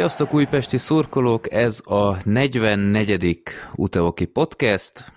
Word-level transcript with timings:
Sziasztok 0.00 0.34
újpesti 0.34 0.78
szurkolók, 0.78 1.52
ez 1.52 1.80
a 1.84 2.28
44. 2.28 3.42
Uteoki 3.74 4.24
podcast. 4.24 5.12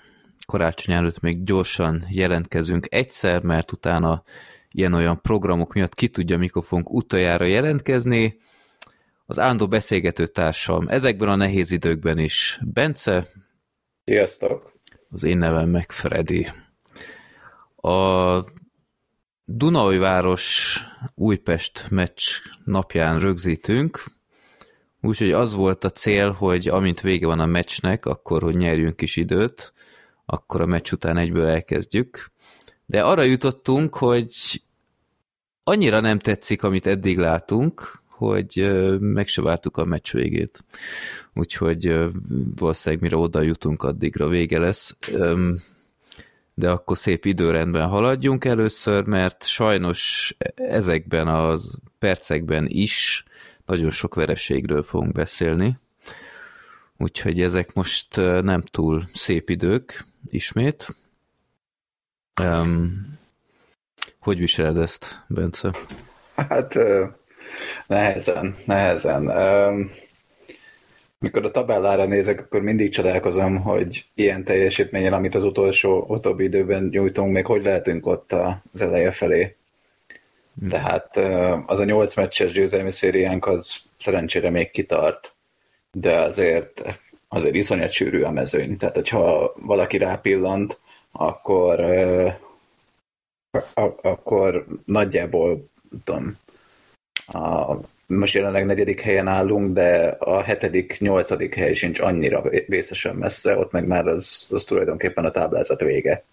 Karácsony 0.45 0.95
előtt 0.95 1.19
még 1.19 1.43
gyorsan 1.43 2.05
jelentkezünk 2.09 2.87
egyszer, 2.89 3.41
mert 3.41 3.71
utána 3.71 4.23
ilyen-olyan 4.71 5.21
programok 5.21 5.73
miatt 5.73 5.93
ki 5.93 6.09
tudja, 6.09 6.37
mikor 6.37 6.63
fogunk 6.63 6.89
utoljára 6.93 7.45
jelentkezni. 7.45 8.39
Az 9.25 9.39
ándó 9.39 9.67
beszélgető 9.67 10.27
társam 10.27 10.87
ezekben 10.87 11.29
a 11.29 11.35
nehéz 11.35 11.71
időkben 11.71 12.17
is 12.17 12.59
Bence. 12.61 13.27
Sziasztok! 14.05 14.73
Az 15.09 15.23
én 15.23 15.37
nevem 15.37 15.69
meg 15.69 15.91
Freddy. 15.91 16.47
A 17.75 18.39
Dunaújváros 19.45 20.77
Újpest 21.15 21.85
meccs 21.89 22.21
napján 22.63 23.19
rögzítünk, 23.19 24.03
úgyhogy 25.03 25.31
az 25.31 25.53
volt 25.53 25.83
a 25.83 25.89
cél, 25.89 26.31
hogy 26.31 26.67
amint 26.67 27.01
vége 27.01 27.25
van 27.25 27.39
a 27.39 27.45
meccsnek, 27.45 28.05
akkor, 28.05 28.41
hogy 28.41 28.55
nyerjünk 28.55 29.01
is 29.01 29.15
időt, 29.15 29.73
akkor 30.25 30.61
a 30.61 30.65
meccs 30.65 30.91
után 30.91 31.17
egyből 31.17 31.45
elkezdjük. 31.45 32.31
De 32.85 33.03
arra 33.03 33.21
jutottunk, 33.21 33.95
hogy 33.95 34.61
annyira 35.63 35.99
nem 35.99 36.19
tetszik, 36.19 36.63
amit 36.63 36.87
eddig 36.87 37.17
látunk, 37.17 38.01
hogy 38.07 38.71
meg 38.99 39.27
se 39.27 39.41
vártuk 39.41 39.77
a 39.77 39.85
meccs 39.85 40.11
végét. 40.11 40.63
Úgyhogy 41.33 41.95
valószínűleg 42.55 43.03
mire 43.03 43.17
oda 43.17 43.41
jutunk, 43.41 43.83
addigra 43.83 44.27
vége 44.27 44.59
lesz 44.59 44.97
de 46.53 46.69
akkor 46.69 46.97
szép 46.97 47.25
időrendben 47.25 47.87
haladjunk 47.87 48.45
először, 48.45 49.05
mert 49.05 49.45
sajnos 49.45 50.35
ezekben 50.55 51.27
a 51.27 51.55
percekben 51.99 52.65
is 52.67 53.23
nagyon 53.65 53.89
sok 53.89 54.15
vereségről 54.15 54.83
fogunk 54.83 55.11
beszélni. 55.11 55.77
Úgyhogy 56.97 57.41
ezek 57.41 57.73
most 57.73 58.15
nem 58.41 58.61
túl 58.61 59.03
szép 59.13 59.49
idők 59.49 60.05
ismét. 60.25 60.87
Um, 62.41 62.91
hogy 64.19 64.39
viseled 64.39 64.77
ezt, 64.77 65.23
Bence? 65.27 65.71
Hát 66.35 66.73
nehezen, 67.87 68.55
nehezen. 68.65 69.27
Um, 69.27 69.89
mikor 71.19 71.45
a 71.45 71.51
tabellára 71.51 72.05
nézek, 72.05 72.39
akkor 72.39 72.61
mindig 72.61 72.91
csodálkozom, 72.91 73.61
hogy 73.61 74.05
ilyen 74.15 74.43
teljesítményen, 74.43 75.13
amit 75.13 75.35
az 75.35 75.43
utolsó, 75.43 76.05
utóbbi 76.07 76.43
időben 76.43 76.83
nyújtunk, 76.91 77.33
még 77.33 77.45
hogy 77.45 77.63
lehetünk 77.63 78.05
ott 78.05 78.31
az 78.71 78.81
eleje 78.81 79.11
felé. 79.11 79.55
Tehát 80.69 81.17
az 81.65 81.79
a 81.79 81.83
nyolc 81.83 82.15
meccses 82.15 82.51
győzelmi 82.51 82.91
szériánk 82.91 83.45
az 83.47 83.77
szerencsére 83.97 84.49
még 84.49 84.71
kitart, 84.71 85.33
de 85.91 86.19
azért, 86.19 86.99
azért 87.27 87.55
iszonyat 87.55 87.91
sűrű 87.91 88.21
a 88.21 88.31
mezőny. 88.31 88.77
Tehát, 88.77 88.95
hogyha 88.95 89.53
valaki 89.55 89.97
rápillant, 89.97 90.79
akkor, 91.11 91.85
akkor 94.01 94.65
nagyjából 94.85 95.69
tudom, 96.03 96.37
a 97.27 97.75
most 98.05 98.33
jelenleg 98.33 98.65
negyedik 98.65 99.01
helyen 99.01 99.27
állunk, 99.27 99.73
de 99.73 100.15
a 100.19 100.41
hetedik, 100.41 100.99
nyolcadik 100.99 101.55
hely 101.55 101.73
sincs 101.73 101.99
annyira 101.99 102.43
vészesen 102.67 103.15
messze, 103.15 103.57
ott 103.57 103.71
meg 103.71 103.87
már 103.87 104.05
az, 104.05 104.47
az 104.49 104.63
tulajdonképpen 104.63 105.25
a 105.25 105.31
táblázat 105.31 105.81
vége. 105.81 106.23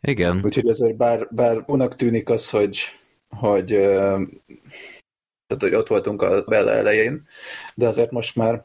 Igen. 0.00 0.40
Úgyhogy 0.44 0.68
ezért 0.68 0.96
bár, 0.96 1.26
bár 1.30 1.62
unak 1.66 1.96
tűnik 1.96 2.30
az, 2.30 2.50
hogy, 2.50 2.78
hogy, 3.36 3.66
tehát, 5.46 5.60
hogy 5.60 5.74
ott 5.74 5.88
voltunk 5.88 6.22
a 6.22 6.42
Bella 6.42 6.70
elején, 6.70 7.26
de 7.74 7.88
azért 7.88 8.10
most 8.10 8.36
már 8.36 8.64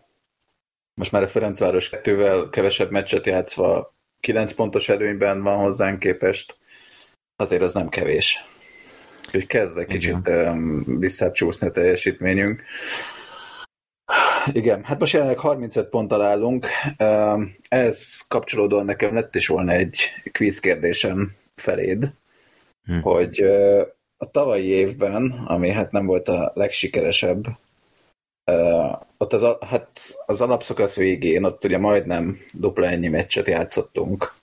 most 0.94 1.12
már 1.12 1.24
a 1.24 1.28
Ferencváros 1.28 1.90
kettővel 1.90 2.50
kevesebb 2.50 2.92
meccset 2.92 3.26
játszva 3.26 3.96
9 4.20 4.54
pontos 4.54 4.90
előnyben 4.90 5.44
van 5.44 5.58
hozzánk 5.58 6.00
képest, 6.00 6.58
azért 7.36 7.62
az 7.62 7.74
nem 7.74 7.90
kevés. 7.90 8.44
Úgyhogy 9.26 9.48
kezd 9.48 9.78
egy 9.78 9.86
kicsit 9.86 10.28
um, 10.28 10.98
a 11.60 11.70
teljesítményünk. 11.72 12.64
Igen, 14.52 14.84
hát 14.84 15.00
most 15.00 15.14
jelenleg 15.14 15.40
35 15.40 15.90
ponttal 15.90 16.22
állunk. 16.22 16.68
Ez 17.68 18.22
kapcsolódóan 18.28 18.86
nekem 18.86 19.14
lett 19.14 19.36
is 19.36 19.48
volna 19.48 19.72
egy 19.72 20.00
quiz 20.32 20.60
kérdésem 20.60 21.32
feléd, 21.56 22.14
hm. 22.84 23.00
hogy 23.00 23.46
a 24.22 24.32
tavalyi 24.32 24.68
évben, 24.68 25.32
ami 25.46 25.70
hát 25.70 25.92
nem 25.92 26.06
volt 26.06 26.28
a 26.28 26.52
legsikeresebb, 26.56 27.46
ott 29.18 29.34
az, 29.34 29.58
hát 29.68 30.16
az 30.26 30.42
alapszakasz 30.42 30.96
végén, 30.96 31.44
ott 31.44 31.66
ugye 31.66 31.78
majdnem 31.78 32.38
dupla 32.54 32.88
ennyi 32.88 33.08
meccset 33.08 33.48
játszottunk, 33.48 34.34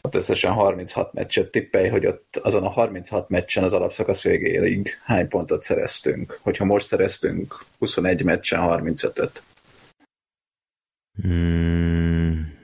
ott 0.00 0.14
összesen 0.14 0.52
36 0.52 1.12
meccset 1.12 1.50
tippelj, 1.50 1.88
hogy 1.88 2.06
ott 2.06 2.36
azon 2.36 2.64
a 2.64 2.68
36 2.68 3.28
meccsen 3.28 3.64
az 3.64 3.72
alapszakasz 3.72 4.22
végéig 4.22 4.98
hány 5.04 5.28
pontot 5.28 5.60
szereztünk. 5.60 6.38
Hogyha 6.42 6.64
most 6.64 6.86
szereztünk 6.86 7.64
21 7.78 8.22
meccsen 8.24 8.60
35-öt. 8.62 9.42
Hmm. 11.22 12.58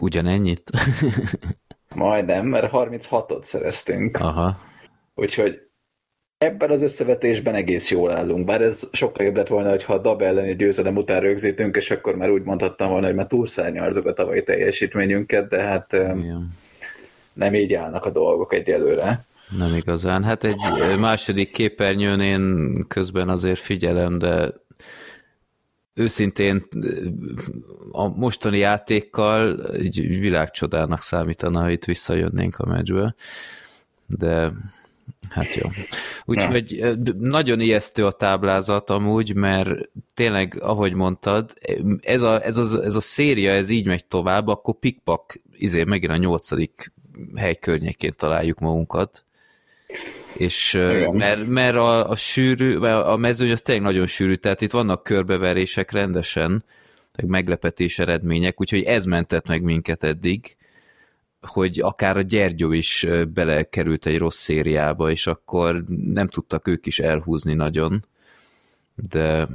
Ugyanennyit? 0.00 0.70
Majdnem, 1.94 2.46
mert 2.46 2.70
36-ot 2.72 3.42
szereztünk. 3.42 4.16
Aha. 4.16 4.58
Úgyhogy 5.14 5.70
Ebben 6.44 6.70
az 6.70 6.82
összevetésben 6.82 7.54
egész 7.54 7.90
jól 7.90 8.12
állunk, 8.12 8.44
bár 8.44 8.60
ez 8.60 8.88
sokkal 8.92 9.24
jobb 9.24 9.36
lett 9.36 9.48
volna, 9.48 9.70
hogyha 9.70 9.94
a 9.94 9.98
DAB 9.98 10.22
elleni 10.22 10.56
győzelem 10.56 10.96
után 10.96 11.20
rögzítünk, 11.20 11.76
és 11.76 11.90
akkor 11.90 12.16
már 12.16 12.30
úgy 12.30 12.42
mondhattam 12.42 12.90
volna, 12.90 13.06
hogy 13.06 13.14
már 13.14 13.26
túlszárnyaltuk 13.26 14.06
a 14.06 14.12
tavalyi 14.12 14.42
teljesítményünket, 14.42 15.48
de 15.48 15.62
hát 15.62 15.92
Igen. 15.92 16.48
nem 17.32 17.54
így 17.54 17.74
állnak 17.74 18.04
a 18.04 18.10
dolgok 18.10 18.54
egyelőre. 18.54 19.24
Nem 19.58 19.74
igazán. 19.74 20.24
Hát 20.24 20.44
egy 20.44 20.98
második 20.98 21.52
képernyőn 21.52 22.20
én 22.20 22.74
közben 22.88 23.28
azért 23.28 23.60
figyelem, 23.60 24.18
de 24.18 24.52
őszintén 25.94 26.66
a 27.90 28.08
mostani 28.08 28.58
játékkal 28.58 29.66
egy 29.66 30.18
világcsodának 30.18 31.02
számítana, 31.02 31.60
ha 31.60 31.70
itt 31.70 31.84
visszajönnénk 31.84 32.58
a 32.58 32.66
meccsbe, 32.66 33.14
de 34.06 34.52
Hát 35.30 35.54
jó. 35.54 35.68
Úgyhogy 36.24 36.96
nagyon 37.18 37.60
ijesztő 37.60 38.06
a 38.06 38.10
táblázat 38.10 38.90
amúgy, 38.90 39.34
mert 39.34 39.88
tényleg, 40.14 40.58
ahogy 40.60 40.94
mondtad, 40.94 41.54
ez 42.00 42.22
a, 42.22 42.44
ez 42.44 42.56
a, 42.56 42.84
ez 42.84 42.94
a 42.94 43.00
széria, 43.00 43.52
ez 43.52 43.68
így 43.68 43.86
megy 43.86 44.04
tovább, 44.04 44.48
akkor 44.48 44.74
pikpak, 44.78 45.40
izé, 45.56 45.84
megint 45.84 46.12
a 46.12 46.16
nyolcadik 46.16 46.92
hely 47.34 47.54
környékén 47.54 48.14
találjuk 48.16 48.58
magunkat. 48.58 49.24
És 50.36 50.72
mert, 51.12 51.46
mert 51.46 51.76
a, 51.76 52.10
a 52.10 52.16
sűrű, 52.16 52.76
a 52.78 53.16
mezőny 53.16 53.50
az 53.50 53.62
tényleg 53.62 53.84
nagyon 53.84 54.06
sűrű, 54.06 54.34
tehát 54.34 54.60
itt 54.60 54.70
vannak 54.70 55.02
körbeverések 55.02 55.90
rendesen, 55.90 56.64
meg 57.16 57.26
meglepetés 57.26 57.98
eredmények, 57.98 58.60
úgyhogy 58.60 58.82
ez 58.82 59.04
mentett 59.04 59.46
meg 59.46 59.62
minket 59.62 60.04
eddig 60.04 60.56
hogy 61.46 61.80
akár 61.80 62.16
a 62.16 62.20
Gyergyó 62.20 62.72
is 62.72 63.06
belekerült 63.34 64.06
egy 64.06 64.18
rossz 64.18 64.38
szériába, 64.38 65.10
és 65.10 65.26
akkor 65.26 65.84
nem 66.04 66.28
tudtak 66.28 66.68
ők 66.68 66.86
is 66.86 66.98
elhúzni 66.98 67.54
nagyon, 67.54 68.06
de... 68.94 69.46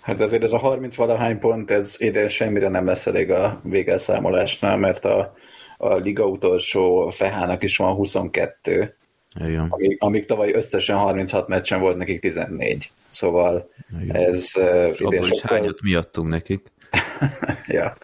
Hát 0.00 0.20
azért 0.20 0.42
ez 0.42 0.52
a 0.52 0.58
30 0.58 0.94
valahány 0.94 1.38
pont, 1.38 1.70
ez 1.70 1.94
ide 1.98 2.28
semmire 2.28 2.68
nem 2.68 2.86
lesz 2.86 3.06
elég 3.06 3.30
a 3.30 3.60
végelszámolásnál, 3.62 4.76
mert 4.76 5.04
a, 5.04 5.34
a 5.76 5.94
liga 5.94 6.26
utolsó 6.26 7.08
Fehának 7.08 7.62
is 7.62 7.76
van 7.76 7.94
22, 7.94 8.96
Igen. 9.34 9.66
Amíg, 9.68 9.96
amíg 10.00 10.26
tavaly 10.26 10.52
összesen 10.52 10.96
36 10.96 11.48
meccsen 11.48 11.80
volt 11.80 11.96
nekik 11.96 12.20
14. 12.20 12.90
Szóval 13.08 13.70
Igen. 14.02 14.16
ez 14.16 14.52
uh, 14.56 15.00
idén 15.00 15.22
sokkal... 15.22 15.56
hányat 15.58 15.82
miattunk 15.82 16.28
nekik? 16.28 16.72
ja. 17.66 17.96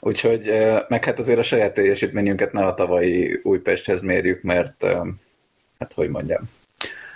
Úgyhogy, 0.00 0.50
meg 0.88 1.04
hát 1.04 1.18
azért 1.18 1.38
a 1.38 1.42
saját 1.42 1.74
teljesítményünket 1.74 2.52
ne 2.52 2.64
a 2.64 2.74
tavalyi 2.74 3.40
Újpesthez 3.42 4.02
mérjük, 4.02 4.42
mert 4.42 4.84
hát 5.78 5.92
hogy 5.94 6.08
mondjam, 6.08 6.50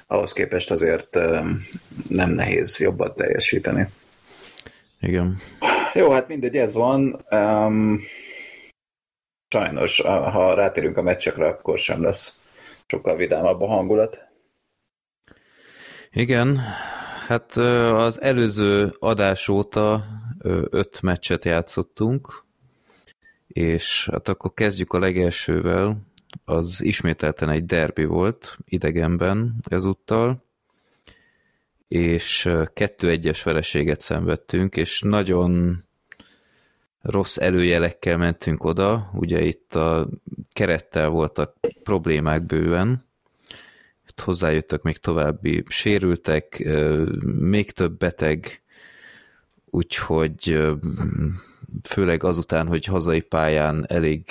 ahhoz 0.06 0.32
képest 0.32 0.70
azért 0.70 1.18
nem 2.08 2.30
nehéz 2.30 2.78
jobban 2.78 3.14
teljesíteni. 3.14 3.88
Igen. 5.00 5.36
Jó, 5.94 6.10
hát 6.10 6.28
mindegy, 6.28 6.56
ez 6.56 6.74
van. 6.74 7.24
Um, 7.30 7.98
sajnos, 9.48 10.00
ha 10.00 10.54
rátérünk 10.54 10.96
a 10.96 11.02
meccsekre, 11.02 11.46
akkor 11.46 11.78
sem 11.78 12.02
lesz 12.02 12.36
sokkal 12.88 13.16
vidámabb 13.16 13.60
a 13.60 13.66
hangulat. 13.66 14.28
Igen, 16.10 16.56
hát 17.26 17.56
az 17.56 18.20
előző 18.20 18.94
adás 18.98 19.48
óta 19.48 20.04
öt 20.70 21.02
meccset 21.02 21.44
játszottunk, 21.44 22.44
és 23.46 24.08
hát 24.12 24.28
akkor 24.28 24.54
kezdjük 24.54 24.92
a 24.92 24.98
legelsővel, 24.98 26.06
az 26.44 26.82
ismételten 26.82 27.48
egy 27.48 27.64
derbi 27.64 28.04
volt, 28.04 28.58
idegenben 28.64 29.54
ezúttal, 29.68 30.42
és 31.88 32.50
kettő 32.72 33.08
egyes 33.08 33.42
vereséget 33.42 34.00
szenvedtünk, 34.00 34.76
és 34.76 35.00
nagyon 35.00 35.76
rossz 37.00 37.36
előjelekkel 37.36 38.16
mentünk 38.16 38.64
oda, 38.64 39.10
ugye 39.12 39.42
itt 39.42 39.74
a 39.74 40.08
kerettel 40.52 41.08
voltak 41.08 41.56
problémák 41.82 42.46
bőven, 42.46 43.00
itt 44.08 44.20
hozzájöttek 44.20 44.82
még 44.82 44.96
további 44.96 45.64
sérültek, 45.68 46.64
még 47.22 47.70
több 47.70 47.98
beteg, 47.98 48.62
úgyhogy 49.64 50.58
főleg 51.82 52.24
azután, 52.24 52.66
hogy 52.66 52.84
hazai 52.84 53.20
pályán 53.20 53.84
elég, 53.88 54.24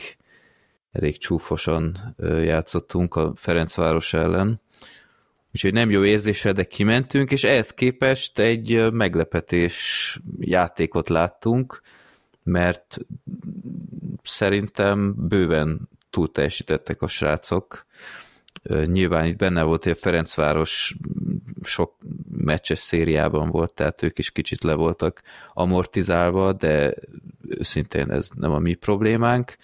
elég 0.92 1.18
csúfosan 1.18 2.16
játszottunk 2.44 3.16
a 3.16 3.34
Ferencváros 3.36 4.14
ellen, 4.14 4.62
úgyhogy 5.54 5.74
nem 5.74 5.90
jó 5.90 6.04
érzéssel, 6.04 6.54
de 6.54 6.64
kimentünk, 6.64 7.31
és 7.31 7.44
ehhez 7.44 7.74
képest 7.74 8.40
egy 8.40 8.92
meglepetés 8.92 10.19
játékot 10.40 11.10
láttunk, 11.10 11.81
mert 12.47 12.97
szerintem 14.23 15.13
bőven 15.27 15.89
túl 16.09 16.31
teljesítettek 16.31 17.01
a 17.01 17.07
srácok. 17.07 17.85
Nyilván 18.85 19.25
itt 19.25 19.38
benne 19.38 19.63
volt, 19.63 19.83
hogy 19.83 19.91
a 19.91 19.95
Ferencváros 19.95 20.95
sok 21.63 21.95
meccses 22.31 22.79
szériában 22.79 23.49
volt, 23.49 23.73
tehát 23.73 24.01
ők 24.01 24.17
is 24.17 24.31
kicsit 24.31 24.63
le 24.63 24.73
voltak 24.73 25.21
amortizálva, 25.53 26.53
de 26.53 26.94
szintén 27.59 28.11
ez 28.11 28.29
nem 28.35 28.51
a 28.51 28.59
mi 28.59 28.73
problémánk. 28.73 29.57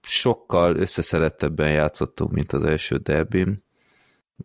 Sokkal 0.00 0.76
összeszedettebben 0.76 1.70
játszottunk, 1.70 2.32
mint 2.32 2.52
az 2.52 2.64
első 2.64 2.96
derbin, 2.96 3.62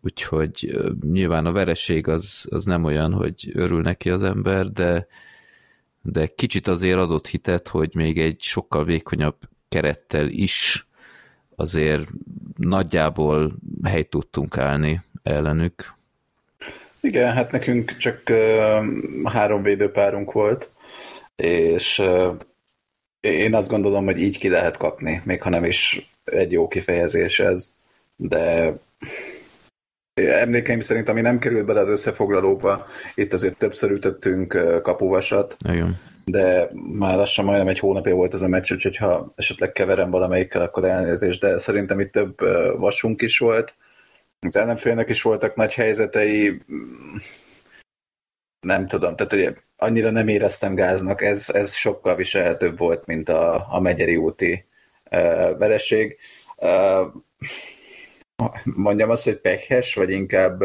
úgyhogy 0.02 0.78
nyilván 1.00 1.46
a 1.46 1.52
vereség 1.52 2.08
az, 2.08 2.48
az 2.50 2.64
nem 2.64 2.84
olyan, 2.84 3.12
hogy 3.12 3.50
örül 3.54 3.80
neki 3.80 4.10
az 4.10 4.22
ember, 4.22 4.66
de 4.70 5.06
de 6.06 6.26
kicsit 6.26 6.68
azért 6.68 6.98
adott 6.98 7.26
hitet, 7.26 7.68
hogy 7.68 7.94
még 7.94 8.18
egy 8.18 8.40
sokkal 8.40 8.84
vékonyabb 8.84 9.36
kerettel 9.68 10.28
is 10.28 10.86
azért 11.56 12.08
nagyjából 12.56 13.56
helyt 13.82 14.08
tudtunk 14.08 14.58
állni 14.58 15.00
ellenük. 15.22 15.92
Igen, 17.00 17.32
hát 17.32 17.50
nekünk 17.50 17.96
csak 17.96 18.22
uh, 18.30 18.84
három 19.24 19.62
védőpárunk 19.62 20.32
volt, 20.32 20.70
és 21.36 21.98
uh, 21.98 22.34
én 23.20 23.54
azt 23.54 23.70
gondolom, 23.70 24.04
hogy 24.04 24.18
így 24.18 24.38
ki 24.38 24.48
lehet 24.48 24.76
kapni, 24.76 25.22
még 25.24 25.42
ha 25.42 25.48
nem 25.48 25.64
is 25.64 26.10
egy 26.24 26.52
jó 26.52 26.68
kifejezés 26.68 27.40
ez, 27.40 27.72
de 28.16 28.74
emlékeim 30.14 30.80
szerint, 30.80 31.08
ami 31.08 31.20
nem 31.20 31.38
került 31.38 31.66
bele 31.66 31.80
az 31.80 31.88
összefoglalóba, 31.88 32.86
itt 33.14 33.32
azért 33.32 33.58
többször 33.58 33.90
ütöttünk 33.90 34.80
kapuvasat, 34.82 35.56
Igen. 35.68 35.98
de 36.24 36.70
már 36.74 37.16
lassan 37.16 37.44
majdnem 37.44 37.68
egy 37.68 37.78
hónapja 37.78 38.14
volt 38.14 38.34
ez 38.34 38.42
a 38.42 38.48
meccs, 38.48 38.72
úgyhogy 38.72 38.96
ha 38.96 39.32
esetleg 39.36 39.72
keverem 39.72 40.10
valamelyikkel, 40.10 40.62
akkor 40.62 40.84
elnézést, 40.84 41.40
de 41.40 41.58
szerintem 41.58 42.00
itt 42.00 42.12
több 42.12 42.40
vasunk 42.78 43.22
is 43.22 43.38
volt. 43.38 43.74
Az 44.40 44.56
ellenfélnek 44.56 45.08
is 45.08 45.22
voltak 45.22 45.54
nagy 45.54 45.74
helyzetei, 45.74 46.62
nem 48.60 48.86
tudom, 48.86 49.16
tehát 49.16 49.32
ugye 49.32 49.52
annyira 49.76 50.10
nem 50.10 50.28
éreztem 50.28 50.74
gáznak, 50.74 51.22
ez, 51.22 51.50
ez 51.52 51.74
sokkal 51.74 52.16
viselhetőbb 52.16 52.78
volt, 52.78 53.06
mint 53.06 53.28
a, 53.28 53.66
a 53.70 53.80
Megyeri 53.80 54.16
úti 54.16 54.64
uh, 55.10 55.58
vereség. 55.58 56.16
Uh, 56.56 57.12
mondjam 58.64 59.10
azt, 59.10 59.24
hogy 59.24 59.40
pekhes, 59.40 59.94
vagy 59.94 60.10
inkább 60.10 60.64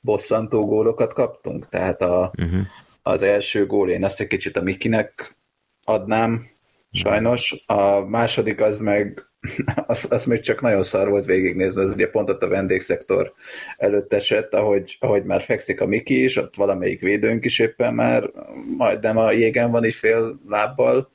bosszantó 0.00 0.66
gólokat 0.66 1.12
kaptunk. 1.12 1.68
Tehát 1.68 2.02
a, 2.02 2.32
uh-huh. 2.38 2.60
az 3.02 3.22
első 3.22 3.66
gól 3.66 3.90
én 3.90 4.04
azt 4.04 4.20
egy 4.20 4.26
kicsit 4.26 4.56
a 4.56 4.62
Mikinek 4.62 5.36
adnám, 5.84 6.42
sajnos. 6.92 7.64
A 7.66 8.00
második 8.00 8.60
az 8.60 8.78
meg 8.78 9.26
az, 9.86 10.06
az 10.10 10.24
még 10.24 10.40
csak 10.40 10.60
nagyon 10.60 10.82
szar 10.82 11.08
volt 11.08 11.24
végignézni, 11.24 11.82
az 11.82 11.92
ugye 11.92 12.08
pont 12.08 12.30
ott 12.30 12.42
a 12.42 12.48
vendégszektor 12.48 13.32
előtt 13.76 14.12
esett, 14.12 14.54
ahogy, 14.54 14.96
ahogy 15.00 15.24
már 15.24 15.42
fekszik 15.42 15.80
a 15.80 15.86
Miki 15.86 16.22
is, 16.22 16.36
ott 16.36 16.56
valamelyik 16.56 17.00
védőnk 17.00 17.44
is 17.44 17.58
éppen 17.58 17.94
már 17.94 18.30
majdnem 18.76 19.16
a 19.16 19.32
jégen 19.32 19.70
van 19.70 19.84
így 19.84 19.94
fél 19.94 20.40
lábbal, 20.48 21.10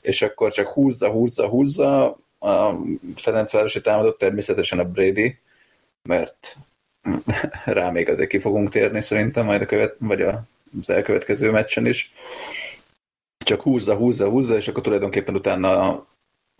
és 0.00 0.22
akkor 0.22 0.52
csak 0.52 0.68
húzza, 0.68 1.10
húzza, 1.10 1.48
húzza, 1.48 2.18
a 2.42 2.78
Ferencvárosi 3.14 3.80
támadott 3.80 4.18
természetesen 4.18 4.78
a 4.78 4.84
Brady, 4.84 5.38
mert 6.08 6.56
rá 7.64 7.90
még 7.90 8.08
azért 8.08 8.28
ki 8.28 8.38
fogunk 8.38 8.68
térni 8.68 9.02
szerintem, 9.02 9.44
majd 9.44 9.62
a 9.62 9.66
követ, 9.66 9.96
vagy 9.98 10.22
az 10.22 10.90
elkövetkező 10.90 11.50
meccsen 11.50 11.86
is. 11.86 12.12
Csak 13.44 13.62
húzza, 13.62 13.94
húzza, 13.94 14.28
húzza, 14.28 14.56
és 14.56 14.68
akkor 14.68 14.82
tulajdonképpen 14.82 15.34
utána 15.34 16.04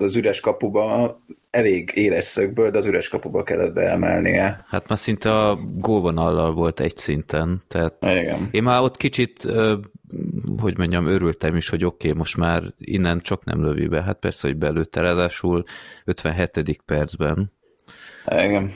az 0.03 0.17
üres 0.17 0.41
kapuba 0.41 1.21
elég 1.51 1.91
éles 1.95 2.25
szögből, 2.25 2.71
de 2.71 2.79
az 2.79 2.87
üres 2.87 3.09
kapuba 3.09 3.43
kellett 3.43 3.73
beemelnie. 3.73 4.65
Hát 4.69 4.89
már 4.89 4.99
szinte 4.99 5.39
a 5.39 5.59
gólvonallal 5.75 6.53
volt 6.53 6.81
egy 6.81 6.97
szinten, 6.97 7.63
tehát 7.69 7.97
Igen. 8.01 8.49
én 8.51 8.63
már 8.63 8.83
ott 8.83 8.97
kicsit 8.97 9.47
hogy 10.61 10.79
mondjam, 10.79 11.07
örültem 11.07 11.57
is, 11.57 11.69
hogy 11.69 11.85
oké, 11.85 12.07
okay, 12.07 12.19
most 12.19 12.37
már 12.37 12.63
innen 12.79 13.21
csak 13.21 13.45
nem 13.45 13.63
lövi 13.63 13.87
be. 13.87 14.03
Hát 14.03 14.19
persze, 14.19 14.49
hogy 14.49 14.57
belőtte, 14.57 15.01
ráadásul 15.01 15.65
57. 16.05 16.83
percben. 16.85 17.53
Igen. 18.27 18.71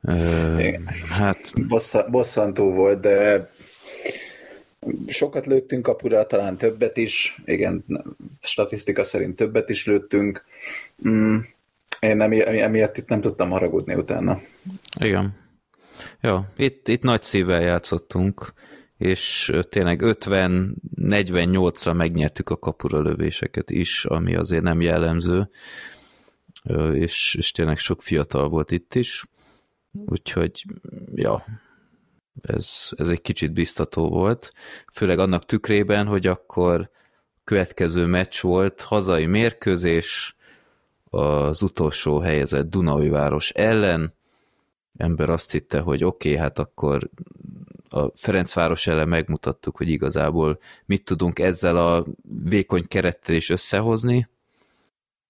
Ö, 0.00 0.58
Igen. 0.58 0.88
Hát... 1.10 1.52
Bosszantó 2.10 2.72
volt, 2.72 3.00
de 3.00 3.48
sokat 5.06 5.46
lőttünk 5.46 5.82
kapura, 5.82 6.26
talán 6.26 6.56
többet 6.56 6.96
is. 6.96 7.40
Igen, 7.44 7.84
statisztika 8.40 9.04
szerint 9.04 9.36
többet 9.36 9.70
is 9.70 9.86
lőttünk. 9.86 10.44
Mm, 11.08 11.36
én 12.00 12.20
emi, 12.20 12.60
emiatt 12.60 12.96
itt 12.96 13.08
nem 13.08 13.20
tudtam 13.20 13.50
haragudni 13.50 13.94
utána. 13.94 14.38
Igen. 15.00 15.34
Jó, 16.20 16.38
itt, 16.56 16.88
itt 16.88 17.02
nagy 17.02 17.22
szívvel 17.22 17.60
játszottunk 17.60 18.52
és 18.96 19.52
tényleg 19.68 20.00
50-48-ra 20.02 21.96
megnyertük 21.96 22.50
a 22.50 22.56
kapura 22.56 23.00
lövéseket 23.00 23.70
is, 23.70 24.04
ami 24.04 24.34
azért 24.34 24.62
nem 24.62 24.80
jellemző, 24.80 25.50
és, 26.92 27.34
és 27.38 27.52
tényleg 27.52 27.78
sok 27.78 28.02
fiatal 28.02 28.48
volt 28.48 28.70
itt 28.70 28.94
is, 28.94 29.24
úgyhogy 29.92 30.64
ja, 31.14 31.44
ez, 32.42 32.88
ez 32.96 33.08
egy 33.08 33.20
kicsit 33.22 33.52
biztató 33.52 34.08
volt, 34.08 34.52
főleg 34.92 35.18
annak 35.18 35.44
tükrében, 35.44 36.06
hogy 36.06 36.26
akkor 36.26 36.90
következő 37.44 38.06
meccs 38.06 38.40
volt, 38.40 38.80
hazai 38.80 39.26
mérkőzés, 39.26 40.36
az 41.10 41.62
utolsó 41.62 42.18
helyezett 42.18 42.70
Dunai 42.70 43.08
város 43.08 43.50
ellen, 43.50 44.14
ember 44.96 45.30
azt 45.30 45.52
hitte, 45.52 45.80
hogy 45.80 46.04
oké, 46.04 46.28
okay, 46.28 46.40
hát 46.40 46.58
akkor 46.58 47.10
a 47.88 48.10
Ferencváros 48.14 48.86
ellen 48.86 49.08
megmutattuk, 49.08 49.76
hogy 49.76 49.88
igazából 49.88 50.58
mit 50.86 51.04
tudunk 51.04 51.38
ezzel 51.38 51.76
a 51.76 52.04
vékony 52.44 52.88
kerettel 52.88 53.34
is 53.34 53.50
összehozni. 53.50 54.28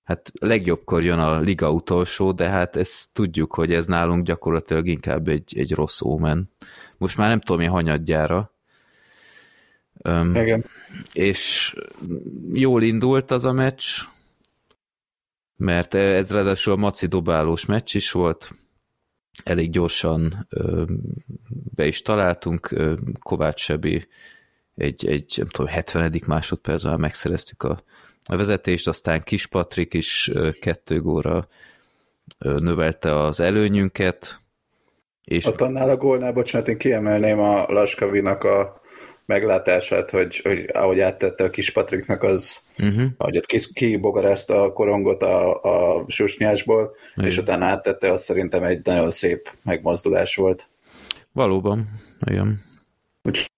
Hát 0.05 0.33
legjobbkor 0.41 1.03
jön 1.03 1.19
a 1.19 1.41
liga 1.41 1.71
utolsó, 1.71 2.33
de 2.33 2.49
hát 2.49 2.77
ezt 2.77 3.13
tudjuk, 3.13 3.55
hogy 3.55 3.73
ez 3.73 3.87
nálunk 3.87 4.25
gyakorlatilag 4.25 4.87
inkább 4.87 5.29
egy, 5.29 5.59
egy 5.59 5.73
rossz 5.73 6.01
ómen. 6.01 6.51
Most 6.97 7.17
már 7.17 7.29
nem 7.29 7.41
tudom, 7.41 7.61
mi 7.61 7.67
hanyadjára. 7.67 8.53
Um, 10.05 10.35
Igen. 10.35 10.65
És 11.13 11.75
jól 12.53 12.83
indult 12.83 13.31
az 13.31 13.45
a 13.45 13.53
meccs, 13.53 13.85
mert 15.57 15.95
ez 15.95 16.31
ráadásul 16.31 16.73
a 16.73 16.77
maci 16.77 17.07
dobálós 17.07 17.65
meccs 17.65 17.95
is 17.95 18.11
volt, 18.11 18.51
elég 19.45 19.71
gyorsan 19.71 20.49
be 21.75 21.87
is 21.87 22.03
találtunk, 22.03 22.75
Kovács 23.19 23.61
Sebi 23.61 24.07
egy, 24.75 25.07
egy 25.07 25.35
nem 25.37 25.49
tudom, 25.49 25.67
70. 25.67 26.23
másodpercben 26.27 27.01
megszereztük 27.01 27.63
a, 27.63 27.83
a 28.25 28.37
vezetést, 28.37 28.89
aztán 28.89 29.23
Kis 29.23 29.47
Patrik 29.47 29.95
is 29.95 30.31
kettő 30.61 31.01
góra 31.01 31.49
növelte 32.39 33.21
az 33.21 33.41
előnyünket. 33.41 34.39
És... 35.25 35.45
Ott 35.45 35.61
annál 35.61 35.89
a 35.89 35.97
gólnál, 35.97 36.33
bocsánat, 36.33 36.69
én 36.69 36.79
kiemelném 36.79 37.39
a 37.39 37.65
Laskavinak 37.69 38.45
a 38.45 38.81
meglátását, 39.27 40.11
hogy, 40.11 40.41
hogy 40.43 40.71
ahogy 40.73 41.01
áttette 41.01 41.45
a 41.45 41.51
kis 41.51 41.71
Patriknak, 41.71 42.23
az, 42.23 42.63
uh-huh. 42.79 43.05
ahogy 43.17 43.37
ott 43.37 43.73
kibogarázta 43.73 44.63
a 44.63 44.73
korongot 44.73 45.23
a, 45.23 45.63
a 45.63 46.05
susnyásból, 46.09 46.97
Igen. 47.15 47.31
és 47.31 47.39
utána 47.39 47.67
áttette, 47.67 48.13
az 48.13 48.23
szerintem 48.23 48.63
egy 48.63 48.81
nagyon 48.85 49.11
szép 49.11 49.51
megmozdulás 49.63 50.37
volt. 50.37 50.69
Valóban, 51.33 51.87
igen. 52.27 52.61
Úgy... 53.23 53.53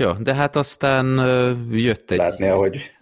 Ja, 0.00 0.16
de 0.20 0.34
hát 0.34 0.56
aztán 0.56 1.06
jött 1.70 2.10
egy... 2.10 2.18
Látni, 2.18 2.48
ahogy 2.48 2.94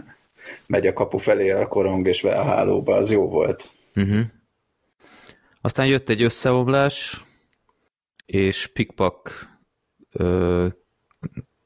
megy 0.66 0.86
a 0.86 0.92
kapu 0.92 1.18
felé 1.18 1.50
a 1.50 1.68
korong 1.68 2.06
és 2.06 2.24
a 2.24 2.44
hálóba, 2.44 2.94
az 2.94 3.10
jó 3.10 3.28
volt. 3.28 3.68
Uh-huh. 3.94 4.20
Aztán 5.60 5.86
jött 5.86 6.08
egy 6.08 6.22
összeomlás, 6.22 7.20
és 8.26 8.66
Pikpak 8.66 9.48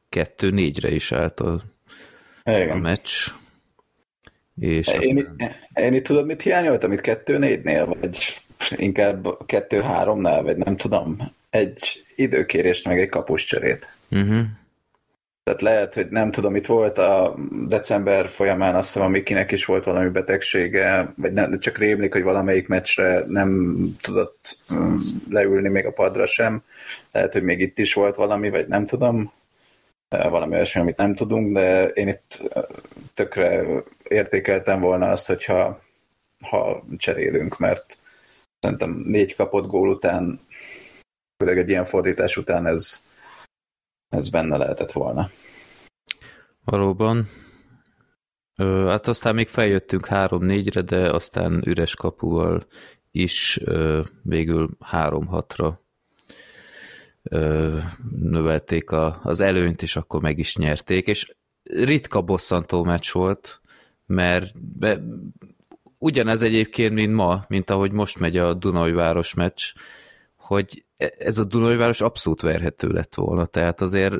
kettő 0.09 0.51
négyre 0.51 0.91
is 0.91 1.12
állt 1.12 1.41
a, 1.41 1.62
a 2.45 2.75
meccs. 2.75 3.29
És 4.61 4.89
én, 4.89 5.17
aztán... 5.17 5.55
én 5.75 5.95
itt 5.95 6.05
tudod, 6.05 6.27
mit 6.27 6.43
hiányoltam 6.43 6.93
itt 6.93 7.01
kettő 7.01 7.39
négynél, 7.39 7.87
vagy 7.87 8.43
inkább 8.71 9.47
kettő 9.47 9.81
háromnál, 9.81 10.43
vagy 10.43 10.57
nem 10.57 10.77
tudom, 10.77 11.33
egy 11.51 12.05
időkérést, 12.17 12.87
meg 12.87 13.01
egy 13.01 13.09
kapuscserét. 13.09 13.93
Uh-huh. 14.11 14.45
Tehát 15.43 15.61
lehet, 15.61 15.95
hogy 15.95 16.09
nem 16.09 16.31
tudom, 16.31 16.57
itt 16.57 16.67
volt 16.67 16.99
a 16.99 17.37
december 17.67 18.29
folyamán 18.29 18.75
azt 18.75 18.93
hiszem, 18.93 19.11
Mikinek 19.11 19.53
is 19.53 19.65
volt 19.65 19.85
valami 19.85 20.09
betegsége, 20.09 21.13
vagy 21.17 21.33
nem, 21.33 21.59
csak 21.59 21.79
rémlik, 21.79 22.13
hogy 22.13 22.23
valamelyik 22.23 22.69
meccsre 22.69 23.25
nem 23.27 23.77
tudott 24.01 24.59
mm, 24.75 24.95
leülni 25.31 25.69
még 25.69 25.87
a 25.87 25.93
padra 25.93 26.27
sem. 26.27 26.63
Lehet, 27.13 27.33
hogy 27.33 27.43
még 27.43 27.61
itt 27.61 27.79
is 27.79 27.95
volt 27.95 28.15
valami, 28.15 28.51
vagy 28.51 28.69
nem 28.69 28.87
tudom, 28.87 29.33
valami 30.09 30.55
olyasmi, 30.55 30.81
amit 30.81 30.97
nem 30.97 31.15
tudunk, 31.15 31.53
de 31.53 31.87
én 31.87 32.09
itt 32.09 32.43
tökre 33.15 33.65
értékeltem 34.09 34.81
volna 34.81 35.11
azt, 35.11 35.27
hogyha 35.27 35.81
ha 36.41 36.85
cserélünk, 36.97 37.59
mert 37.59 37.99
szerintem 38.61 39.03
négy 39.07 39.37
kapott 39.37 39.67
gól 39.67 39.89
után, 39.89 40.41
főleg 41.37 41.59
egy 41.59 41.69
ilyen 41.69 41.85
fordítás 41.85 42.37
után 42.37 42.67
ez, 42.67 43.11
ez 44.12 44.28
benne 44.28 44.57
lehetett 44.57 44.92
volna. 44.92 45.28
Valóban. 46.64 47.26
Ö, 48.57 48.85
hát 48.88 49.07
aztán 49.07 49.35
még 49.35 49.49
feljöttünk 49.49 50.07
3-4-re, 50.11 50.83
de 50.83 51.11
aztán 51.11 51.62
üres 51.66 51.95
kapuval 51.95 52.66
is 53.11 53.61
ö, 53.64 54.02
végül 54.23 54.69
3-6-ra 54.92 55.81
növelték 58.21 58.90
a, 58.90 59.21
az 59.23 59.40
előnyt, 59.40 59.83
és 59.83 59.97
akkor 59.97 60.21
meg 60.21 60.38
is 60.38 60.57
nyerték, 60.57 61.07
és 61.07 61.35
ritka 61.62 62.21
bosszantó 62.21 62.85
meccs 62.85 63.12
volt, 63.12 63.61
mert 64.07 64.78
be, 64.78 65.00
ugyanez 65.99 66.42
egyébként, 66.42 66.95
mint 66.95 67.14
ma, 67.14 67.45
mint 67.49 67.71
ahogy 67.71 67.92
most 67.92 68.19
megy 68.19 68.37
a 68.37 68.54
Dunai 68.54 68.92
Város 68.92 69.35
meccs, 69.35 69.62
hogy 70.43 70.85
e, 70.97 71.13
ez 71.19 71.39
a 71.39 71.45
Dunai 71.45 71.77
Város 71.77 72.01
abszolút 72.01 72.41
verhető 72.41 72.89
lett 72.89 73.15
volna, 73.15 73.47
tehát 73.47 73.81
azért 73.81 74.15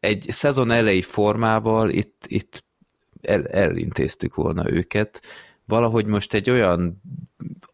egy 0.00 0.26
szezon 0.28 0.70
elejé 0.70 1.00
formával 1.00 1.90
itt, 1.90 2.24
itt 2.26 2.64
el, 3.20 3.46
elintéztük 3.46 4.34
volna 4.34 4.70
őket. 4.70 5.22
Valahogy 5.64 6.06
most 6.06 6.34
egy 6.34 6.50
olyan 6.50 7.02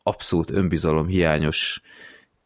abszolút 0.02 0.50
önbizalom 0.50 1.06
hiányos 1.06 1.80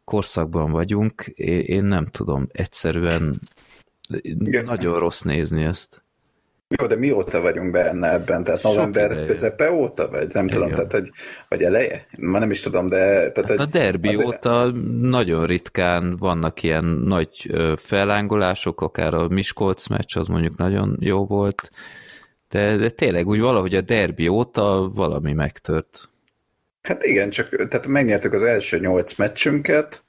korszakban 0.05 0.71
vagyunk, 0.71 1.23
én 1.67 1.85
nem 1.85 2.07
tudom, 2.07 2.47
egyszerűen 2.53 3.41
Igen. 4.09 4.65
nagyon 4.65 4.99
rossz 4.99 5.21
nézni 5.21 5.65
ezt. 5.65 6.02
Jó, 6.81 6.87
de 6.87 6.97
mióta 6.97 7.41
vagyunk 7.41 7.71
benne 7.71 8.13
ebben? 8.13 8.45
Tehát 8.45 8.63
november 8.63 9.25
közepe 9.27 9.73
óta? 9.73 10.09
Vagy 10.09 10.29
nem 10.33 10.45
Igen. 10.45 10.59
tudom, 10.59 10.75
tehát 10.75 10.93
hogy, 10.93 11.11
vagy 11.49 11.63
eleje? 11.63 12.07
Ma 12.19 12.39
nem 12.39 12.51
is 12.51 12.61
tudom, 12.61 12.89
de... 12.89 12.99
Tehát, 12.99 13.37
hát 13.37 13.49
hogy 13.49 13.61
a 13.61 13.67
derbi 13.67 14.09
azért... 14.09 14.27
óta 14.27 14.71
nagyon 15.01 15.47
ritkán 15.47 16.17
vannak 16.17 16.63
ilyen 16.63 16.85
nagy 16.85 17.51
fellángolások, 17.77 18.81
akár 18.81 19.15
a 19.15 19.29
Miskolc 19.29 19.87
meccs 19.87 20.17
az 20.17 20.29
mondjuk 20.29 20.57
nagyon 20.57 20.97
jó 21.01 21.27
volt, 21.27 21.71
de, 22.49 22.77
de 22.77 22.91
tényleg 22.91 23.27
úgy 23.27 23.41
valahogy 23.41 23.75
a 23.75 23.81
derbi 23.81 24.29
óta 24.29 24.91
valami 24.95 25.33
megtört. 25.33 26.09
Hát 26.83 27.03
igen, 27.03 27.31
csak 27.31 27.69
tehát 27.69 27.87
megnyertük 27.87 28.33
az 28.33 28.43
első 28.43 28.79
nyolc 28.79 29.15
meccsünket, 29.15 30.05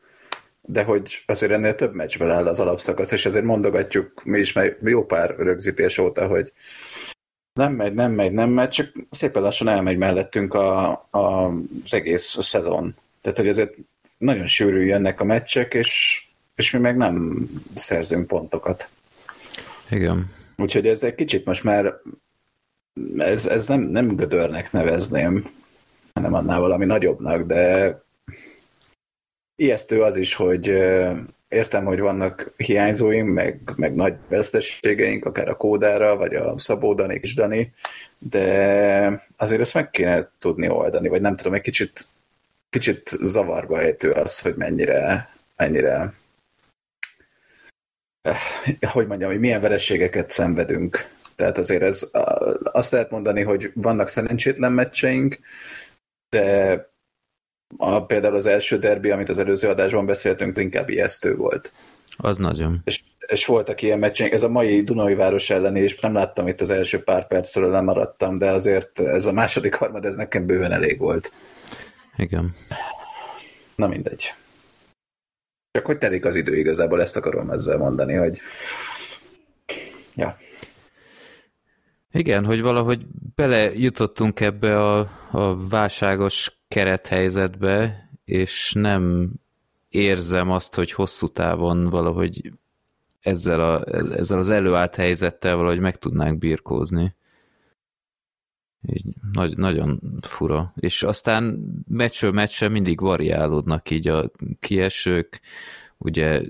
de 0.68 0.84
hogy 0.84 1.24
azért 1.26 1.52
ennél 1.52 1.76
több 1.76 1.94
meccsből 1.94 2.32
áll 2.32 2.48
az 2.48 2.60
alapszakasz, 2.60 3.12
és 3.12 3.26
azért 3.26 3.44
mondogatjuk 3.44 4.24
mi 4.24 4.40
is 4.40 4.54
mert 4.54 4.78
jó 4.82 5.06
pár 5.06 5.36
rögzítés 5.38 5.98
óta, 5.98 6.28
hogy 6.28 6.54
nem 7.54 7.74
megy, 7.74 7.94
nem 7.94 8.12
megy, 8.12 8.32
nem 8.32 8.50
megy, 8.50 8.70
csak 8.70 8.92
szépen 9.10 9.42
lassan 9.42 9.68
elmegy 9.68 9.98
mellettünk 9.98 10.54
a, 10.54 10.90
a, 11.10 11.48
az 11.84 11.94
egész 11.94 12.38
szezon. 12.40 12.96
Tehát, 13.22 13.38
hogy 13.38 13.48
azért 13.48 13.74
nagyon 14.18 14.46
sűrű 14.46 14.86
jönnek 14.86 15.22
a 15.22 15.24
meccsek, 15.24 15.74
és, 15.74 16.24
és 16.56 16.72
mi 16.72 16.80
meg 16.80 16.98
nem 16.98 17.48
szerzünk 17.74 18.28
pontokat. 18.28 18.90
Igen. 19.90 20.30
Úgyhogy 20.58 20.88
ez 20.88 21.04
egy 21.04 21.16
kicsit 21.16 21.46
most 21.46 21.64
már 21.64 21.94
ez, 23.18 23.46
ez 23.46 23.68
nem, 23.68 23.82
nem 23.82 24.16
gödörnek 24.16 24.72
nevezném, 24.72 25.44
hanem 26.14 26.34
annál 26.34 26.60
valami 26.60 26.86
nagyobbnak, 26.86 27.42
de 27.42 27.98
ijesztő 29.56 30.02
az 30.02 30.16
is, 30.18 30.34
hogy 30.34 30.68
értem, 31.54 31.86
hogy 31.86 32.00
vannak 32.00 32.52
hiányzóim, 32.58 33.28
meg, 33.28 33.74
meg 33.76 33.96
nagy 33.96 34.16
veszteségeink, 34.30 35.26
akár 35.26 35.48
a 35.48 35.56
Kódára, 35.56 36.16
vagy 36.16 36.36
a 36.36 36.58
Szabó 36.58 36.94
Dani 36.94 37.20
és 37.22 37.34
Dani, 37.34 37.74
de 38.18 39.22
azért 39.38 39.62
ezt 39.62 39.74
meg 39.74 39.90
kéne 39.90 40.32
tudni 40.40 40.70
oldani, 40.70 41.08
vagy 41.08 41.22
nem 41.22 41.36
tudom, 41.36 41.54
egy 41.54 41.62
kicsit, 41.62 42.06
kicsit 42.70 43.10
zavarba 43.10 43.80
ejtő 43.82 44.12
az, 44.12 44.40
hogy 44.40 44.56
mennyire, 44.56 45.30
mennyire 45.56 46.14
eh, 48.22 48.40
hogy 48.92 49.08
mondjam, 49.08 49.32
hogy 49.32 49.40
milyen 49.40 49.62
vereségeket 49.62 50.30
szenvedünk. 50.30 51.08
Tehát 51.36 51.58
azért 51.58 51.82
ez, 51.82 52.10
azt 52.64 52.92
lehet 52.92 53.12
mondani, 53.12 53.42
hogy 53.42 53.72
vannak 53.76 54.08
szerencsétlen 54.08 54.72
meccseink, 54.72 55.40
de 56.30 56.92
a, 57.78 58.06
például 58.06 58.36
az 58.36 58.46
első 58.46 58.78
derbi, 58.78 59.12
amit 59.12 59.30
az 59.30 59.40
előző 59.40 59.70
adásban 59.70 60.06
beszéltünk, 60.06 60.58
inkább 60.58 60.90
ijesztő 60.90 61.36
volt. 61.36 61.72
Az 62.18 62.38
nagyon. 62.38 62.82
És, 62.84 63.02
és 63.28 63.46
voltak 63.46 63.82
ilyen 63.82 64.00
meccsek, 64.00 64.32
ez 64.32 64.44
a 64.44 64.50
mai 64.50 64.82
Dunai 64.82 65.16
város 65.16 65.50
elleni, 65.50 65.80
és 65.80 66.00
nem 66.00 66.14
láttam 66.14 66.48
itt 66.48 66.62
az 66.62 66.70
első 66.70 67.04
pár 67.04 67.28
percről, 67.28 67.70
nem 67.70 67.84
maradtam, 67.84 68.38
de 68.38 68.50
azért 68.50 69.00
ez 69.00 69.26
a 69.26 69.32
második 69.32 69.76
harmad, 69.76 70.06
ez 70.06 70.16
nekem 70.16 70.46
bőven 70.46 70.72
elég 70.72 71.00
volt. 71.00 71.34
Igen. 72.18 72.54
Na 73.76 73.88
mindegy. 73.88 74.34
Csak 75.72 75.86
hogy 75.86 75.98
telik 75.98 76.26
az 76.26 76.36
idő 76.36 76.58
igazából, 76.58 77.02
ezt 77.02 77.16
akarom 77.16 77.50
ezzel 77.50 77.78
mondani, 77.78 78.14
hogy 78.14 78.40
ja. 80.16 80.38
Igen, 82.16 82.46
hogy 82.46 82.62
valahogy 82.62 83.06
belejutottunk 83.36 84.40
ebbe 84.40 84.82
a, 84.82 85.10
a 85.32 85.68
válságos 85.68 86.58
kerethelyzetbe, 86.68 88.10
és 88.26 88.74
nem 88.74 89.32
érzem 89.90 90.52
azt, 90.52 90.76
hogy 90.76 90.92
hosszú 90.92 91.28
távon 91.28 91.90
valahogy 91.90 92.54
ezzel, 93.20 93.60
a, 93.60 93.86
ezzel 94.16 94.40
az 94.40 94.50
előállt 94.50 94.96
helyzettel 94.96 95.56
valahogy 95.56 95.80
meg 95.80 95.98
tudnánk 95.98 96.38
birkózni. 96.38 97.16
Így 98.82 99.06
nagy, 99.32 99.58
nagyon 99.58 100.00
fura. 100.22 100.72
És 100.76 101.04
aztán 101.04 101.66
meccsről 101.88 102.32
meccsre 102.32 102.70
mindig 102.70 103.00
variálódnak 103.00 103.90
így 103.90 104.08
a 104.08 104.32
kiesők, 104.60 105.42
ugye 105.98 106.42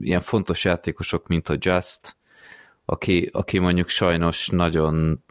ilyen 0.00 0.20
fontos 0.20 0.64
játékosok, 0.64 1.26
mint 1.26 1.48
a 1.48 1.56
Just, 1.58 2.16
aki, 2.84 3.28
aki 3.32 3.58
mondjuk 3.58 3.88
sajnos 3.88 4.48
nagyon 4.48 5.24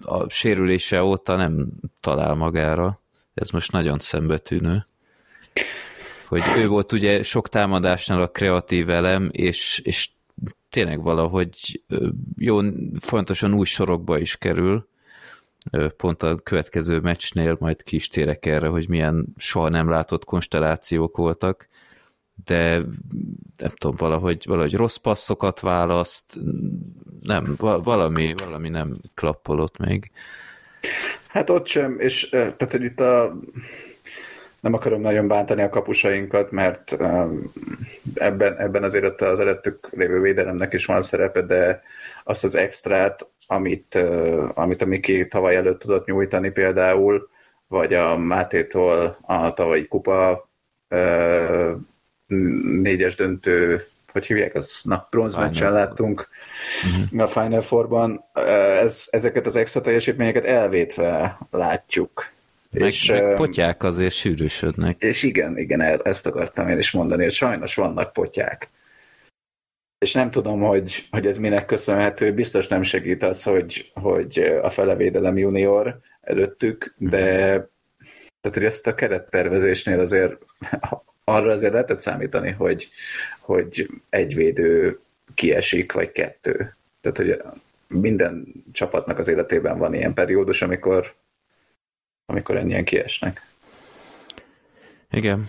a 0.00 0.28
sérülése 0.28 1.02
óta 1.02 1.36
nem 1.36 1.68
talál 2.00 2.34
magára. 2.34 3.00
Ez 3.34 3.50
most 3.50 3.72
nagyon 3.72 3.98
szembetűnő. 3.98 4.86
Hogy 6.28 6.42
ő 6.56 6.66
volt 6.66 6.92
ugye 6.92 7.22
sok 7.22 7.48
támadásnál 7.48 8.22
a 8.22 8.28
kreatív 8.28 8.90
elem, 8.90 9.28
és, 9.32 9.80
és 9.84 10.10
tényleg 10.70 11.02
valahogy 11.02 11.82
jó, 12.36 12.60
fontosan 13.00 13.54
új 13.54 13.64
sorokba 13.64 14.18
is 14.18 14.36
kerül. 14.36 14.88
Pont 15.96 16.22
a 16.22 16.36
következő 16.36 16.98
meccsnél 16.98 17.56
majd 17.60 17.82
ki 17.82 17.96
is 17.96 18.08
térek 18.08 18.46
erre, 18.46 18.68
hogy 18.68 18.88
milyen 18.88 19.26
soha 19.36 19.68
nem 19.68 19.88
látott 19.88 20.24
konstellációk 20.24 21.16
voltak 21.16 21.68
de 22.44 22.76
nem 23.56 23.72
tudom, 23.78 23.96
valahogy, 23.96 24.44
valahogy 24.46 24.74
rossz 24.74 24.96
passzokat 24.96 25.60
választ, 25.60 26.38
nem, 27.22 27.54
valami, 27.58 28.34
valami 28.44 28.68
nem 28.68 28.96
klappolott 29.14 29.78
még. 29.78 30.10
Hát 31.28 31.50
ott 31.50 31.66
sem, 31.66 31.98
és 31.98 32.28
tehát, 32.28 32.70
hogy 32.70 32.82
itt 32.82 33.00
a 33.00 33.34
nem 34.60 34.74
akarom 34.74 35.00
nagyon 35.00 35.28
bántani 35.28 35.62
a 35.62 35.68
kapusainkat, 35.68 36.50
mert 36.50 36.96
ebben, 38.14 38.58
ebben 38.58 38.82
azért 38.82 39.20
az 39.20 39.40
előttük 39.40 39.88
lévő 39.90 40.20
védelemnek 40.20 40.72
is 40.72 40.84
van 40.84 41.00
szerepe, 41.00 41.42
de 41.42 41.82
azt 42.24 42.44
az 42.44 42.54
extrát, 42.54 43.28
amit, 43.46 43.94
amit 44.54 44.82
a 44.82 44.86
Miki 44.86 45.26
tavaly 45.26 45.56
előtt 45.56 45.78
tudott 45.78 46.06
nyújtani 46.06 46.50
például, 46.50 47.28
vagy 47.66 47.94
a 47.94 48.16
Mátétól 48.16 49.16
a 49.22 49.52
tavalyi 49.52 49.86
kupa 49.86 50.48
négyes 52.82 53.14
döntő, 53.14 53.84
hogy 54.12 54.26
hívják, 54.26 54.54
az, 54.54 54.80
na, 54.84 55.06
bronzmeccsen 55.10 55.72
láttunk 55.72 56.28
uh-huh. 56.96 57.22
a 57.22 57.26
Final 57.26 57.60
Four-ban, 57.60 58.24
ez, 58.82 59.06
ezeket 59.10 59.46
az 59.46 59.56
extra 59.56 59.80
teljesítményeket 59.80 60.44
elvétve 60.44 61.38
látjuk. 61.50 62.30
Meg, 62.70 62.82
és, 62.82 63.06
meg 63.10 63.34
potyák 63.34 63.82
azért 63.82 64.14
sűrűsödnek. 64.14 65.02
És 65.02 65.22
igen, 65.22 65.58
igen, 65.58 65.80
ezt 65.80 66.26
akartam 66.26 66.68
én 66.68 66.78
is 66.78 66.90
mondani, 66.90 67.22
hogy 67.22 67.32
sajnos 67.32 67.74
vannak 67.74 68.12
potyák. 68.12 68.70
És 69.98 70.12
nem 70.12 70.30
tudom, 70.30 70.60
hogy, 70.60 71.06
hogy 71.10 71.26
ez 71.26 71.38
minek 71.38 71.66
köszönhető, 71.66 72.32
biztos 72.32 72.66
nem 72.66 72.82
segít 72.82 73.22
az, 73.22 73.42
hogy, 73.42 73.90
hogy 73.94 74.38
a 74.62 74.70
felevédelem 74.70 75.38
junior 75.38 75.98
előttük, 76.20 76.94
de 76.98 77.26
tehát, 78.40 78.56
hogy 78.56 78.64
ezt 78.66 78.86
a 78.86 78.94
kerettervezésnél 78.94 79.98
azért 79.98 80.36
arra 81.24 81.52
azért 81.52 81.72
lehetett 81.72 81.98
számítani, 81.98 82.50
hogy, 82.50 82.88
hogy 83.38 83.90
egy 84.10 84.34
védő 84.34 85.00
kiesik, 85.34 85.92
vagy 85.92 86.12
kettő. 86.12 86.76
Tehát, 87.00 87.16
hogy 87.16 87.42
minden 87.88 88.46
csapatnak 88.72 89.18
az 89.18 89.28
életében 89.28 89.78
van 89.78 89.94
ilyen 89.94 90.14
periódus, 90.14 90.62
amikor, 90.62 91.14
amikor 92.26 92.56
ennyien 92.56 92.84
kiesnek. 92.84 93.42
Igen. 95.10 95.46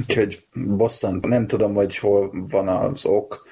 Úgyhogy 0.00 0.46
bosszant, 0.52 1.26
nem 1.26 1.46
tudom, 1.46 1.74
hogy 1.74 1.96
hol 1.96 2.46
van 2.48 2.68
az 2.68 3.04
ok. 3.04 3.46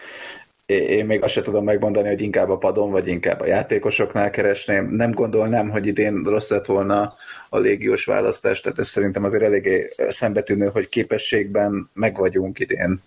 Én 0.67 1.07
még 1.07 1.23
azt 1.23 1.33
sem 1.33 1.43
tudom 1.43 1.65
megmondani, 1.65 2.09
hogy 2.09 2.21
inkább 2.21 2.51
a 2.51 2.59
padon, 2.59 2.91
vagy 2.91 3.07
inkább 3.07 3.41
a 3.41 3.47
játékosoknál 3.47 4.31
keresném. 4.31 4.89
Nem 4.91 5.11
gondolnám, 5.11 5.69
hogy 5.69 5.87
idén 5.87 6.23
rossz 6.25 6.51
lett 6.51 6.67
volna 6.67 7.15
a 7.49 7.59
légiós 7.59 8.05
választás, 8.05 8.61
tehát 8.61 8.79
ez 8.79 8.89
szerintem 8.89 9.25
azért 9.25 9.43
eléggé 9.43 9.89
szembetűnő, 10.09 10.67
hogy 10.67 10.89
képességben 10.89 11.91
meg 11.93 12.17
vagyunk 12.17 12.59
idén. 12.59 13.03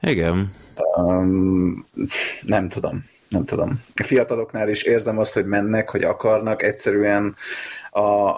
Igen. 0.00 0.52
Um, 0.96 1.86
nem 2.42 2.68
tudom, 2.68 3.04
nem 3.28 3.44
tudom. 3.44 3.80
A 3.94 4.02
fiataloknál 4.02 4.68
is 4.68 4.82
érzem 4.82 5.18
azt, 5.18 5.34
hogy 5.34 5.46
mennek, 5.46 5.90
hogy 5.90 6.04
akarnak, 6.04 6.62
egyszerűen 6.62 7.36
a, 7.90 8.34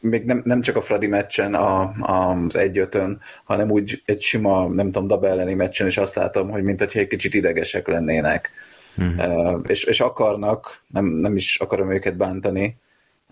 még 0.00 0.24
nem, 0.24 0.42
nem 0.44 0.60
csak 0.60 0.76
a 0.76 0.80
Fradi 0.80 1.06
meccsen, 1.06 1.54
a, 1.54 1.92
az 2.00 2.56
egyötön, 2.56 3.20
hanem 3.44 3.70
úgy 3.70 4.02
egy 4.04 4.20
sima, 4.20 4.68
nem 4.68 4.86
tudom, 4.86 5.06
Dabe 5.08 5.28
elleni 5.28 5.54
meccsen 5.54 5.86
is 5.86 5.96
azt 5.96 6.14
látom, 6.14 6.50
hogy 6.50 6.62
mint 6.62 6.82
egy 6.82 7.06
kicsit 7.06 7.34
idegesek 7.34 7.86
lennének. 7.86 8.50
Uh-huh. 8.98 9.54
Uh, 9.54 9.60
és, 9.66 9.84
és 9.84 10.00
akarnak, 10.00 10.80
nem, 10.88 11.04
nem 11.04 11.36
is 11.36 11.58
akarom 11.60 11.92
őket 11.92 12.16
bántani, 12.16 12.76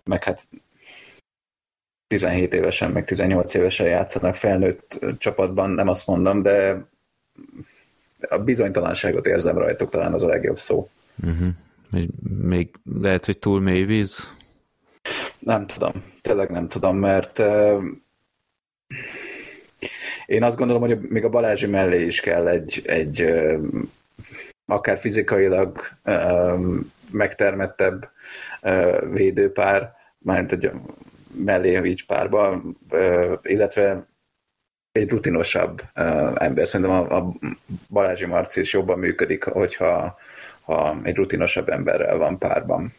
meg 0.05 0.25
hát 0.25 0.47
17 2.07 2.55
évesen, 2.55 2.91
meg 2.91 3.05
18 3.05 3.55
évesen 3.55 3.87
játszanak 3.87 4.35
felnőtt 4.35 5.07
csapatban, 5.19 5.71
nem 5.71 5.89
azt 5.89 6.07
mondom, 6.07 6.43
de 6.43 6.85
a 8.29 8.39
bizonytalanságot 8.39 9.27
érzem 9.27 9.59
rajtuk, 9.59 9.91
talán 9.91 10.13
az 10.13 10.23
a 10.23 10.27
legjobb 10.27 10.59
szó. 10.59 10.91
Uh-huh. 11.23 11.49
Még, 11.91 12.09
még 12.41 12.69
lehet, 13.01 13.25
hogy 13.25 13.39
túl 13.39 13.61
mély 13.61 13.85
víz? 13.85 14.39
Nem 15.41 15.67
tudom, 15.67 15.93
tényleg 16.21 16.51
nem 16.51 16.69
tudom, 16.69 16.97
mert 16.97 17.39
uh, 17.39 17.83
én 20.27 20.43
azt 20.43 20.57
gondolom, 20.57 20.83
hogy 20.83 21.01
még 21.01 21.25
a 21.25 21.29
Balázsi 21.29 21.67
mellé 21.67 22.05
is 22.05 22.21
kell 22.21 22.49
egy, 22.49 22.83
egy 22.87 23.23
uh, 23.23 23.59
akár 24.67 24.99
fizikailag 24.99 25.79
uh, 26.05 26.61
megtermettebb 27.11 28.11
uh, 28.63 29.13
védőpár, 29.13 29.93
mármint 30.19 30.53
egy 30.53 30.71
mellé 31.35 31.85
így 31.85 32.07
párba, 32.07 32.63
uh, 32.91 33.39
illetve 33.43 34.07
egy 34.93 35.09
rutinosabb 35.09 35.83
uh, 35.97 36.45
ember. 36.45 36.69
Szerintem 36.69 36.97
a, 36.97 37.17
a 37.17 37.33
Balázsi 37.89 38.27
Marci 38.27 38.61
is 38.61 38.73
jobban 38.73 38.99
működik, 38.99 39.45
hogyha 39.45 40.19
ha 40.61 41.01
egy 41.03 41.17
rutinosabb 41.17 41.69
emberrel 41.69 42.17
van 42.17 42.39
párban. 42.39 42.93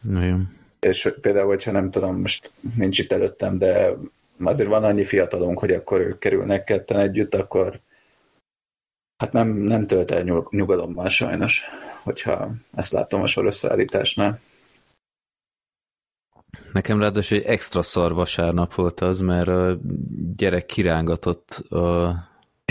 Nagyon 0.00 0.48
és 0.86 1.14
például, 1.20 1.46
hogyha 1.46 1.70
nem 1.70 1.90
tudom, 1.90 2.20
most 2.20 2.50
nincs 2.76 2.98
itt 2.98 3.12
előttem, 3.12 3.58
de 3.58 3.96
azért 4.42 4.68
van 4.68 4.84
annyi 4.84 5.04
fiatalunk, 5.04 5.58
hogy 5.58 5.70
akkor 5.70 6.00
ők 6.00 6.18
kerülnek 6.18 6.64
ketten 6.64 6.98
együtt, 6.98 7.34
akkor 7.34 7.80
hát 9.16 9.32
nem, 9.32 9.48
nem 9.48 9.86
tölt 9.86 10.10
el 10.10 10.44
nyugalommal 10.50 11.08
sajnos, 11.08 11.62
hogyha 12.02 12.50
ezt 12.74 12.92
látom 12.92 13.22
a 13.22 13.26
soroszállításnál. 13.26 14.38
Nekem 16.72 17.00
ráadásul 17.00 17.38
egy 17.38 17.44
extra 17.44 17.82
szar 17.82 18.14
vasárnap 18.14 18.74
volt 18.74 19.00
az, 19.00 19.20
mert 19.20 19.48
a 19.48 19.78
gyerek 20.36 20.66
kirángatott 20.66 21.50
a... 21.50 22.14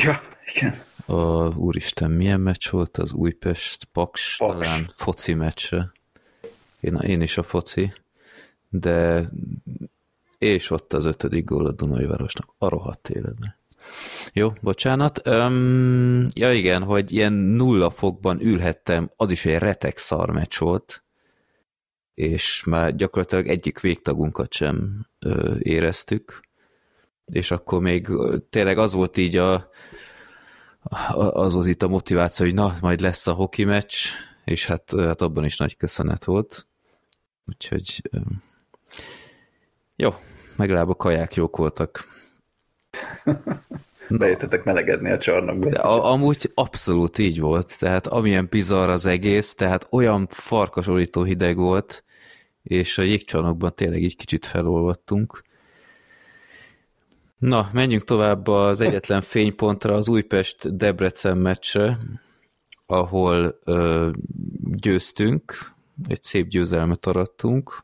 Ja, 0.03 0.19
igen. 0.53 0.81
A, 1.05 1.55
úristen, 1.55 2.11
milyen 2.11 2.39
meccs 2.39 2.69
volt 2.69 2.97
az 2.97 3.13
Újpest 3.13 3.85
Paks, 3.85 4.37
Paks. 4.37 4.61
talán 4.67 4.91
foci 4.95 5.33
meccse. 5.33 5.91
Én, 6.79 6.95
én 6.95 7.21
is 7.21 7.37
a 7.37 7.43
foci 7.43 7.93
de 8.71 9.29
és 10.37 10.69
ott 10.69 10.93
az 10.93 11.05
ötödik 11.05 11.45
gól 11.45 11.65
a 11.65 11.71
Dunai 11.71 12.05
Városnak, 12.05 12.53
a 12.57 12.67
rohadt 12.67 13.09
életben. 13.09 13.55
Jó, 14.33 14.53
bocsánat. 14.61 15.27
Um, 15.27 16.27
ja 16.33 16.53
igen, 16.53 16.83
hogy 16.83 17.11
ilyen 17.11 17.33
nulla 17.33 17.89
fokban 17.89 18.41
ülhettem, 18.41 19.11
az 19.15 19.31
is 19.31 19.45
egy 19.45 19.57
retek 19.57 19.97
szar 19.97 20.29
meccs 20.29 20.57
volt, 20.57 21.03
és 22.13 22.63
már 22.63 22.95
gyakorlatilag 22.95 23.47
egyik 23.47 23.79
végtagunkat 23.79 24.53
sem 24.53 25.07
ö, 25.19 25.55
éreztük, 25.59 26.41
és 27.25 27.51
akkor 27.51 27.81
még 27.81 28.07
tényleg 28.49 28.77
az 28.77 28.93
volt 28.93 29.17
így 29.17 29.35
a, 29.37 29.69
az 31.31 31.53
volt 31.53 31.67
itt 31.67 31.81
a 31.81 31.87
motiváció, 31.87 32.45
hogy 32.45 32.55
na, 32.55 32.77
majd 32.81 33.01
lesz 33.01 33.27
a 33.27 33.33
hoki 33.33 33.63
meccs, 33.63 33.95
és 34.45 34.65
hát, 34.65 34.93
hát 34.97 35.21
abban 35.21 35.45
is 35.45 35.57
nagy 35.57 35.77
köszönet 35.77 36.23
volt. 36.23 36.67
Úgyhogy 37.45 38.01
jó, 40.01 40.13
legalább 40.57 40.89
a 40.89 40.95
kaják 40.95 41.35
jók 41.35 41.57
voltak. 41.57 42.05
Bejöttetek 44.09 44.63
melegedni 44.63 45.11
a 45.11 45.17
csarnokba. 45.17 45.69
De 45.69 45.79
a, 45.79 46.11
amúgy 46.11 46.51
abszolút 46.53 47.17
így 47.17 47.39
volt, 47.39 47.79
tehát 47.79 48.07
amilyen 48.07 48.47
bizarr 48.49 48.89
az 48.89 49.05
egész, 49.05 49.55
tehát 49.55 49.87
olyan 49.91 50.27
farkasolító 50.29 51.23
hideg 51.23 51.57
volt, 51.57 52.03
és 52.63 52.97
a 52.97 53.01
jégcsarnokban 53.01 53.75
tényleg 53.75 54.01
így 54.01 54.15
kicsit 54.15 54.45
felolvattunk. 54.45 55.43
Na, 57.37 57.69
menjünk 57.73 58.03
tovább 58.03 58.47
az 58.47 58.79
egyetlen 58.79 59.21
fénypontra, 59.21 59.95
az 59.95 60.07
Újpest-Debrecen 60.09 61.37
meccsre, 61.37 61.97
ahol 62.85 63.59
ö, 63.63 64.09
győztünk, 64.61 65.71
egy 66.07 66.23
szép 66.23 66.47
győzelmet 66.47 67.05
arattunk. 67.05 67.83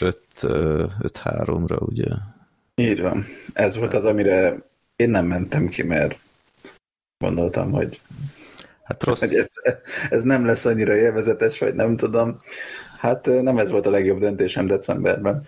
5-3-ra, 0.00 1.88
ugye? 1.88 2.06
Így 2.74 3.00
van. 3.00 3.24
Ez 3.52 3.76
volt 3.76 3.94
az, 3.94 4.04
amire 4.04 4.56
én 4.96 5.10
nem 5.10 5.26
mentem 5.26 5.68
ki, 5.68 5.82
mert 5.82 6.18
gondoltam, 7.18 7.72
hogy, 7.72 8.00
hát 8.82 9.02
rossz. 9.02 9.20
hogy 9.20 9.34
ez, 9.34 9.48
ez 10.10 10.22
nem 10.22 10.46
lesz 10.46 10.64
annyira 10.64 10.96
élvezetes, 10.96 11.58
vagy 11.58 11.74
nem 11.74 11.96
tudom. 11.96 12.40
Hát 12.98 13.26
nem 13.26 13.58
ez 13.58 13.70
volt 13.70 13.86
a 13.86 13.90
legjobb 13.90 14.18
döntésem 14.18 14.66
decemberben. 14.66 15.46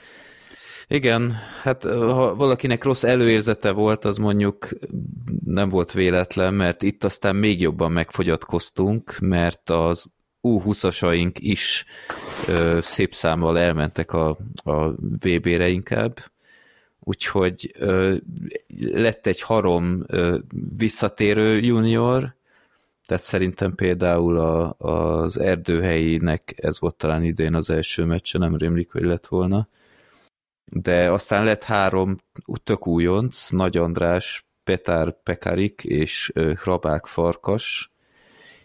Igen, 0.88 1.32
hát 1.62 1.82
ha 1.82 2.34
valakinek 2.34 2.84
rossz 2.84 3.02
előérzete 3.02 3.70
volt, 3.70 4.04
az 4.04 4.16
mondjuk 4.16 4.68
nem 5.44 5.68
volt 5.68 5.92
véletlen, 5.92 6.54
mert 6.54 6.82
itt 6.82 7.04
aztán 7.04 7.36
még 7.36 7.60
jobban 7.60 7.92
megfogyatkoztunk, 7.92 9.18
mert 9.20 9.70
az 9.70 10.12
U20-asaink 10.42 11.32
is 11.38 11.84
ö, 12.48 12.78
szép 12.82 13.14
számmal 13.14 13.58
elmentek 13.58 14.12
a, 14.12 14.38
a 14.64 14.88
VB-re 14.98 15.68
inkább, 15.68 16.18
úgyhogy 17.00 17.74
ö, 17.78 18.16
lett 18.78 19.26
egy 19.26 19.40
harom 19.40 20.04
ö, 20.06 20.38
visszatérő 20.76 21.58
junior, 21.60 22.34
tehát 23.06 23.22
szerintem 23.22 23.74
például 23.74 24.38
a, 24.38 24.74
az 24.78 25.38
erdőhelyinek 25.38 26.54
ez 26.56 26.80
volt 26.80 26.94
talán 26.94 27.24
idén 27.24 27.54
az 27.54 27.70
első 27.70 28.04
meccse, 28.04 28.38
nem 28.38 28.56
rémlik, 28.56 28.92
hogy 28.92 29.02
lett 29.02 29.26
volna. 29.26 29.68
De 30.64 31.10
aztán 31.10 31.44
lett 31.44 31.62
három 31.62 32.16
tök 32.64 32.86
újonc, 32.86 33.48
Nagy 33.50 33.76
András, 33.76 34.46
Petár 34.64 35.22
Pekarik 35.22 35.84
és 35.84 36.32
Hrabák 36.34 37.06
Farkas, 37.06 37.91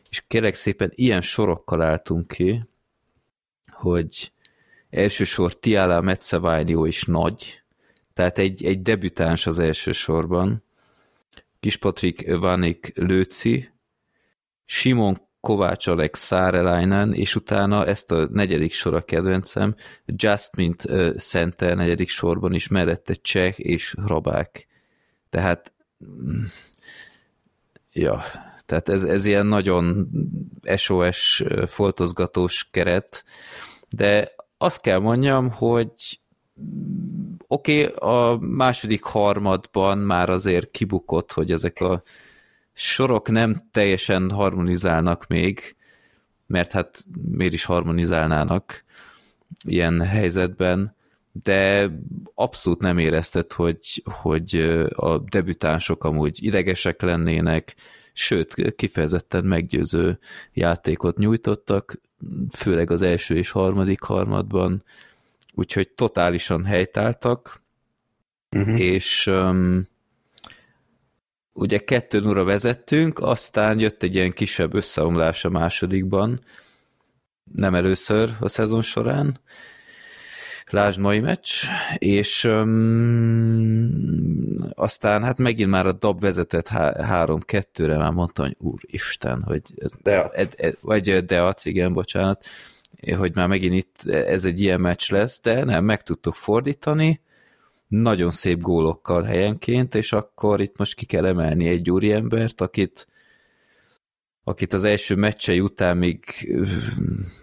és 0.10 0.24
kérek 0.28 0.56
szépen 0.56 0.91
ilyen 0.96 1.22
sorokkal 1.22 1.82
álltunk 1.82 2.28
ki, 2.28 2.63
hogy 3.72 4.32
elsősor 4.89 5.60
Tiala 5.60 6.02
Metzevainio 6.02 6.86
is 6.86 7.04
nagy, 7.04 7.62
tehát 8.13 8.38
egy, 8.38 8.65
egy 8.65 8.82
debütáns 8.82 9.48
az 9.48 9.60
első 9.60 9.91
sorban, 9.91 10.63
Kispatrik 11.60 12.36
Vanik 12.36 12.91
Lőci, 12.96 13.70
Simon 14.65 15.28
Kovács 15.39 15.88
Alex 15.88 16.20
Szárelainen, 16.20 17.13
és 17.13 17.36
utána 17.36 17.86
ezt 17.86 18.12
a 18.12 18.28
negyedik 18.32 18.74
sor 18.74 18.93
a 18.93 19.02
kedvencem, 19.02 19.76
Just 20.06 20.56
mint 20.56 20.82
Center 21.17 21.76
negyedik 21.76 22.10
sorban 22.10 22.54
is, 22.54 22.67
mellette 22.67 23.13
Cseh 23.13 23.54
és 23.60 23.96
Rabák. 24.06 24.67
Tehát 25.30 25.74
mm, 26.06 26.41
ja, 27.91 28.24
tehát 28.67 28.89
ez, 28.89 29.03
ez 29.03 29.25
ilyen 29.25 29.45
nagyon 29.45 30.10
SOS 30.75 31.43
foltozgatós 31.67 32.67
keret, 32.71 33.23
de 33.89 34.32
azt 34.58 34.82
kell 34.82 34.99
mondjam, 34.99 35.49
hogy 35.51 36.19
oké, 37.47 37.86
okay, 37.86 38.10
a 38.10 38.38
második 38.39 39.03
harmadban 39.03 39.97
már 39.97 40.30
azért 40.30 40.71
kibukott, 40.71 41.32
hogy 41.32 41.51
ezek 41.51 41.80
a 41.80 42.03
sorok 42.73 43.30
nem 43.30 43.67
teljesen 43.71 44.32
harmonizálnak 44.32 45.27
még, 45.27 45.75
mert 46.47 46.71
hát 46.71 47.06
miért 47.32 47.53
is 47.53 47.65
harmonizálnának 47.65 48.84
ilyen 49.65 50.01
helyzetben, 50.01 50.95
de 51.43 51.91
abszolút 52.34 52.80
nem 52.80 52.97
érezted, 52.97 53.51
hogy, 53.51 54.03
hogy 54.06 54.56
a 54.95 55.17
debütánsok 55.17 56.03
amúgy 56.03 56.43
idegesek 56.43 57.01
lennének, 57.01 57.75
sőt, 58.17 58.75
kifejezetten 58.75 59.45
meggyőző 59.45 60.19
játékot 60.53 61.17
nyújtottak, 61.17 62.01
főleg 62.51 62.91
az 62.91 63.01
első 63.01 63.36
és 63.36 63.49
harmadik 63.49 64.01
harmadban, 64.01 64.84
úgyhogy 65.53 65.89
totálisan 65.89 66.65
helytáltak, 66.65 67.62
uh-huh. 68.51 68.80
és 68.80 69.27
um, 69.27 69.84
ugye 71.53 71.77
kettő 71.77 72.27
óra 72.27 72.43
vezettünk, 72.43 73.19
aztán 73.19 73.80
jött 73.80 74.03
egy 74.03 74.15
ilyen 74.15 74.32
kisebb 74.32 74.73
összeomlás 74.73 75.45
a 75.45 75.49
másodikban, 75.49 76.41
nem 77.53 77.75
először 77.75 78.36
a 78.39 78.47
szezon 78.49 78.82
során, 78.82 79.39
lásd 80.71 80.99
mai 80.99 81.19
meccs, 81.19 81.49
és 81.97 82.43
um, 82.43 83.89
aztán 84.75 85.23
hát 85.23 85.38
megint 85.38 85.69
már 85.69 85.86
a 85.86 85.91
DAB 85.91 86.19
vezetett 86.19 86.67
3-2-re, 86.71 87.97
már 87.97 88.12
mondtam, 88.12 88.45
hogy 88.45 88.56
úristen, 88.60 89.43
hogy 89.43 89.62
Deac. 90.03 90.39
Ed, 90.39 90.53
ed, 90.58 90.77
vagy 90.82 91.25
Deac, 91.25 91.65
igen, 91.65 91.93
bocsánat, 91.93 92.45
hogy 93.17 93.36
már 93.36 93.47
megint 93.47 93.73
itt 93.73 94.10
ez 94.12 94.45
egy 94.45 94.60
ilyen 94.60 94.82
meccs 94.82 95.12
lesz, 95.12 95.41
de 95.41 95.63
nem, 95.63 95.84
meg 95.84 96.03
tudtuk 96.03 96.34
fordítani, 96.34 97.21
nagyon 97.88 98.32
szép 98.32 98.62
gólokkal 98.62 99.23
helyenként, 99.23 99.95
és 99.95 100.13
akkor 100.13 100.62
itt 100.62 100.77
most 100.77 100.95
ki 100.95 101.06
kell 101.06 101.25
emelni 101.25 101.67
egy 101.67 101.91
úriembert, 101.91 102.62
akit 102.62 103.08
akit 104.43 104.73
az 104.73 104.84
első 104.84 105.15
meccsei 105.15 105.60
után 105.60 105.97
még 105.97 106.25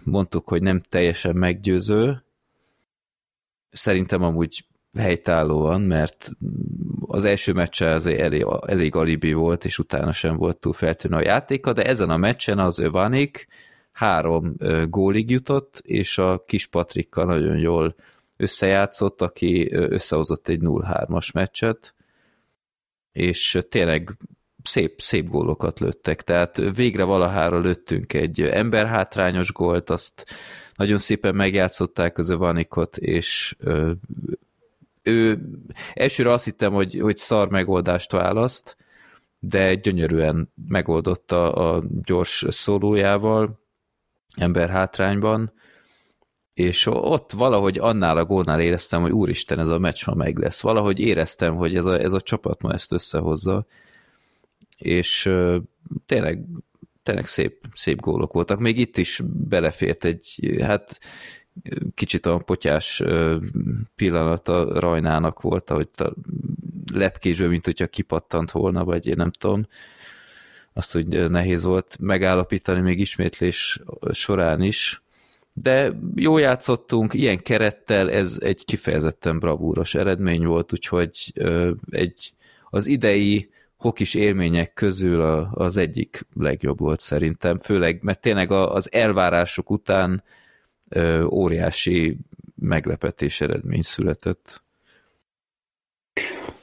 mondtuk, 0.03 0.47
hogy 0.47 0.61
nem 0.61 0.81
teljesen 0.89 1.35
meggyőző, 1.35 2.24
szerintem 3.75 4.23
amúgy 4.23 4.65
helytállóan, 4.97 5.81
mert 5.81 6.31
az 7.07 7.23
első 7.23 7.53
meccse 7.53 7.89
az 7.89 8.05
elég, 8.05 8.45
elég 8.67 8.95
alibi 8.95 9.33
volt, 9.33 9.65
és 9.65 9.79
utána 9.79 10.11
sem 10.11 10.35
volt 10.35 10.57
túl 10.57 10.73
feltűnő 10.73 11.15
a 11.15 11.21
játéka, 11.21 11.73
de 11.73 11.83
ezen 11.83 12.09
a 12.09 12.17
meccsen 12.17 12.59
az 12.59 12.79
Övanik 12.79 13.47
három 13.91 14.55
gólig 14.89 15.29
jutott, 15.29 15.81
és 15.83 16.17
a 16.17 16.41
kis 16.45 16.67
Patrikkal 16.67 17.25
nagyon 17.25 17.57
jól 17.57 17.95
összejátszott, 18.37 19.21
aki 19.21 19.73
összehozott 19.73 20.47
egy 20.47 20.59
0-3-as 20.61 21.33
meccset, 21.33 21.93
és 23.11 23.59
tényleg 23.69 24.17
szép, 24.63 25.01
szép 25.01 25.29
gólokat 25.29 25.79
lőttek, 25.79 26.21
tehát 26.21 26.61
végre 26.75 27.03
valahára 27.03 27.59
lőttünk 27.59 28.13
egy 28.13 28.41
emberhátrányos 28.41 29.51
gólt, 29.51 29.89
azt 29.89 30.25
nagyon 30.75 30.97
szépen 30.97 31.35
megjátszották 31.35 32.17
az 32.17 32.31
Vanikot, 32.31 32.97
és 32.97 33.55
ö, 33.59 33.91
ő 35.01 35.39
elsőre 35.93 36.31
azt 36.31 36.45
hittem, 36.45 36.73
hogy, 36.73 36.99
hogy 36.99 37.17
szar 37.17 37.49
megoldást 37.49 38.11
választ, 38.11 38.77
de 39.39 39.75
gyönyörűen 39.75 40.51
megoldotta 40.67 41.53
a 41.53 41.83
gyors 42.03 42.45
szólójával, 42.49 43.59
ember 44.35 44.69
hátrányban, 44.69 45.53
és 46.53 46.85
ott 46.85 47.31
valahogy 47.31 47.77
annál 47.77 48.17
a 48.17 48.25
gólnál 48.25 48.61
éreztem, 48.61 49.01
hogy 49.01 49.11
úristen, 49.11 49.59
ez 49.59 49.67
a 49.67 49.79
meccs 49.79 50.05
ma 50.05 50.13
meg 50.13 50.37
lesz. 50.37 50.61
Valahogy 50.61 50.99
éreztem, 50.99 51.55
hogy 51.55 51.75
ez 51.75 51.85
a, 51.85 51.99
ez 51.99 52.13
a 52.13 52.21
csapat 52.21 52.61
ma 52.61 52.71
ezt 52.71 52.91
összehozza, 52.91 53.65
és 54.77 55.31
tényleg 56.05 56.45
tényleg 57.05 57.25
szép, 57.25 57.61
szép 57.73 57.99
gólok 57.99 58.33
voltak. 58.33 58.59
Még 58.59 58.79
itt 58.79 58.97
is 58.97 59.21
belefért 59.25 60.05
egy, 60.05 60.55
hát 60.61 60.99
kicsit 61.93 62.25
a 62.25 62.37
potyás 62.37 63.03
pillanat 63.95 64.47
a 64.49 64.79
Rajnának 64.79 65.41
volt, 65.41 65.69
hogy 65.69 65.89
a 65.97 66.13
lepkésből, 66.93 67.49
mint 67.49 67.65
hogyha 67.65 67.87
kipattant 67.87 68.51
volna, 68.51 68.83
vagy 68.83 69.07
én 69.07 69.13
nem 69.17 69.31
tudom. 69.31 69.67
Azt, 70.73 70.93
hogy 70.93 71.29
nehéz 71.29 71.63
volt 71.63 71.97
megállapítani 71.99 72.81
még 72.81 72.99
ismétlés 72.99 73.81
során 74.11 74.61
is. 74.61 75.03
De 75.53 75.91
jó 76.15 76.37
játszottunk, 76.37 77.13
ilyen 77.13 77.41
kerettel 77.41 78.11
ez 78.11 78.37
egy 78.41 78.65
kifejezetten 78.65 79.39
bravúros 79.39 79.95
eredmény 79.95 80.45
volt, 80.45 80.73
úgyhogy 80.73 81.33
egy 81.89 82.33
az 82.69 82.85
idei 82.85 83.49
hokis 83.85 84.13
élmények 84.13 84.73
közül 84.73 85.21
a, 85.21 85.51
az 85.53 85.77
egyik 85.77 86.25
legjobb 86.33 86.79
volt 86.79 86.99
szerintem, 86.99 87.59
főleg, 87.59 87.99
mert 88.01 88.21
tényleg 88.21 88.51
az 88.51 88.91
elvárások 88.91 89.69
után 89.69 90.23
ö, 90.89 91.23
óriási 91.23 92.17
meglepetés 92.55 93.41
eredmény 93.41 93.81
született. 93.81 94.61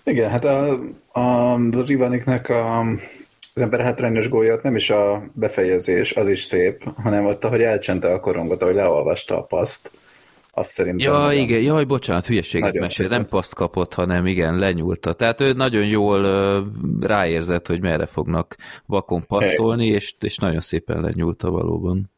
Igen, 0.04 0.30
hát 0.30 0.44
a, 0.44 0.78
a, 1.12 1.54
az 1.54 1.90
Ivaniknek 1.90 2.48
a, 2.48 2.80
az 3.54 3.60
ember 3.60 3.80
hátrányos 3.80 4.28
góljat 4.28 4.62
nem 4.62 4.76
is 4.76 4.90
a 4.90 5.24
befejezés, 5.32 6.14
az 6.14 6.28
is 6.28 6.42
szép, 6.42 6.82
hanem 6.96 7.26
ott, 7.26 7.44
ahogy 7.44 7.62
elcsente 7.62 8.12
a 8.12 8.20
korongot, 8.20 8.62
ahogy 8.62 8.74
leolvasta 8.74 9.38
a 9.38 9.42
paszt 9.42 9.90
azt 10.54 10.70
szerintem. 10.70 11.12
Ja, 11.12 11.18
nagyon, 11.18 11.40
igen, 11.40 11.62
jaj, 11.62 11.84
bocsánat, 11.84 12.26
hülyeséget 12.26 12.78
mesél, 12.78 13.08
nem 13.08 13.26
paszt 13.26 13.54
kapott, 13.54 13.94
hanem 13.94 14.26
igen, 14.26 14.58
lenyúlta. 14.58 15.12
Tehát 15.12 15.40
ő 15.40 15.52
nagyon 15.52 15.86
jól 15.86 16.22
ráérzett, 17.00 17.66
hogy 17.66 17.80
merre 17.80 18.06
fognak 18.06 18.56
vakon 18.86 19.26
passzolni, 19.26 19.86
és, 19.86 20.14
és 20.20 20.36
nagyon 20.36 20.60
szépen 20.60 21.00
lenyúlta 21.00 21.50
valóban. 21.50 22.10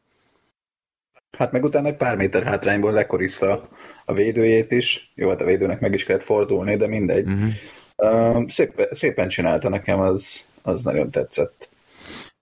Hát 1.37 1.51
meg 1.51 1.63
utána 1.63 1.87
egy 1.87 1.95
pár 1.95 2.15
méter 2.15 2.43
hátrányból 2.43 2.91
lekorizta 2.91 3.69
a 4.05 4.13
védőjét 4.13 4.71
is. 4.71 5.11
Jó, 5.15 5.29
hát 5.29 5.41
a 5.41 5.45
védőnek 5.45 5.79
meg 5.79 5.93
is 5.93 6.03
kellett 6.03 6.23
fordulni, 6.23 6.75
de 6.75 6.87
mindegy. 6.87 7.27
Uh-huh. 7.27 7.49
Uh, 7.97 8.49
szép, 8.49 8.87
szépen 8.91 9.29
csinálta 9.29 9.69
nekem, 9.69 9.99
az, 9.99 10.45
az 10.61 10.83
nagyon 10.83 11.11
tetszett. 11.11 11.69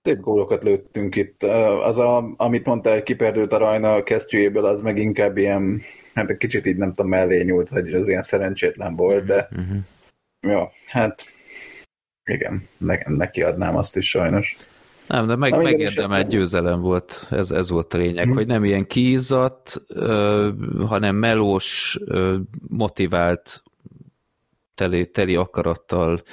Szép 0.04 0.20
gólokat 0.20 0.64
lőttünk 0.64 1.16
itt. 1.16 1.44
Az, 1.84 1.98
a, 1.98 2.34
amit 2.38 2.66
mondtál, 2.66 3.04
kiperdült 3.04 3.54
a 3.54 3.58
Rajna 3.58 3.94
a 3.94 4.04
kesztyűjéből, 4.04 4.66
az 4.66 4.82
meg 4.82 4.98
inkább 4.98 5.38
ilyen, 5.38 5.80
hát 6.14 6.30
egy 6.30 6.38
kicsit 6.38 6.66
így 6.66 6.78
nem 6.78 6.90
tudom, 6.90 7.08
mellé 7.08 7.44
nyúlt, 7.44 7.70
vagy 7.70 7.94
az 7.94 8.08
ilyen 8.08 8.22
szerencsétlen 8.22 8.96
volt, 8.96 9.26
de 9.26 9.50
uh-huh. 9.52 9.78
jó, 10.42 10.68
hát 10.88 11.24
igen, 12.24 12.62
ne, 12.78 12.98
neki 13.06 13.44
adnám 13.44 13.76
azt 13.76 13.98
is 13.98 14.10
sajnos. 14.10 14.58
Nem, 15.08 15.28
de 15.28 15.36
meg, 15.36 15.58
megérdemelt 15.58 16.28
győzelem 16.28 16.82
volt, 16.82 17.28
ez, 17.30 17.52
ez 17.52 17.70
volt 17.70 17.94
a 17.94 17.98
lényeg, 17.98 18.26
hmm. 18.26 18.34
hogy 18.34 18.48
nem 18.48 18.64
ilyen 18.64 18.88
kiizzadt, 18.88 19.82
hanem 20.88 21.16
melós, 21.16 22.00
motivált, 22.68 23.64
teli, 24.76 25.08
teli 25.08 25.36
akarattal 25.36 26.24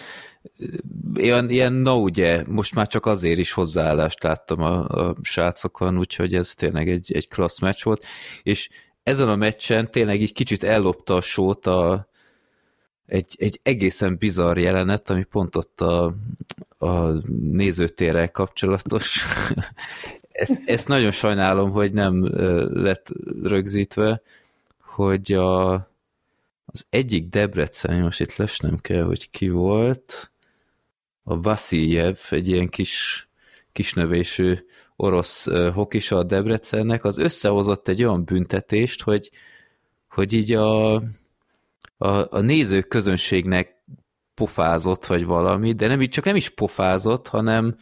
ilyen, 1.14 1.50
ilyen 1.50 1.72
no, 1.72 1.94
ugye, 1.94 2.44
most 2.46 2.74
már 2.74 2.86
csak 2.86 3.06
azért 3.06 3.38
is 3.38 3.52
hozzáállást 3.52 4.22
láttam 4.22 4.60
a, 4.60 4.88
a 4.88 5.16
srácokon, 5.22 5.98
úgyhogy 5.98 6.34
ez 6.34 6.54
tényleg 6.54 6.88
egy, 6.88 7.12
egy 7.12 7.28
klassz 7.28 7.60
meccs 7.60 7.82
volt, 7.82 8.04
és 8.42 8.68
ezen 9.02 9.28
a 9.28 9.36
meccsen 9.36 9.90
tényleg 9.90 10.22
egy 10.22 10.32
kicsit 10.32 10.62
ellopta 10.62 11.14
a 11.14 11.20
sót 11.20 11.66
a, 11.66 12.08
egy, 13.06 13.34
egy 13.38 13.60
egészen 13.62 14.16
bizarr 14.18 14.56
jelenet, 14.58 15.10
ami 15.10 15.24
pont 15.24 15.56
ott 15.56 15.80
a, 15.80 16.14
a 16.78 17.10
nézőtérrel 17.50 18.30
kapcsolatos. 18.30 19.24
ezt, 20.32 20.62
ezt 20.64 20.88
nagyon 20.88 21.10
sajnálom, 21.10 21.70
hogy 21.70 21.92
nem 21.92 22.24
lett 22.82 23.08
rögzítve, 23.42 24.22
hogy 24.80 25.32
a, 25.32 25.72
az 26.64 26.86
egyik 26.90 27.28
Debrecen, 27.28 28.00
most 28.00 28.20
itt 28.20 28.36
lesnem 28.36 28.78
kell, 28.78 29.02
hogy 29.02 29.30
ki 29.30 29.48
volt, 29.48 30.29
a 31.22 31.40
Vasiljev, 31.40 32.16
egy 32.30 32.48
ilyen 32.48 32.68
kis, 32.68 33.28
kisnövésű 33.72 34.58
orosz 34.96 35.46
hokisa 35.74 36.16
a 36.16 36.22
Debrecennek, 36.22 37.04
az 37.04 37.18
összehozott 37.18 37.88
egy 37.88 38.04
olyan 38.04 38.24
büntetést, 38.24 39.02
hogy, 39.02 39.30
hogy 40.08 40.32
így 40.32 40.52
a, 40.52 40.94
a, 40.94 41.02
a 42.30 42.40
nézők 42.40 42.88
közönségnek 42.88 43.84
pofázott, 44.34 45.06
vagy 45.06 45.24
valami, 45.24 45.72
de 45.72 45.86
nem 45.86 46.02
így 46.02 46.08
csak 46.08 46.24
nem 46.24 46.36
is 46.36 46.48
pofázott, 46.48 47.28
hanem, 47.28 47.76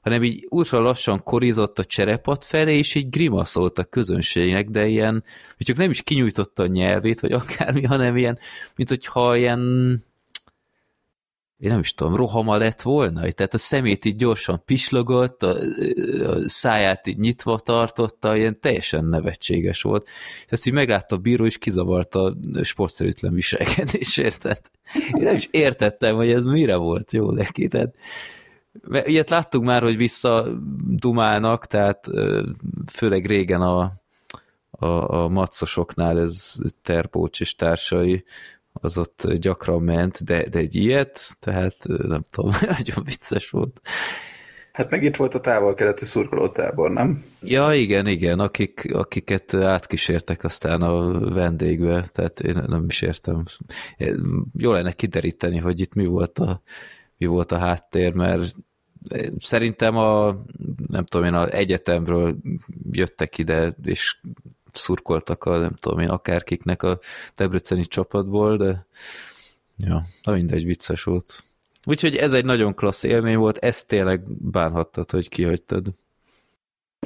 hanem 0.00 0.22
így 0.22 0.46
ultra 0.48 0.80
lassan 0.80 1.22
korizott 1.22 1.78
a 1.78 1.84
cserepat 1.84 2.44
felé, 2.44 2.78
és 2.78 2.94
így 2.94 3.08
grimaszolt 3.08 3.78
a 3.78 3.84
közönségnek, 3.84 4.68
de 4.68 4.86
ilyen, 4.86 5.24
hogy 5.56 5.66
csak 5.66 5.76
nem 5.76 5.90
is 5.90 6.02
kinyújtotta 6.02 6.62
a 6.62 6.66
nyelvét, 6.66 7.20
vagy 7.20 7.32
akármi, 7.32 7.82
hanem 7.82 8.16
ilyen, 8.16 8.38
mint 8.76 8.88
hogyha 8.88 9.36
ilyen 9.36 9.60
én 11.62 11.70
nem 11.70 11.80
is 11.80 11.94
tudom, 11.94 12.16
rohama 12.16 12.56
lett 12.56 12.82
volna, 12.82 13.20
tehát 13.20 13.54
a 13.54 13.58
szemét 13.58 14.04
így 14.04 14.16
gyorsan 14.16 14.62
pislogott, 14.64 15.42
a, 15.42 15.56
a 16.26 16.48
száját 16.48 17.06
így 17.06 17.18
nyitva 17.18 17.58
tartotta, 17.58 18.36
ilyen 18.36 18.60
teljesen 18.60 19.04
nevetséges 19.04 19.82
volt, 19.82 20.08
és 20.46 20.52
ezt 20.52 20.66
így 20.66 20.72
meglátta 20.72 21.14
a 21.14 21.18
bíró, 21.18 21.44
és 21.44 21.58
kizavarta 21.58 22.34
a 22.52 22.62
sportszerűtlen 22.62 23.34
viselkedésért, 23.34 24.40
tehát 24.40 24.70
én 24.94 25.22
nem 25.22 25.34
is 25.34 25.48
értettem, 25.50 26.14
hogy 26.14 26.30
ez 26.30 26.44
mire 26.44 26.76
volt 26.76 27.12
jó 27.12 27.30
neki, 27.30 27.68
tehát 27.68 27.94
mert 28.82 29.08
ilyet 29.08 29.30
láttuk 29.30 29.62
már, 29.64 29.82
hogy 29.82 29.96
visszadumálnak, 29.96 31.66
tehát 31.66 32.08
főleg 32.92 33.26
régen 33.26 33.60
a, 33.60 33.92
a, 34.70 34.86
a 35.14 35.28
macosoknál 35.28 36.20
ez 36.20 36.54
Terpócs 36.82 37.40
és 37.40 37.54
társai 37.54 38.24
az 38.72 38.98
ott 38.98 39.32
gyakran 39.32 39.82
ment, 39.82 40.24
de, 40.24 40.48
de 40.48 40.58
egy 40.58 40.74
ilyet, 40.74 41.36
tehát 41.40 41.76
nem 41.86 42.24
tudom, 42.30 42.50
nagyon 42.78 43.04
vicces 43.04 43.50
volt. 43.50 43.80
Hát 44.72 44.90
meg 44.90 45.02
itt 45.02 45.16
volt 45.16 45.34
a 45.34 45.40
távol-keleti 45.40 46.04
szurkolótábor, 46.04 46.90
nem? 46.90 47.24
Ja, 47.42 47.72
igen, 47.72 48.06
igen, 48.06 48.38
akik, 48.38 48.94
akiket 48.94 49.54
átkísértek 49.54 50.44
aztán 50.44 50.82
a 50.82 51.18
vendégbe, 51.30 52.06
tehát 52.12 52.40
én 52.40 52.64
nem 52.66 52.84
is 52.88 53.02
értem. 53.02 53.42
Jó 54.58 54.72
lenne 54.72 54.92
kideríteni, 54.92 55.58
hogy 55.58 55.80
itt 55.80 55.94
mi 55.94 56.06
volt 56.06 56.38
a, 56.38 56.62
mi 57.16 57.26
volt 57.26 57.52
a 57.52 57.58
háttér, 57.58 58.12
mert 58.12 58.54
szerintem 59.38 59.96
a, 59.96 60.36
nem 60.86 61.04
tudom 61.04 61.26
én, 61.26 61.34
az 61.34 61.50
egyetemről 61.50 62.36
jöttek 62.90 63.38
ide, 63.38 63.76
és 63.82 64.20
szurkoltak 64.72 65.44
a, 65.44 65.58
nem 65.58 65.74
tudom 65.80 65.98
én, 65.98 66.08
akárkiknek 66.08 66.82
a 66.82 66.98
debreceni 67.34 67.84
csapatból, 67.84 68.56
de 68.56 68.86
ja, 69.76 70.02
na 70.22 70.32
mindegy, 70.32 70.64
vicces 70.64 71.02
volt. 71.02 71.42
Úgyhogy 71.84 72.16
ez 72.16 72.32
egy 72.32 72.44
nagyon 72.44 72.74
klassz 72.74 73.02
élmény 73.02 73.36
volt, 73.36 73.58
ezt 73.58 73.86
tényleg 73.86 74.20
bánhattad, 74.50 75.10
hogy 75.10 75.28
kihagytad. 75.28 75.86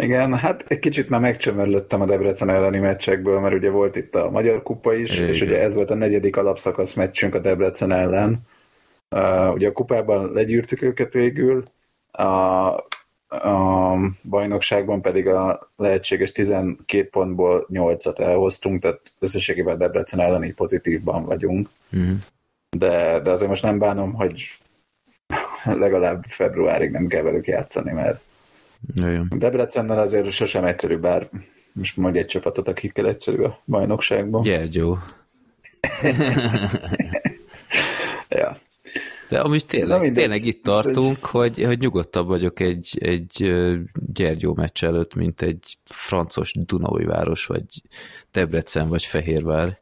Igen, 0.00 0.35
hát 0.35 0.64
egy 0.68 0.79
kicsit 0.79 1.09
már 1.09 1.20
megcsömörlöttem 1.20 2.00
a 2.00 2.07
Debrecen 2.07 2.48
elleni 2.48 2.79
meccsekből, 2.79 3.40
mert 3.40 3.55
ugye 3.55 3.70
volt 3.70 3.96
itt 3.96 4.14
a 4.14 4.31
Magyar 4.31 4.62
Kupa 4.62 4.94
is, 4.94 5.16
Igen. 5.16 5.29
és 5.29 5.40
ugye 5.40 5.61
ez 5.61 5.74
volt 5.74 5.90
a 5.90 5.94
negyedik 5.94 6.37
alapszakasz 6.37 6.94
meccsünk 6.94 7.35
a 7.35 7.38
Debrecen 7.38 7.92
ellen. 7.92 8.38
Uh, 9.11 9.52
ugye 9.52 9.68
a 9.68 9.72
kupában 9.72 10.33
legyűrtük 10.33 10.83
őket 10.83 11.12
végül, 11.12 11.64
a 12.12 12.70
a 13.28 13.96
bajnokságban 14.28 15.02
pedig 15.02 15.28
a 15.28 15.70
lehetséges 15.76 16.32
12 16.32 17.08
pontból 17.08 17.66
8-at 17.72 18.18
elhoztunk, 18.18 18.82
tehát 18.82 19.00
összességében 19.18 19.78
Debrecen 19.78 20.20
ellen 20.20 20.44
így 20.44 20.54
pozitívban 20.54 21.24
vagyunk. 21.24 21.68
Mm. 21.96 22.12
De, 22.76 23.20
de 23.20 23.30
azért 23.30 23.48
most 23.48 23.62
nem 23.62 23.78
bánom, 23.78 24.12
hogy 24.12 24.58
legalább 25.64 26.24
februárig 26.28 26.90
nem 26.90 27.06
kell 27.06 27.22
velük 27.22 27.46
játszani, 27.46 27.92
mert 27.92 28.20
Jajjön. 28.94 29.32
Debrecennel 29.36 29.98
azért 29.98 30.30
sosem 30.30 30.64
egyszerű, 30.64 30.96
bár 30.96 31.28
most 31.72 31.96
mondj 31.96 32.18
egy 32.18 32.26
csapatot, 32.26 32.68
akikkel 32.68 33.06
egyszerű 33.06 33.42
a 33.42 33.58
bajnokságban. 33.64 34.42
Gyergyó. 34.42 34.98
De 39.28 39.40
amúgy 39.40 39.66
tényleg, 39.66 40.00
Na 40.00 40.12
tényleg 40.12 40.44
itt 40.44 40.62
tartunk, 40.62 41.26
hogy, 41.26 41.64
hogy 41.64 41.78
nyugodtabb 41.78 42.26
vagyok 42.26 42.60
egy, 42.60 42.98
egy 43.00 43.52
Gyergyó 44.12 44.54
meccs 44.54 44.84
előtt, 44.84 45.14
mint 45.14 45.42
egy 45.42 45.78
francos 45.84 46.52
Dunaui 46.54 47.04
város, 47.04 47.46
vagy 47.46 47.64
Debrecen, 48.32 48.88
vagy 48.88 49.04
Fehérvár. 49.04 49.80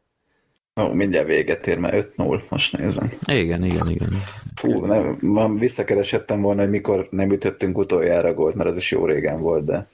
Ó, 0.80 0.92
mindjárt 0.92 1.26
véget 1.26 1.66
ér, 1.66 1.78
mert 1.78 2.12
5-0, 2.16 2.48
most 2.48 2.76
nézem. 2.76 3.10
Igen, 3.26 3.64
igen, 3.64 3.90
igen. 3.90 4.08
Fú, 4.54 4.84
nem, 4.84 5.16
ma 5.20 5.54
visszakeresettem 5.54 6.40
volna, 6.40 6.60
hogy 6.60 6.70
mikor 6.70 7.06
nem 7.10 7.32
ütöttünk 7.32 7.78
utoljára 7.78 8.34
gólt, 8.34 8.54
mert 8.54 8.68
az 8.68 8.76
is 8.76 8.90
jó 8.90 9.06
régen 9.06 9.40
volt, 9.40 9.64
de 9.64 9.86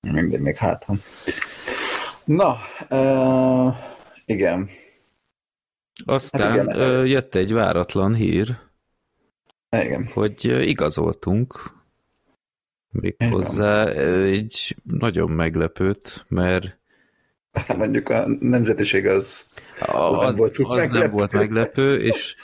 mindegy, 0.00 0.40
még 0.40 0.56
hát. 0.56 0.86
Na, 2.24 2.56
uh, 2.90 3.74
igen. 4.24 4.68
Aztán 6.04 6.58
hát 6.58 6.74
igen, 6.74 7.06
jött 7.06 7.34
egy 7.34 7.52
váratlan 7.52 8.14
hír, 8.14 8.56
igen. 9.80 10.06
hogy 10.12 10.44
igazoltunk 10.44 11.80
méghozzá 12.90 13.86
egy 14.24 14.76
nagyon 14.82 15.30
meglepőt, 15.30 16.24
mert 16.28 16.78
hát 17.52 17.76
mondjuk 17.76 18.08
a 18.08 18.26
nemzetiség 18.40 19.06
az, 19.06 19.46
az, 19.80 19.88
az, 19.92 20.18
nem, 20.18 20.34
volt 20.34 20.58
az 20.58 20.76
meglepő. 20.76 20.98
nem 20.98 21.10
volt 21.10 21.32
meglepő, 21.32 22.02
és 22.02 22.34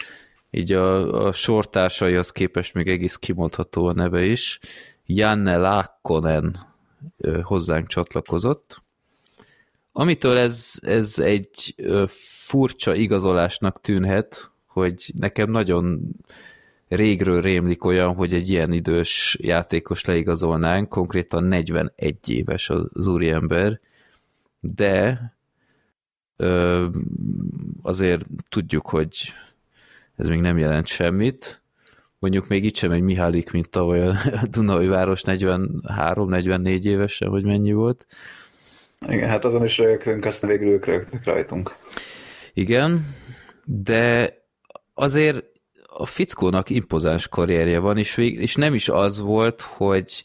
így 0.50 0.72
a, 0.72 1.24
a 1.26 1.32
sortársaihoz 1.32 2.30
képest 2.30 2.74
még 2.74 2.88
egész 2.88 3.16
kimondható 3.16 3.86
a 3.86 3.92
neve 3.92 4.24
is. 4.24 4.58
Janne 5.06 5.56
Lákkonen 5.56 6.56
hozzánk 7.42 7.86
csatlakozott, 7.86 8.82
amitől 9.92 10.38
ez, 10.38 10.72
ez 10.80 11.18
egy 11.18 11.74
furcsa 12.46 12.94
igazolásnak 12.94 13.80
tűnhet, 13.80 14.50
hogy 14.66 15.12
nekem 15.16 15.50
nagyon 15.50 16.00
régről 16.88 17.40
rémlik 17.40 17.84
olyan, 17.84 18.14
hogy 18.14 18.34
egy 18.34 18.48
ilyen 18.48 18.72
idős 18.72 19.36
játékos 19.40 20.04
leigazolnánk, 20.04 20.88
konkrétan 20.88 21.44
41 21.44 22.28
éves 22.28 22.70
az 22.70 23.06
úriember, 23.06 23.80
de 24.60 25.20
ö, 26.36 26.86
azért 27.82 28.26
tudjuk, 28.48 28.88
hogy 28.88 29.32
ez 30.16 30.28
még 30.28 30.40
nem 30.40 30.58
jelent 30.58 30.86
semmit. 30.86 31.62
Mondjuk 32.18 32.48
még 32.48 32.64
itt 32.64 32.76
sem 32.76 32.90
egy 32.90 33.00
Mihálik, 33.00 33.50
mint 33.50 33.68
tavaly 33.68 34.06
a 34.06 34.14
Dunai 34.50 34.86
város 34.86 35.20
43-44 35.24 36.84
évesen, 36.84 37.30
vagy 37.30 37.44
mennyi 37.44 37.72
volt. 37.72 38.06
Igen, 39.08 39.28
hát 39.28 39.44
azon 39.44 39.64
is 39.64 39.78
rögtünk, 39.78 40.24
aztán 40.24 40.50
végül 40.50 40.68
ők 40.68 40.86
rögtük 40.86 41.24
rajtunk. 41.24 41.76
Igen, 42.54 43.06
de 43.64 44.34
azért 44.94 45.44
a 46.00 46.06
fickónak 46.06 46.70
impozáns 46.70 47.28
karrierje 47.28 47.78
van, 47.78 47.98
és, 47.98 48.14
vég, 48.14 48.40
és 48.40 48.54
nem 48.54 48.74
is 48.74 48.88
az 48.88 49.18
volt, 49.18 49.60
hogy, 49.60 50.24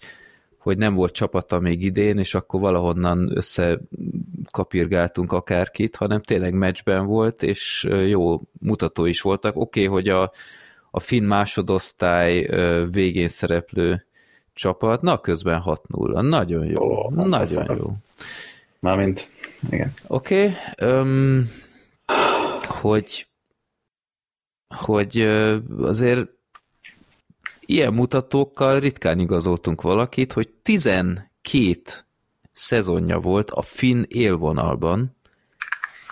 hogy 0.58 0.78
nem 0.78 0.94
volt 0.94 1.14
csapata 1.14 1.60
még 1.60 1.84
idén, 1.84 2.18
és 2.18 2.34
akkor 2.34 2.60
valahonnan 2.60 3.32
összekapirgáltunk 3.36 5.32
akárkit, 5.32 5.96
hanem 5.96 6.22
tényleg 6.22 6.54
meccsben 6.54 7.06
volt, 7.06 7.44
és 7.44 7.88
jó 8.08 8.42
mutató 8.60 9.06
is 9.06 9.22
voltak. 9.22 9.56
Oké, 9.56 9.86
okay, 9.86 9.94
hogy 9.94 10.10
a, 10.10 10.32
a 10.92 11.00
finn 11.00 11.24
másodosztály 11.24 12.50
végén 12.92 13.28
szereplő 13.28 14.06
csapat, 14.54 15.02
na 15.02 15.20
közben 15.20 15.62
6-0. 15.66 16.22
Nagyon 16.22 16.66
jó. 16.66 16.84
Oh, 16.84 17.12
nagyon 17.12 17.76
jó. 17.78 17.94
Mármint, 18.80 19.28
igen. 19.70 19.94
Oké. 20.08 20.56
Okay, 20.78 20.90
um, 20.90 21.50
hogy 22.68 23.28
hogy 24.74 25.22
azért 25.80 26.30
ilyen 27.66 27.94
mutatókkal 27.94 28.80
ritkán 28.80 29.20
igazoltunk 29.20 29.82
valakit, 29.82 30.34
hogy 30.34 30.50
12 30.50 31.26
szezonja 32.54 33.20
volt 33.20 33.52
a 33.52 33.62
finn 33.62 34.04
élvonalban, 34.08 35.16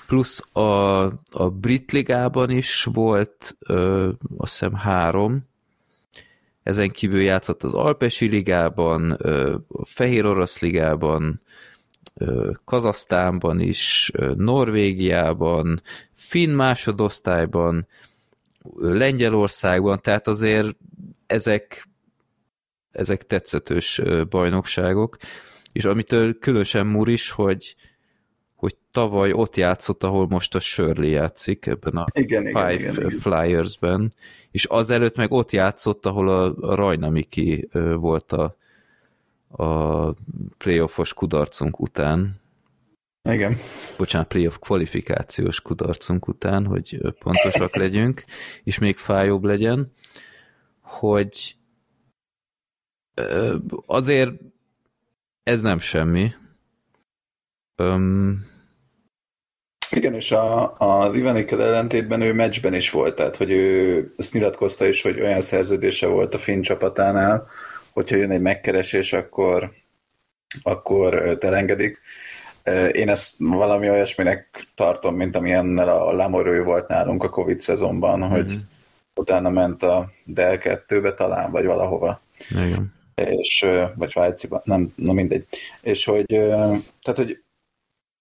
plusz 0.07 0.55
a, 0.55 1.03
a 1.31 1.49
brit 1.59 1.91
ligában 1.91 2.49
is 2.49 2.83
volt 2.83 3.57
ö, 3.59 4.09
azt 4.37 4.51
hiszem 4.51 4.73
három, 4.73 5.49
ezen 6.63 6.89
kívül 6.89 7.21
játszott 7.21 7.63
az 7.63 7.73
Alpesi 7.73 8.27
ligában, 8.27 9.15
ö, 9.17 9.55
a 9.67 9.85
Fehér 9.85 10.25
Orosz 10.25 10.59
ligában, 10.59 11.41
ö, 12.13 12.51
Kazasztánban 12.65 13.59
is, 13.59 14.11
ö, 14.13 14.33
Norvégiában, 14.37 15.81
Finn 16.13 16.51
másodosztályban, 16.51 17.87
Lengyelországban, 18.75 20.01
tehát 20.01 20.27
azért 20.27 20.75
ezek, 21.27 21.87
ezek 22.91 23.23
tetszetős 23.27 24.01
bajnokságok, 24.29 25.17
és 25.71 25.85
amitől 25.85 26.39
különösen 26.39 26.87
múr 26.87 27.07
is, 27.07 27.29
hogy, 27.29 27.75
hogy 28.55 28.75
tavaly 28.91 29.31
ott 29.31 29.55
játszott, 29.55 30.03
ahol 30.03 30.27
most 30.27 30.55
a 30.55 30.59
Shirley 30.59 31.09
játszik, 31.09 31.65
ebben 31.65 31.95
a 31.95 32.05
igen, 32.13 32.43
Five 32.43 32.73
igen, 32.73 32.93
igen, 32.93 33.09
Flyers-ben, 33.09 34.13
és 34.51 34.65
azelőtt 34.65 35.15
meg 35.15 35.31
ott 35.31 35.51
játszott, 35.51 36.05
ahol 36.05 36.29
a, 36.29 36.55
a 36.71 36.75
Rajnamiki 36.75 37.69
volt 37.95 38.31
a, 38.31 38.55
a 39.63 40.13
playoffos 40.57 41.13
kudarcunk 41.13 41.79
után, 41.79 42.40
igen. 43.29 43.57
Bocsánat, 43.97 44.27
playoff 44.27 44.57
kvalifikációs 44.59 45.61
kudarcunk 45.61 46.27
után, 46.27 46.65
hogy 46.65 46.99
pontosak 47.19 47.75
legyünk, 47.75 48.23
és 48.63 48.79
még 48.79 48.97
fájóbb 48.97 49.43
legyen, 49.43 49.91
hogy 50.81 51.55
azért 53.85 54.31
ez 55.43 55.61
nem 55.61 55.79
semmi. 55.79 56.33
Öm, 57.75 58.45
Igen, 59.91 60.13
és 60.13 60.31
a, 60.31 60.77
az 60.77 61.15
Ivanikkel 61.15 61.63
ellentétben 61.63 62.21
ő 62.21 62.33
meccsben 62.33 62.73
is 62.73 62.89
volt, 62.89 63.15
tehát 63.15 63.35
hogy 63.35 63.51
ő 63.51 64.13
ezt 64.17 64.33
nyilatkozta 64.33 64.85
is, 64.85 65.01
hogy 65.01 65.21
olyan 65.21 65.41
szerződése 65.41 66.07
volt 66.07 66.33
a 66.33 66.37
finn 66.37 66.61
csapatánál, 66.61 67.47
hogyha 67.93 68.15
jön 68.15 68.31
egy 68.31 68.41
megkeresés, 68.41 69.13
akkor, 69.13 69.71
akkor 70.61 71.37
telengedik. 71.37 71.99
Én 72.91 73.09
ezt 73.09 73.35
valami 73.37 73.89
olyasminek 73.89 74.67
tartom, 74.75 75.15
mint 75.15 75.35
amilyennel 75.35 75.89
a 75.89 76.11
Lamorő 76.11 76.63
volt 76.63 76.87
nálunk 76.87 77.23
a 77.23 77.29
Covid 77.29 77.59
szezonban, 77.59 78.19
mm-hmm. 78.19 78.29
hogy 78.29 78.59
utána 79.15 79.49
ment 79.49 79.83
a 79.83 80.09
Del 80.25 80.57
2-be 80.61 81.13
talán, 81.13 81.51
vagy 81.51 81.65
valahova. 81.65 82.21
Igen. 82.49 82.93
És, 83.15 83.65
vagy 83.95 84.09
Svájciban, 84.09 84.61
nem, 84.63 84.93
na 84.95 85.13
mindegy. 85.13 85.45
És 85.81 86.05
hogy, 86.05 86.25
tehát, 86.25 87.15
hogy 87.15 87.43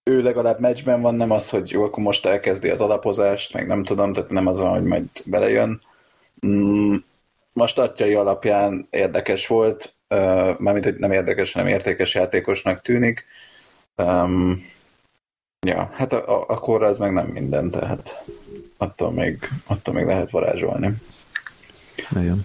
ő 0.02 0.22
legalább 0.22 0.60
meccsben 0.60 1.00
van, 1.00 1.14
nem 1.14 1.30
az, 1.30 1.50
hogy 1.50 1.70
jó, 1.70 1.82
akkor 1.82 2.02
most 2.02 2.26
elkezdi 2.26 2.68
az 2.68 2.80
alapozást, 2.80 3.52
meg 3.52 3.66
nem 3.66 3.84
tudom, 3.84 4.12
tehát 4.12 4.30
nem 4.30 4.46
az, 4.46 4.58
hogy 4.58 4.82
majd 4.82 5.04
belejön. 5.24 5.80
Mm, 6.46 6.94
most 7.52 7.72
statjai 7.72 8.14
alapján 8.14 8.86
érdekes 8.90 9.46
volt, 9.46 9.94
mármint, 10.58 10.84
hogy 10.84 10.96
nem 10.96 11.12
érdekes, 11.12 11.52
hanem 11.52 11.68
értékes 11.68 12.14
játékosnak 12.14 12.82
tűnik. 12.82 13.24
Um, 13.96 14.62
ja, 15.66 15.90
hát 15.92 16.12
a, 16.12 16.40
a, 16.40 16.44
akkor 16.48 16.82
az 16.82 16.98
meg 16.98 17.12
nem 17.12 17.26
minden, 17.26 17.70
tehát 17.70 18.24
attól 18.76 19.12
még, 19.12 19.48
attól 19.66 19.94
még 19.94 20.06
lehet 20.06 20.30
varázsolni. 20.30 20.94
Nagyon. 22.10 22.44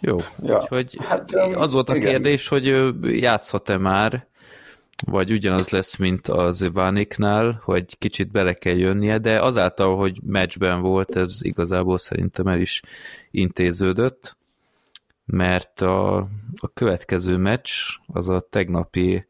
Jó, 0.00 0.16
ja. 0.42 0.58
úgyhogy 0.58 0.96
hát, 1.00 1.32
az 1.32 1.72
volt 1.72 1.88
a 1.88 1.94
igen. 1.94 2.10
kérdés, 2.10 2.48
hogy 2.48 2.92
játszhat-e 3.20 3.76
már, 3.76 4.26
vagy 5.06 5.32
ugyanaz 5.32 5.68
lesz, 5.68 5.96
mint 5.96 6.28
az 6.28 6.62
Ivániknál, 6.62 7.60
hogy 7.64 7.98
kicsit 7.98 8.30
bele 8.30 8.52
kell 8.52 8.76
jönnie, 8.76 9.18
de 9.18 9.42
azáltal, 9.42 9.96
hogy 9.96 10.20
meccsben 10.22 10.80
volt, 10.80 11.16
ez 11.16 11.38
igazából 11.40 11.98
szerintem 11.98 12.46
el 12.46 12.60
is 12.60 12.82
intéződött, 13.30 14.36
mert 15.24 15.80
a, 15.80 16.16
a 16.56 16.68
következő 16.74 17.36
meccs 17.36 17.70
az 18.06 18.28
a 18.28 18.40
tegnapi 18.50 19.27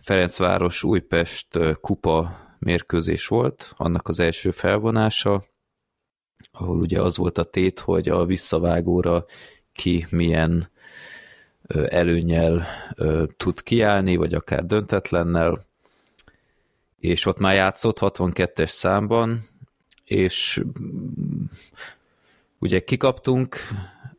Ferencváros 0.00 0.82
Újpest 0.82 1.58
kupa 1.80 2.38
mérkőzés 2.58 3.26
volt, 3.26 3.72
annak 3.76 4.08
az 4.08 4.20
első 4.20 4.50
felvonása, 4.50 5.44
ahol 6.52 6.76
ugye 6.76 7.00
az 7.00 7.16
volt 7.16 7.38
a 7.38 7.44
tét, 7.44 7.78
hogy 7.78 8.08
a 8.08 8.24
visszavágóra 8.24 9.24
ki 9.72 10.06
milyen 10.10 10.70
előnyel 11.88 12.66
tud 13.36 13.62
kiállni, 13.62 14.16
vagy 14.16 14.34
akár 14.34 14.64
döntetlennel, 14.64 15.64
és 16.98 17.26
ott 17.26 17.38
már 17.38 17.54
játszott 17.54 17.98
62-es 18.00 18.70
számban, 18.70 19.40
és 20.04 20.62
mm, 20.82 21.42
ugye 22.58 22.80
kikaptunk 22.80 23.56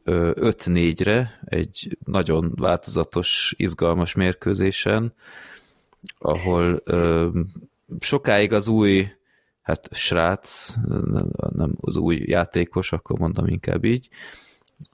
5-4-re 0.06 1.40
egy 1.46 1.98
nagyon 2.06 2.52
változatos, 2.56 3.54
izgalmas 3.58 4.14
mérkőzésen, 4.14 5.14
ahol 6.18 6.84
sokáig 8.00 8.54
az 8.54 8.68
új, 8.68 9.08
hát 9.62 9.90
srác, 9.92 10.74
nem 11.50 11.74
az 11.80 11.98
új 11.98 12.24
játékos, 12.26 12.92
akkor 12.92 13.20
mondom 13.20 13.48
inkább 13.48 13.84
így, 13.84 14.10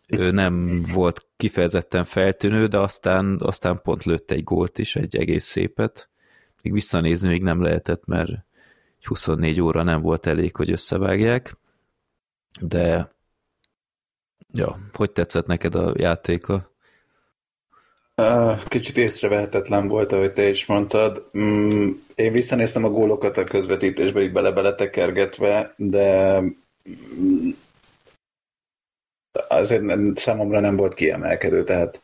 ő 0.08 0.32
nem 0.32 0.84
volt 0.94 1.26
kifejezetten 1.38 2.04
feltűnő, 2.04 2.68
de 2.68 2.80
aztán, 2.80 3.38
aztán 3.42 3.82
pont 3.82 4.04
lőtt 4.04 4.32
egy 4.32 4.44
gólt 4.44 4.78
is, 4.78 4.96
egy 4.96 5.16
egész 5.16 5.46
szépet. 5.46 6.10
Még 6.62 6.74
visszanézni 6.74 7.28
még 7.28 7.42
nem 7.42 7.62
lehetett, 7.62 8.06
mert 8.06 8.32
24 9.02 9.62
óra 9.62 9.84
nem 9.84 10.02
volt 10.02 10.26
elég, 10.26 10.56
hogy 10.56 10.72
összevágják. 10.72 11.58
De 12.62 13.16
ja, 14.54 14.78
hogy 14.94 15.12
tetszett 15.12 15.46
neked 15.46 15.76
a 15.76 15.94
játéka? 15.98 16.76
Kicsit 18.68 18.98
észrevehetetlen 18.98 19.88
volt, 19.88 20.12
ahogy 20.12 20.34
te 20.34 20.50
is 20.50 20.66
mondtad. 20.66 21.30
Mm, 21.38 21.90
én 22.16 22.32
visszanéztem 22.32 22.84
a 22.84 22.90
gólokat 22.90 23.38
a 23.38 23.44
közvetítésbe, 23.44 24.22
így 24.22 24.32
bele-bele 24.32 24.76
tekergetve, 24.76 25.74
de 25.76 26.40
mm, 26.40 27.50
azért 29.48 29.84
számomra 30.18 30.60
nem 30.60 30.76
volt 30.76 30.94
kiemelkedő, 30.94 31.64
tehát 31.64 32.02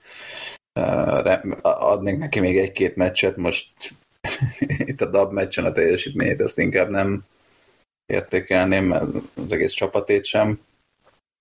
adnék 1.62 2.18
neki 2.18 2.40
még 2.40 2.58
egy-két 2.58 2.96
meccset, 2.96 3.38
most 3.38 3.72
itt 4.86 5.02
a 5.02 5.10
DAB 5.10 5.32
meccsen 5.32 5.66
a 5.66 5.72
teljesítményét 5.72 6.42
ezt 6.42 6.60
inkább 6.60 6.90
nem 6.90 7.24
értékelném, 8.06 8.86
mert 8.86 9.06
az 9.36 9.52
egész 9.52 9.74
csapatét 9.74 10.26
sem. 10.26 10.60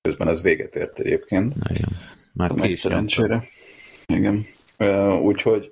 Közben 0.00 0.28
ez 0.28 0.42
véget 0.42 0.76
ért 0.76 0.98
egyébként. 0.98 1.54
Igen. 1.70 1.88
Már 2.32 2.54
ki 2.54 2.70
is 2.70 2.78
szerencsére. 2.78 3.44
Igen. 4.06 4.46
Úgyhogy 5.22 5.68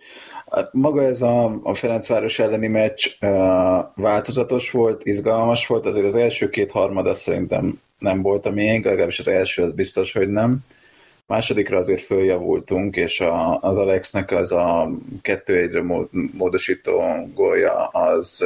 hát 0.50 0.72
maga 0.72 1.02
ez 1.02 1.22
a, 1.22 1.60
a 1.62 1.74
Ferencváros 1.74 2.38
elleni 2.38 2.66
meccs 2.66 3.06
változatos 3.94 4.70
volt, 4.70 5.04
izgalmas 5.04 5.66
volt, 5.66 5.86
azért 5.86 6.06
az 6.06 6.14
első 6.14 6.48
két 6.48 6.70
harmada 6.70 7.14
szerintem 7.14 7.80
nem 7.98 8.20
volt 8.20 8.46
a 8.46 8.50
miénk, 8.50 8.84
legalábbis 8.84 9.18
az 9.18 9.28
első 9.28 9.62
az 9.62 9.72
biztos, 9.72 10.12
hogy 10.12 10.28
nem. 10.28 10.58
Másodikra 11.26 11.78
azért 11.78 12.00
följavultunk, 12.00 12.96
és 12.96 13.20
a, 13.20 13.58
az 13.60 13.78
Alexnek 13.78 14.30
az 14.30 14.52
a 14.52 14.90
kettő 15.22 15.56
egyre 15.56 15.82
módosító 16.36 17.02
gólja 17.34 17.86
az, 17.86 18.44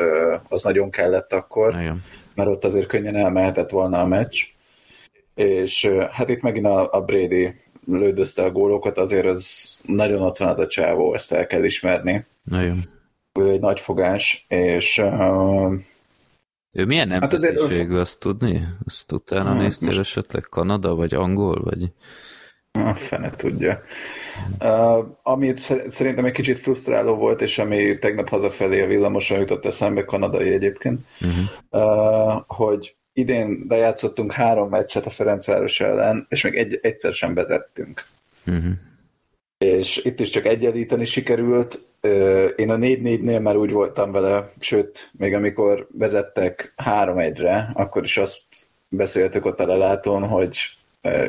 az 0.49 0.63
nagyon 0.63 0.91
kellett 0.91 1.33
akkor, 1.33 1.75
Igen. 1.81 2.03
mert 2.35 2.49
ott 2.49 2.65
azért 2.65 2.87
könnyen 2.87 3.17
elmehetett 3.17 3.71
volna 3.71 4.01
a 4.01 4.07
meccs. 4.07 4.43
És 5.35 5.91
hát 6.11 6.29
itt 6.29 6.43
megint 6.43 6.67
a, 6.67 6.93
a 6.93 7.01
Brady 7.01 7.55
lődözte 7.87 8.45
a 8.45 8.51
gólokat, 8.51 8.99
azért 8.99 9.27
az 9.27 9.81
nagyon 9.87 10.21
ott 10.21 10.37
van 10.37 10.49
az 10.49 10.59
a 10.59 10.67
csávó, 10.67 11.15
ezt 11.15 11.33
el 11.33 11.47
kell 11.47 11.65
ismerni. 11.65 12.25
Nagyon. 12.43 12.85
Ő 13.41 13.51
egy 13.51 13.61
nagy 13.61 13.81
fogás, 13.81 14.45
és 14.49 14.99
uh, 14.99 15.73
ő 16.73 16.85
milyen 16.85 17.09
nemzetiségű, 17.09 17.61
hát 17.61 17.71
azért... 17.71 17.91
azt 17.91 18.19
tudni? 18.19 18.67
Azt 18.87 19.13
utána 19.13 19.49
hát, 19.49 19.59
néztél 19.59 19.89
most... 19.89 20.01
esetleg 20.01 20.43
Kanada, 20.43 20.95
vagy 20.95 21.15
angol, 21.15 21.63
vagy... 21.63 21.93
A 22.73 22.95
fene 22.95 23.31
tudja. 23.31 23.81
Uh, 24.61 25.07
amit 25.23 25.59
szerintem 25.89 26.25
egy 26.25 26.33
kicsit 26.33 26.59
frusztráló 26.59 27.15
volt, 27.15 27.41
és 27.41 27.59
ami 27.59 27.99
tegnap 27.99 28.29
hazafelé 28.29 28.81
a 28.81 28.87
villamoson 28.87 29.39
jutott 29.39 29.65
eszembe, 29.65 30.05
kanadai 30.05 30.53
egyébként, 30.53 31.01
uh-huh. 31.21 31.45
uh, 31.71 32.43
hogy 32.47 32.97
idén 33.15 33.65
lejátszottunk 33.69 34.33
három 34.33 34.69
meccset 34.69 35.07
a 35.07 35.11
Ferencváros 35.11 35.81
ellen, 35.81 36.27
és 36.29 36.43
még 36.43 36.55
egy, 36.55 36.79
egyszer 36.83 37.13
sem 37.13 37.35
vezettünk. 37.35 38.05
Uh-huh. 38.47 38.73
És 39.59 39.97
itt 40.05 40.21
is 40.21 40.31
csak 40.31 40.47
egyenlíteni 40.47 41.05
sikerült. 41.05 41.85
Én 42.57 42.71
a 42.71 42.77
4-4-nél 42.77 43.43
már 43.43 43.57
úgy 43.57 43.71
voltam 43.71 44.13
vele, 44.13 44.51
sőt, 44.59 45.11
még 45.19 45.35
amikor 45.35 45.87
vezettek 45.93 46.75
3-1-re, 46.85 47.71
akkor 47.75 48.05
is 48.05 48.17
azt 48.17 48.43
beszéltük 48.89 49.45
ott 49.45 49.61
a 49.61 49.67
lelátón, 49.67 50.29
hogy 50.29 50.57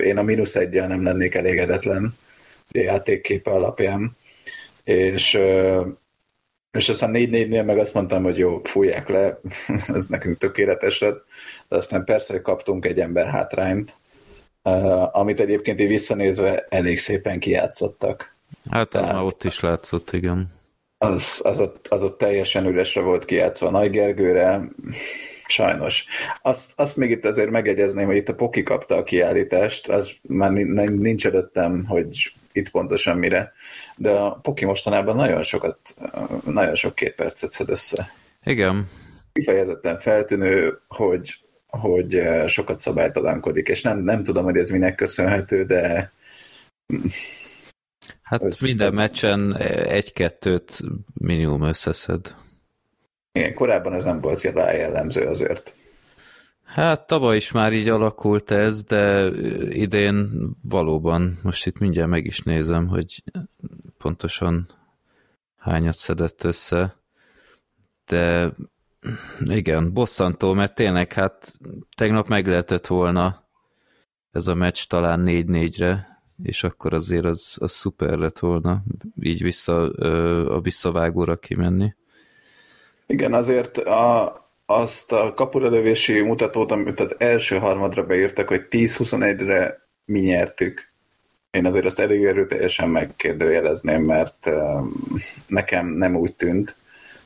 én 0.03 0.17
a 0.17 0.23
mínusz 0.23 0.55
egyel 0.55 0.87
nem 0.87 1.03
lennék 1.03 1.35
elégedetlen 1.35 2.17
játékképe 2.71 3.51
alapján. 3.51 4.17
És 4.83 5.39
és 6.75 6.89
aztán 6.89 7.11
4-4-nél 7.13 7.65
meg 7.65 7.77
azt 7.77 7.93
mondtam, 7.93 8.23
hogy 8.23 8.37
jó, 8.37 8.61
fújják 8.63 9.09
le, 9.09 9.39
ez 9.95 10.07
nekünk 10.07 10.37
tökéletes 10.37 10.99
lett, 10.99 11.25
de 11.67 11.75
aztán 11.75 12.03
persze, 12.03 12.33
hogy 12.33 12.41
kaptunk 12.41 12.85
egy 12.85 12.99
ember 12.99 13.27
hátrányt, 13.27 13.95
uh, 14.63 15.17
amit 15.17 15.39
egyébként 15.39 15.79
így 15.79 15.87
visszanézve 15.87 16.65
elég 16.69 16.99
szépen 16.99 17.39
kijátszottak. 17.39 18.35
Hát 18.69 18.95
ez 18.95 19.05
már 19.05 19.23
ott 19.23 19.43
is 19.43 19.59
látszott, 19.59 20.11
igen. 20.11 20.47
Az, 20.97 21.41
az, 21.43 21.59
ott, 21.59 21.87
az 21.87 22.03
ott 22.03 22.17
teljesen 22.17 22.65
üresre 22.65 23.01
volt 23.01 23.25
kijátszva 23.25 23.69
Nagy 23.69 23.89
Gergőre, 23.89 24.61
sajnos. 25.47 26.05
Azt, 26.41 26.71
azt 26.75 26.97
még 26.97 27.09
itt 27.09 27.25
azért 27.25 27.49
megegyezném, 27.49 28.05
hogy 28.05 28.15
itt 28.15 28.29
a 28.29 28.35
Poki 28.35 28.63
kapta 28.63 28.95
a 28.95 29.03
kiállítást, 29.03 29.89
az 29.89 30.11
már 30.21 30.51
nincs 30.51 31.25
előttem, 31.25 31.85
hogy 31.85 32.33
itt 32.55 32.69
pontosan 32.69 33.17
mire, 33.17 33.53
de 33.97 34.11
a 34.11 34.31
Poki 34.31 34.65
mostanában 34.65 35.15
nagyon 35.15 35.43
sokat, 35.43 35.77
nagyon 36.45 36.75
sok 36.75 36.95
két 36.95 37.15
percet 37.15 37.51
szed 37.51 37.69
össze. 37.69 38.11
Igen. 38.43 38.87
Kifejezetten 39.33 39.97
feltűnő, 39.97 40.79
hogy, 40.87 41.37
hogy 41.67 42.21
sokat 42.47 42.79
szabálytalankodik, 42.79 43.67
és 43.67 43.81
nem, 43.81 43.99
nem 43.99 44.23
tudom, 44.23 44.43
hogy 44.43 44.57
ez 44.57 44.69
minek 44.69 44.95
köszönhető, 44.95 45.63
de 45.63 46.13
Hát 48.21 48.43
ez, 48.43 48.61
minden 48.61 48.87
ez... 48.87 48.95
meccsen 48.95 49.55
egy-kettőt 49.87 50.79
minimum 51.13 51.61
összeszed. 51.61 52.35
Igen, 53.31 53.53
korábban 53.53 53.93
ez 53.93 54.03
nem 54.03 54.21
volt 54.21 54.41
rá 54.41 54.71
jellemző 54.71 55.21
azért. 55.21 55.75
Hát 56.75 57.07
tavaly 57.07 57.35
is 57.35 57.51
már 57.51 57.73
így 57.73 57.89
alakult 57.89 58.51
ez, 58.51 58.83
de 58.83 59.31
idén 59.69 60.29
valóban, 60.61 61.37
most 61.43 61.65
itt 61.65 61.77
mindjárt 61.77 62.09
meg 62.09 62.25
is 62.25 62.39
nézem, 62.39 62.87
hogy 62.87 63.23
pontosan 63.97 64.65
hányat 65.57 65.95
szedett 65.95 66.43
össze, 66.43 66.95
de 68.05 68.53
igen, 69.45 69.93
bosszantó, 69.93 70.53
mert 70.53 70.75
tényleg 70.75 71.13
hát 71.13 71.53
tegnap 71.97 72.27
meg 72.27 72.47
lehetett 72.47 72.87
volna 72.87 73.47
ez 74.31 74.47
a 74.47 74.53
meccs 74.53 74.85
talán 74.87 75.23
4-4-re, 75.25 76.21
és 76.43 76.63
akkor 76.63 76.93
azért 76.93 77.25
az, 77.25 77.57
az 77.59 77.71
szuper 77.71 78.17
lett 78.17 78.39
volna, 78.39 78.83
így 79.21 79.43
vissza 79.43 79.91
a 80.55 80.61
visszavágóra 80.61 81.35
kimenni. 81.35 81.93
Igen, 83.07 83.33
azért 83.33 83.77
a, 83.77 84.44
azt 84.65 85.11
a 85.11 85.33
kapurelövési 85.33 86.21
mutatót, 86.21 86.71
amit 86.71 86.99
az 86.99 87.15
első 87.17 87.57
harmadra 87.57 88.05
beírtak, 88.05 88.47
hogy 88.47 88.67
10-21-re 88.69 89.81
mi 90.05 90.19
nyertük. 90.19 90.93
Én 91.51 91.65
azért 91.65 91.85
azt 91.85 91.99
elég 91.99 92.23
erőteljesen 92.23 92.89
megkérdőjelezném, 92.89 94.01
mert 94.01 94.49
nekem 95.47 95.87
nem 95.87 96.15
úgy 96.15 96.35
tűnt. 96.35 96.75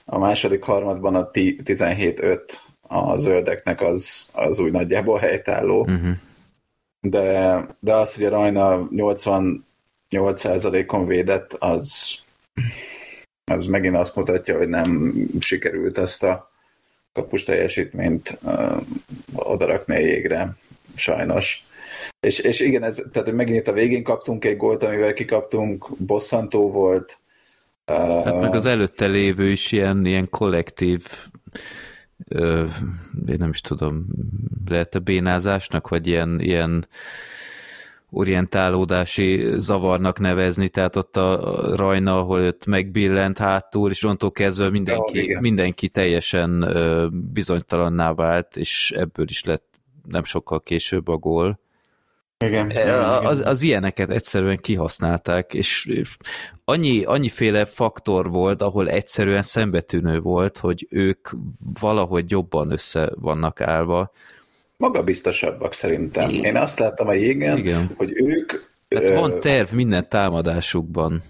A 0.06 0.18
második 0.18 0.64
harmadban 0.64 1.16
a 1.16 1.32
17-5 1.32 2.40
a 2.82 3.18
zöldeknek 3.18 3.82
az, 3.82 4.30
az 4.34 4.60
úgy 4.60 4.72
nagyjából 4.72 5.20
helytálló. 5.20 5.82
Uh-huh. 5.82 6.16
De, 7.02 7.66
de 7.80 7.96
az, 7.96 8.16
hogy 8.16 8.26
a 8.26 8.30
Rajna 8.30 8.88
88%-on 8.92 11.06
védett, 11.06 11.54
az, 11.54 12.18
az 13.52 13.66
megint 13.66 13.96
azt 13.96 14.16
mutatja, 14.16 14.58
hogy 14.58 14.68
nem 14.68 15.14
sikerült 15.40 15.98
ezt 15.98 16.24
a 16.24 16.49
kapus 17.22 17.44
teljesítményt 17.44 18.40
odarakni 19.36 19.96
a 19.96 20.00
jégre, 20.00 20.56
sajnos. 20.96 21.64
És, 22.20 22.40
és 22.40 22.60
igen, 22.60 22.84
ez, 22.84 23.02
tehát 23.12 23.32
megint 23.32 23.68
a 23.68 23.74
végén 23.74 24.04
kaptunk 24.04 24.46
egy 24.46 24.58
gólt, 24.58 24.84
amivel 24.84 25.14
kikaptunk, 25.14 25.90
bosszantó 25.98 26.72
volt. 26.72 27.18
Hát 27.86 28.40
meg 28.40 28.56
az 28.56 28.66
előtte 28.66 29.06
lévő 29.06 29.52
is 29.52 29.72
ilyen, 29.72 30.06
ilyen 30.06 30.30
kollektív 30.30 31.06
én 33.28 33.38
nem 33.38 33.50
is 33.50 33.62
tudom, 33.62 34.06
lehet 34.68 34.96
a 34.96 35.00
bénázásnak, 35.00 35.88
vagy 35.88 36.08
ilyen, 36.08 36.40
ilyen 36.40 36.88
orientálódási 38.10 39.46
zavarnak 39.58 40.20
nevezni, 40.20 40.70
tehát 40.70 40.96
ott 40.96 41.18
a 41.18 41.62
rajna, 41.76 42.18
ahol 42.18 42.46
ott 42.46 42.66
megbillent 42.66 43.38
hátul, 43.38 43.92
és 43.92 44.04
onnantól 44.04 44.32
kezdve 44.32 44.70
mindenki, 44.70 45.28
ja, 45.28 45.40
mindenki 45.40 45.90
teljesen 45.90 46.74
bizonytalanná 47.34 48.14
vált, 48.14 48.58
és 48.58 48.92
ebből 48.92 49.26
is 49.30 49.44
lett 49.44 49.68
nem 50.08 50.24
sokkal 50.24 50.62
később 50.62 51.08
a 51.08 51.18
gól. 51.18 51.60
Igen, 52.46 52.70
igen, 52.70 53.04
az, 53.04 53.40
az 53.40 53.62
ilyeneket 53.62 54.10
egyszerűen 54.10 54.58
kihasználták, 54.58 55.54
és 55.54 55.88
annyi, 56.66 57.04
annyiféle 57.04 57.66
faktor 57.66 58.30
volt, 58.30 58.62
ahol 58.62 58.90
egyszerűen 58.90 59.44
szembetűnő 59.44 60.20
volt, 60.20 60.58
hogy 60.58 60.88
ők 60.90 61.30
valahogy 61.80 62.32
jobban 62.32 62.72
össze 62.72 63.12
vannak 63.16 63.62
állva, 63.62 64.12
magabiztosabbak 64.80 65.74
szerintem. 65.74 66.30
Én 66.30 66.56
azt 66.56 66.80
láttam 66.80 67.08
a 67.08 67.14
jégen, 67.14 67.58
Igen. 67.58 67.92
hogy 67.98 68.12
ők... 68.16 68.52
Hát 68.90 69.10
van 69.10 69.40
terv 69.40 69.74
minden 69.74 70.10
támadásukban. 70.10 71.22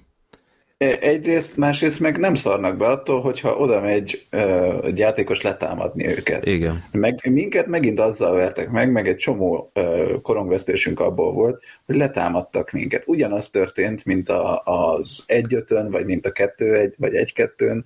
E, 0.77 0.97
egyrészt, 0.99 1.57
másrészt 1.57 1.99
meg 1.99 2.17
nem 2.17 2.35
szarnak 2.35 2.77
be 2.77 2.85
attól, 2.87 3.21
hogyha 3.21 3.55
oda 3.55 3.81
megy 3.81 4.27
uh, 4.31 4.85
egy 4.85 4.97
játékos 4.97 5.41
letámadni 5.41 6.07
őket. 6.07 6.45
Igen. 6.45 6.83
Meg, 6.91 7.19
minket 7.29 7.67
megint 7.67 7.99
azzal 7.99 8.35
vertek 8.35 8.69
meg, 8.69 8.91
meg 8.91 9.07
egy 9.07 9.15
csomó 9.15 9.71
uh, 9.75 10.21
korongvesztésünk 10.21 10.99
abból 10.99 11.33
volt, 11.33 11.63
hogy 11.85 11.95
letámadtak 11.95 12.71
minket. 12.71 13.03
Ugyanaz 13.07 13.49
történt, 13.49 14.05
mint 14.05 14.29
a, 14.29 14.61
az 14.63 15.23
egyötön, 15.25 15.91
vagy 15.91 16.05
mint 16.05 16.25
a 16.25 16.31
kettő 16.31 16.75
egy, 16.75 16.93
vagy 16.97 17.15
egy-kettőn, 17.15 17.85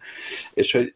és 0.53 0.72
hogy 0.72 0.95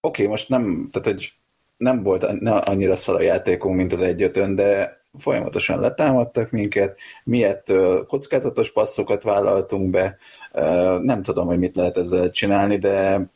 oké, 0.00 0.22
okay, 0.22 0.26
most 0.26 0.48
nem, 0.48 0.88
tehát 0.92 1.08
hogy 1.08 1.32
nem 1.76 2.02
volt 2.02 2.22
annyira 2.44 2.96
szar 2.96 3.14
a 3.14 3.22
játékunk, 3.22 3.76
mint 3.76 3.92
az 3.92 4.00
egyötön, 4.00 4.54
de 4.54 5.00
folyamatosan 5.18 5.80
letámadtak 5.80 6.50
minket, 6.50 6.98
mi 7.24 7.44
ettől 7.44 8.06
kockázatos 8.06 8.72
passzokat 8.72 9.22
vállaltunk 9.22 9.90
be, 9.90 10.18
nem 11.02 11.22
tudom, 11.22 11.46
hogy 11.46 11.58
mit 11.58 11.76
lehet 11.76 11.96
ezzel 11.96 12.30
csinálni, 12.30 12.76
de 12.76 13.26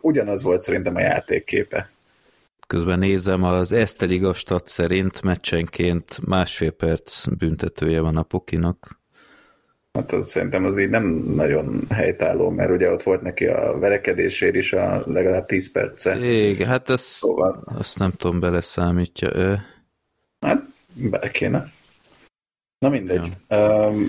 ugyanaz 0.00 0.42
volt 0.42 0.62
szerintem 0.62 0.94
a 0.94 1.00
játékképe. 1.00 1.90
Közben 2.66 2.98
nézem, 2.98 3.42
az 3.42 3.72
Eszteliga 3.72 4.32
stat 4.32 4.68
szerint 4.68 5.22
meccsenként 5.22 6.26
másfél 6.26 6.70
perc 6.70 7.26
büntetője 7.26 8.00
van 8.00 8.16
a 8.16 8.22
Pokinak. 8.22 8.99
Hát 9.92 10.12
az, 10.12 10.28
szerintem 10.28 10.64
az 10.64 10.78
így 10.78 10.88
nem 10.88 11.04
nagyon 11.34 11.80
helytálló, 11.88 12.50
mert 12.50 12.70
ugye 12.70 12.90
ott 12.90 13.02
volt 13.02 13.22
neki 13.22 13.46
a 13.46 13.78
verekedésért 13.78 14.54
is 14.54 14.72
a 14.72 15.02
legalább 15.06 15.46
10 15.46 15.72
perce. 15.72 16.18
Igen, 16.18 16.68
hát 16.68 16.88
ezt, 16.88 17.04
szóval... 17.04 17.62
azt 17.78 17.98
nem 17.98 18.10
tudom, 18.10 18.40
beleszámítja 18.40 19.34
ő. 19.34 19.58
Hát 20.40 20.62
bele 20.92 21.28
kéne. 21.28 21.66
Na 22.78 22.88
mindegy. 22.88 23.32
Ja. 23.48 23.86
Um, 23.88 24.06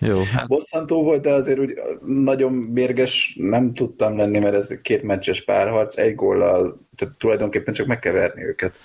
Jó. 0.00 0.22
Hát... 0.34 0.46
Bosszantó 0.46 1.02
volt, 1.02 1.22
de 1.22 1.32
azért 1.32 1.58
úgy 1.58 1.72
nagyon 2.06 2.52
mérges 2.52 3.36
nem 3.38 3.74
tudtam 3.74 4.16
lenni, 4.16 4.38
mert 4.38 4.54
ez 4.54 4.78
két 4.82 5.02
meccses 5.02 5.44
párharc, 5.44 5.96
egy 5.98 6.14
góllal, 6.14 6.88
tehát 6.96 7.14
tulajdonképpen 7.16 7.74
csak 7.74 7.86
meg 7.86 7.98
kell 7.98 8.12
verni 8.12 8.44
őket 8.44 8.78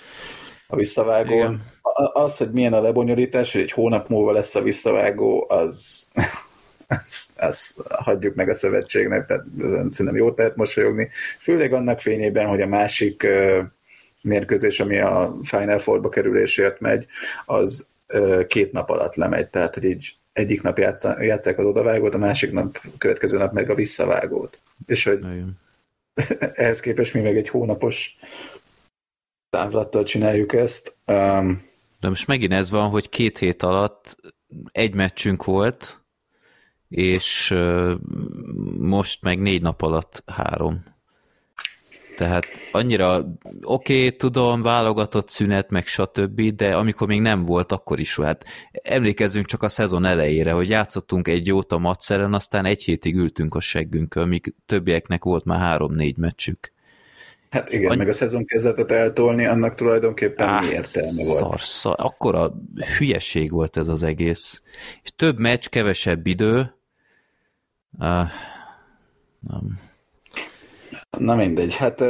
a 0.66 0.76
visszavágón. 0.76 1.62
Az, 2.12 2.36
hogy 2.36 2.50
milyen 2.50 2.72
a 2.72 2.80
lebonyolítás, 2.80 3.52
hogy 3.52 3.60
egy 3.60 3.72
hónap 3.72 4.08
múlva 4.08 4.32
lesz 4.32 4.54
a 4.54 4.62
visszavágó, 4.62 5.46
az, 5.48 6.06
az, 6.86 7.30
az 7.36 7.82
hagyjuk 7.88 8.34
meg 8.34 8.48
a 8.48 8.54
szövetségnek, 8.54 9.26
tehát 9.26 9.44
ezen 9.62 9.90
szerintem 9.90 10.20
jó 10.20 10.32
lehet 10.36 10.56
mosolyogni. 10.56 11.08
Főleg 11.38 11.72
annak 11.72 12.00
fényében, 12.00 12.46
hogy 12.46 12.60
a 12.60 12.66
másik 12.66 13.22
uh, 13.24 13.58
mérkőzés, 14.22 14.80
ami 14.80 14.98
a 14.98 15.36
Final 15.42 15.78
Four-ba 15.78 16.08
kerülésért 16.08 16.80
megy, 16.80 17.06
az 17.46 17.88
uh, 18.08 18.46
két 18.46 18.72
nap 18.72 18.90
alatt 18.90 19.14
lemegy, 19.14 19.48
tehát 19.48 19.74
hogy 19.74 19.84
így 19.84 20.16
egyik 20.32 20.62
nap 20.62 20.78
játszák 20.78 21.58
az 21.58 21.64
odavágót, 21.64 22.14
a 22.14 22.18
másik 22.18 22.52
nap, 22.52 22.80
a 22.84 22.88
következő 22.98 23.38
nap 23.38 23.52
meg 23.52 23.70
a 23.70 23.74
visszavágót. 23.74 24.60
És 24.86 25.04
hogy 25.04 25.18
Igen. 25.18 25.58
ehhez 26.54 26.80
képest 26.80 27.14
mi 27.14 27.20
meg 27.20 27.36
egy 27.36 27.48
hónapos 27.48 28.18
távlattal 29.50 30.02
csináljuk 30.02 30.52
ezt. 30.52 30.96
Um, 31.06 31.67
De 32.00 32.08
most 32.08 32.26
megint 32.26 32.52
ez 32.52 32.70
van, 32.70 32.88
hogy 32.88 33.08
két 33.08 33.38
hét 33.38 33.62
alatt 33.62 34.16
egy 34.72 34.94
meccsünk 34.94 35.44
volt, 35.44 36.02
és 36.88 37.54
most 38.78 39.22
meg 39.22 39.38
négy 39.38 39.62
nap 39.62 39.82
alatt 39.82 40.22
három. 40.26 40.82
Tehát 42.16 42.46
annyira 42.72 43.24
oké, 43.62 44.04
okay, 44.04 44.16
tudom, 44.16 44.62
válogatott 44.62 45.28
szünet, 45.28 45.70
meg 45.70 45.86
stb., 45.86 46.40
de 46.40 46.76
amikor 46.76 47.06
még 47.06 47.20
nem 47.20 47.44
volt, 47.44 47.72
akkor 47.72 48.00
is 48.00 48.16
hát 48.16 48.44
emlékezzünk 48.70 49.46
csak 49.46 49.62
a 49.62 49.68
szezon 49.68 50.04
elejére, 50.04 50.52
hogy 50.52 50.68
játszottunk 50.68 51.28
egy 51.28 51.46
jót 51.46 51.72
a 51.72 51.78
Matszeren, 51.78 52.34
aztán 52.34 52.64
egy 52.64 52.82
hétig 52.82 53.14
ültünk 53.14 53.54
a 53.54 53.60
seggünkön, 53.60 54.28
míg 54.28 54.54
többieknek 54.66 55.24
volt 55.24 55.44
már 55.44 55.60
három-négy 55.60 56.16
meccsük. 56.16 56.72
Hát 57.50 57.72
igen, 57.72 57.90
Any... 57.90 57.98
meg 57.98 58.08
a 58.08 58.12
szezon 58.12 58.44
kezdetet 58.44 58.92
eltolni, 58.92 59.46
annak 59.46 59.74
tulajdonképpen 59.74 60.48
Á, 60.48 60.60
mi 60.60 60.66
értelme 60.66 61.24
volt? 61.24 61.38
Szar, 61.38 61.60
szar. 61.60 61.94
Akkora 61.98 62.52
hülyeség 62.98 63.50
volt 63.50 63.76
ez 63.76 63.88
az 63.88 64.02
egész. 64.02 64.62
És 65.02 65.12
több 65.16 65.38
meccs, 65.38 65.66
kevesebb 65.66 66.26
idő. 66.26 66.74
Uh, 67.98 68.28
nem. 69.40 69.78
Na 71.18 71.34
mindegy, 71.34 71.76
hát 71.76 72.04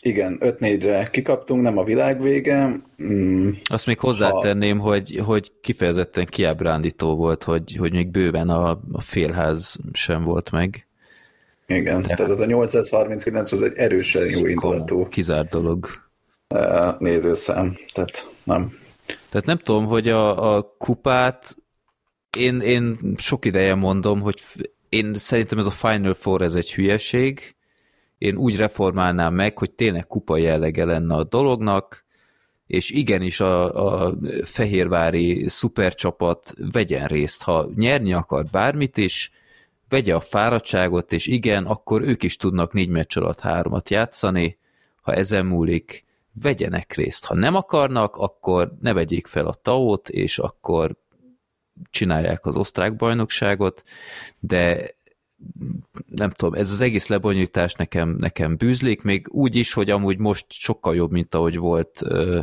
igen, 0.00 0.38
5-4-re 0.40 1.08
kikaptunk, 1.10 1.62
nem 1.62 1.78
a 1.78 1.84
világ 1.84 2.22
vége. 2.22 2.80
Mm, 3.02 3.50
Azt 3.64 3.86
még 3.86 3.98
hozzátenném, 3.98 4.78
ha... 4.78 4.88
hogy, 4.88 5.20
hogy 5.24 5.52
kifejezetten 5.60 6.26
kiábrándító 6.26 7.16
volt, 7.16 7.44
hogy, 7.44 7.76
hogy 7.76 7.92
még 7.92 8.10
bőven 8.10 8.48
a, 8.48 8.70
a 8.92 9.00
félház 9.00 9.78
sem 9.92 10.24
volt 10.24 10.50
meg. 10.50 10.85
Igen, 11.66 12.02
De 12.02 12.14
tehát 12.14 12.30
az 12.30 12.40
a 12.40 12.46
839 12.46 13.52
az 13.52 13.62
egy 13.62 13.72
erősen 13.76 14.28
jó 14.28 14.46
indulatú. 14.46 15.08
Kizárt 15.08 15.50
dolog. 15.50 15.88
Nézőszám, 16.98 17.74
tehát 17.92 18.26
nem. 18.44 18.72
Tehát 19.28 19.46
nem 19.46 19.58
tudom, 19.58 19.84
hogy 19.84 20.08
a, 20.08 20.56
a 20.56 20.74
kupát 20.78 21.56
én, 22.38 22.60
én 22.60 23.14
sok 23.16 23.44
ideje 23.44 23.74
mondom, 23.74 24.20
hogy 24.20 24.42
én 24.88 25.14
szerintem 25.14 25.58
ez 25.58 25.66
a 25.66 25.70
Final 25.70 26.14
Four 26.14 26.42
ez 26.42 26.54
egy 26.54 26.74
hülyeség, 26.74 27.56
én 28.18 28.36
úgy 28.36 28.56
reformálnám 28.56 29.34
meg, 29.34 29.58
hogy 29.58 29.70
tényleg 29.70 30.06
kupa 30.06 30.36
jellege 30.36 30.84
lenne 30.84 31.14
a 31.14 31.24
dolognak, 31.24 32.04
és 32.66 32.90
igenis 32.90 33.40
a, 33.40 34.06
a 34.06 34.14
fehérvári 34.44 35.48
szupercsapat 35.48 36.54
vegyen 36.72 37.06
részt, 37.06 37.42
ha 37.42 37.68
nyerni 37.74 38.12
akar 38.12 38.44
bármit 38.44 38.96
is, 38.96 39.30
vegye 39.88 40.14
a 40.14 40.20
fáradtságot, 40.20 41.12
és 41.12 41.26
igen, 41.26 41.66
akkor 41.66 42.02
ők 42.02 42.22
is 42.22 42.36
tudnak 42.36 42.72
négy 42.72 42.88
meccs 42.88 43.16
alatt 43.16 43.40
háromat 43.40 43.90
játszani, 43.90 44.58
ha 45.02 45.14
ezen 45.14 45.46
múlik, 45.46 46.04
vegyenek 46.42 46.94
részt. 46.94 47.24
Ha 47.24 47.34
nem 47.34 47.54
akarnak, 47.54 48.16
akkor 48.16 48.76
ne 48.80 48.92
vegyék 48.92 49.26
fel 49.26 49.46
a 49.46 49.54
taót, 49.54 50.08
és 50.08 50.38
akkor 50.38 50.96
csinálják 51.90 52.46
az 52.46 52.56
osztrák 52.56 52.96
bajnokságot, 52.96 53.82
de 54.38 54.90
nem 56.06 56.30
tudom, 56.30 56.54
ez 56.54 56.70
az 56.70 56.80
egész 56.80 57.06
lebonyolítás 57.06 57.74
nekem, 57.74 58.16
nekem 58.18 58.56
bűzlik, 58.56 59.02
még 59.02 59.26
úgy 59.30 59.54
is, 59.54 59.72
hogy 59.72 59.90
amúgy 59.90 60.18
most 60.18 60.46
sokkal 60.48 60.94
jobb, 60.94 61.10
mint 61.10 61.34
ahogy 61.34 61.56
volt 61.56 62.02
ö, 62.02 62.40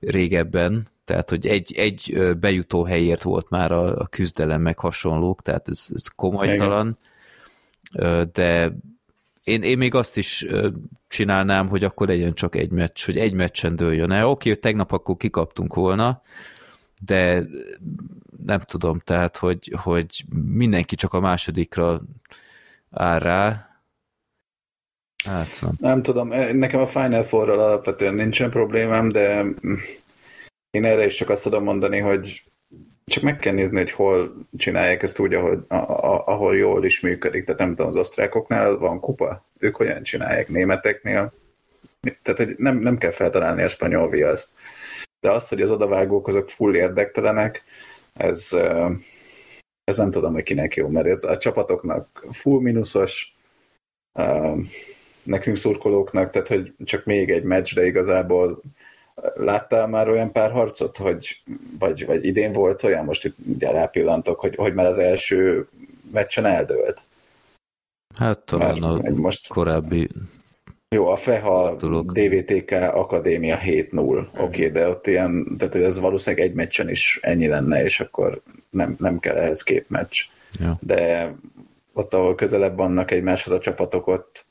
régebben, 0.00 0.86
tehát, 1.06 1.30
hogy 1.30 1.46
egy, 1.46 1.74
egy 1.76 2.18
bejutó 2.40 2.84
helyért 2.84 3.22
volt 3.22 3.50
már 3.50 3.72
a, 3.72 3.96
a 3.98 4.06
küzdelem, 4.06 4.60
meg 4.60 4.78
hasonlók, 4.78 5.42
tehát 5.42 5.68
ez, 5.68 5.86
ez 5.94 6.06
komolytalan, 6.06 6.98
Igen. 7.92 8.30
de 8.32 8.72
én, 9.44 9.62
én 9.62 9.78
még 9.78 9.94
azt 9.94 10.16
is 10.16 10.46
csinálnám, 11.08 11.68
hogy 11.68 11.84
akkor 11.84 12.08
legyen 12.08 12.34
csak 12.34 12.56
egy 12.56 12.70
meccs, 12.70 13.04
hogy 13.04 13.18
egy 13.18 13.32
meccsen 13.32 13.76
dőljön 13.76 14.10
el. 14.10 14.26
Oké, 14.26 14.48
hogy 14.48 14.60
tegnap 14.60 14.92
akkor 14.92 15.16
kikaptunk 15.16 15.74
volna, 15.74 16.22
de 17.04 17.44
nem 18.44 18.60
tudom, 18.60 18.98
tehát, 18.98 19.36
hogy, 19.36 19.74
hogy 19.82 20.24
mindenki 20.52 20.94
csak 20.94 21.12
a 21.12 21.20
másodikra 21.20 22.00
áll 22.90 23.18
rá. 23.18 23.70
Hát, 25.24 25.48
nem. 25.60 25.72
nem 25.78 26.02
tudom, 26.02 26.28
nekem 26.52 26.80
a 26.80 26.86
Final 26.86 27.22
Four-ral 27.22 27.60
alapvetően 27.60 28.14
nincsen 28.14 28.50
problémám, 28.50 29.08
de 29.08 29.44
én 30.76 30.84
erre 30.84 31.04
is 31.04 31.14
csak 31.14 31.28
azt 31.28 31.42
tudom 31.42 31.62
mondani, 31.62 31.98
hogy 31.98 32.44
csak 33.04 33.22
meg 33.22 33.38
kell 33.38 33.52
nézni, 33.52 33.76
hogy 33.76 33.92
hol 33.92 34.36
csinálják 34.56 35.02
ezt 35.02 35.18
úgy, 35.18 35.34
ahogy, 35.34 35.58
a, 35.68 35.74
a, 35.74 36.26
ahol 36.26 36.56
jól 36.56 36.84
is 36.84 37.00
működik. 37.00 37.44
Tehát 37.44 37.60
nem 37.60 37.74
tudom, 37.74 37.90
az 37.90 37.96
osztrákoknál 37.96 38.76
van 38.76 39.00
kupa? 39.00 39.44
Ők 39.58 39.76
hogyan 39.76 40.02
csinálják? 40.02 40.48
Németeknél? 40.48 41.32
Tehát 42.22 42.38
hogy 42.38 42.54
nem, 42.56 42.78
nem 42.78 42.98
kell 42.98 43.10
feltalálni 43.10 43.62
a 43.62 43.68
spanyol 43.68 44.08
viaszt. 44.08 44.50
De 45.20 45.30
azt, 45.30 45.48
hogy 45.48 45.60
az 45.60 45.70
odavágók 45.70 46.28
azok 46.28 46.50
full 46.50 46.74
érdektelenek, 46.74 47.64
ez, 48.14 48.48
ez 49.84 49.96
nem 49.96 50.10
tudom, 50.10 50.32
hogy 50.32 50.42
kinek 50.42 50.74
jó, 50.74 50.88
mert 50.88 51.06
ez 51.06 51.24
a 51.24 51.38
csapatoknak 51.38 52.26
full 52.30 52.60
minuszos, 52.60 53.36
nekünk 55.22 55.56
szurkolóknak, 55.56 56.30
tehát 56.30 56.48
hogy 56.48 56.72
csak 56.84 57.04
még 57.04 57.30
egy 57.30 57.42
meccs, 57.42 57.74
de 57.74 57.86
igazából 57.86 58.62
láttál 59.34 59.86
már 59.86 60.08
olyan 60.08 60.32
pár 60.32 60.50
harcot, 60.50 60.96
hogy, 60.96 61.42
vagy, 61.78 62.06
vagy 62.06 62.24
idén 62.24 62.52
volt 62.52 62.82
olyan, 62.82 63.04
most 63.04 63.24
itt 63.24 63.36
ugye 63.46 63.70
rápillantok, 63.70 64.40
hogy, 64.40 64.54
hogy 64.54 64.74
már 64.74 64.86
az 64.86 64.98
első 64.98 65.68
meccsen 66.12 66.44
eldőlt? 66.46 67.00
Hát 68.16 68.38
talán 68.38 68.82
a 68.82 69.10
most... 69.10 69.48
korábbi 69.48 70.08
jó, 70.88 71.06
a 71.06 71.16
FEHA 71.16 71.76
dolog. 71.76 72.12
DVTK 72.12 72.70
Akadémia 72.70 73.58
7-0, 73.62 74.18
oké, 74.18 74.42
okay, 74.42 74.70
de 74.70 74.88
ott 74.88 75.06
ilyen, 75.06 75.56
tehát 75.58 75.74
ez 75.74 76.00
valószínűleg 76.00 76.46
egy 76.46 76.54
meccsen 76.54 76.88
is 76.88 77.18
ennyi 77.22 77.46
lenne, 77.46 77.82
és 77.82 78.00
akkor 78.00 78.42
nem, 78.70 78.96
nem 78.98 79.18
kell 79.18 79.36
ehhez 79.36 79.62
két 79.62 79.90
meccs. 79.90 80.20
Ja. 80.60 80.78
De 80.80 81.34
ott, 81.92 82.14
ahol 82.14 82.34
közelebb 82.34 82.76
vannak 82.76 83.10
egymáshoz 83.10 83.54
a 83.54 83.58
csapatok, 83.58 84.06
ott 84.06 84.44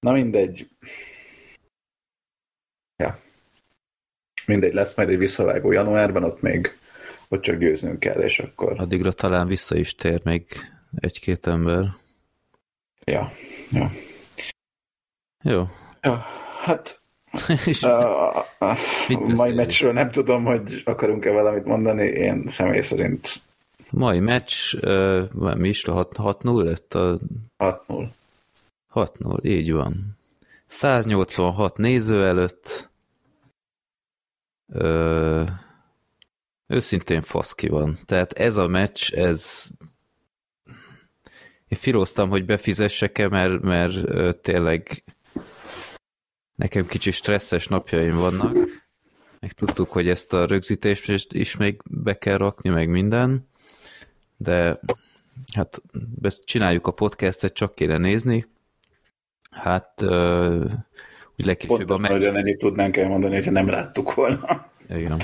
na 0.00 0.12
mindegy. 0.12 0.68
Ja. 2.96 3.18
Mindegy, 4.46 4.72
lesz 4.72 4.96
majd 4.96 5.08
egy 5.08 5.18
visszavágó 5.18 5.72
januárban, 5.72 6.24
ott 6.24 6.40
még 6.40 6.76
ott 7.28 7.42
csak 7.42 7.56
győznünk 7.56 8.00
kell, 8.00 8.20
és 8.20 8.38
akkor... 8.38 8.74
Addigra 8.80 9.12
talán 9.12 9.46
vissza 9.46 9.76
is 9.76 9.94
tér 9.94 10.20
még 10.24 10.46
egy-két 11.00 11.46
ember. 11.46 11.88
Ja, 13.04 13.28
ja. 13.70 13.90
Jó. 15.42 15.66
Ja, 16.02 16.26
hát 16.60 17.00
a, 17.80 17.86
a, 18.38 18.44
a 18.58 18.76
mai 19.18 19.52
meccsről 19.52 19.92
nem 19.92 20.10
tudom, 20.10 20.44
hogy 20.44 20.82
akarunk-e 20.84 21.30
valamit 21.30 21.64
mondani, 21.64 22.06
én 22.06 22.44
személy 22.46 22.80
szerint. 22.80 23.28
Mai 23.90 24.18
meccs, 24.18 24.74
uh, 24.74 25.54
mi 25.54 25.68
is, 25.68 25.84
6-0 25.86 26.64
lett? 26.64 26.94
A... 26.94 27.18
6-0. 27.58 28.08
6-0, 28.94 29.44
így 29.44 29.72
van. 29.72 30.18
186 30.66 31.76
néző 31.76 32.26
előtt, 32.26 32.90
Ö, 34.72 35.44
őszintén 36.66 37.22
faszki 37.22 37.68
van. 37.68 37.96
Tehát 38.04 38.32
ez 38.32 38.56
a 38.56 38.66
meccs, 38.66 39.12
ez 39.12 39.70
én 41.68 41.78
filóztam, 41.78 42.28
hogy 42.28 42.44
befizessek-e, 42.44 43.28
mert, 43.28 43.60
mert 43.60 44.40
tényleg 44.42 45.04
nekem 46.54 46.86
kicsi 46.86 47.10
stresszes 47.10 47.68
napjaim 47.68 48.16
vannak, 48.16 48.56
meg 49.40 49.52
tudtuk, 49.52 49.92
hogy 49.92 50.08
ezt 50.08 50.32
a 50.32 50.46
rögzítést 50.46 51.32
is 51.32 51.56
még 51.56 51.80
be 51.84 52.18
kell 52.18 52.36
rakni, 52.36 52.70
meg 52.70 52.88
minden, 52.88 53.48
de 54.36 54.80
hát 55.54 55.82
ezt 56.22 56.44
csináljuk 56.44 56.86
a 56.86 56.92
podcastet, 56.92 57.52
csak 57.52 57.74
kéne 57.74 57.98
nézni. 57.98 58.46
Hát 59.50 60.04
úgy 61.38 61.44
legkésőbb 61.44 61.90
a 61.90 61.98
meccs... 61.98 62.10
Pontosan 62.10 62.36
ennyit 62.36 62.58
tudnánk 62.58 62.96
elmondani, 62.96 63.34
hogyha 63.34 63.50
nem 63.50 63.68
láttuk 63.68 64.14
volna. 64.14 64.66
Igen. 64.88 65.20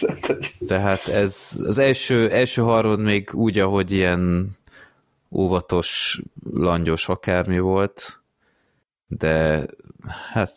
Tehát 0.66 1.08
ez 1.08 1.50
az 1.64 1.78
első, 1.78 2.30
első 2.30 2.62
harmad 2.62 3.00
még 3.00 3.30
úgy, 3.32 3.58
ahogy 3.58 3.90
ilyen 3.90 4.50
óvatos, 5.30 6.20
langyos 6.52 7.08
akármi 7.08 7.58
volt, 7.58 8.20
de 9.06 9.66
hát 10.32 10.54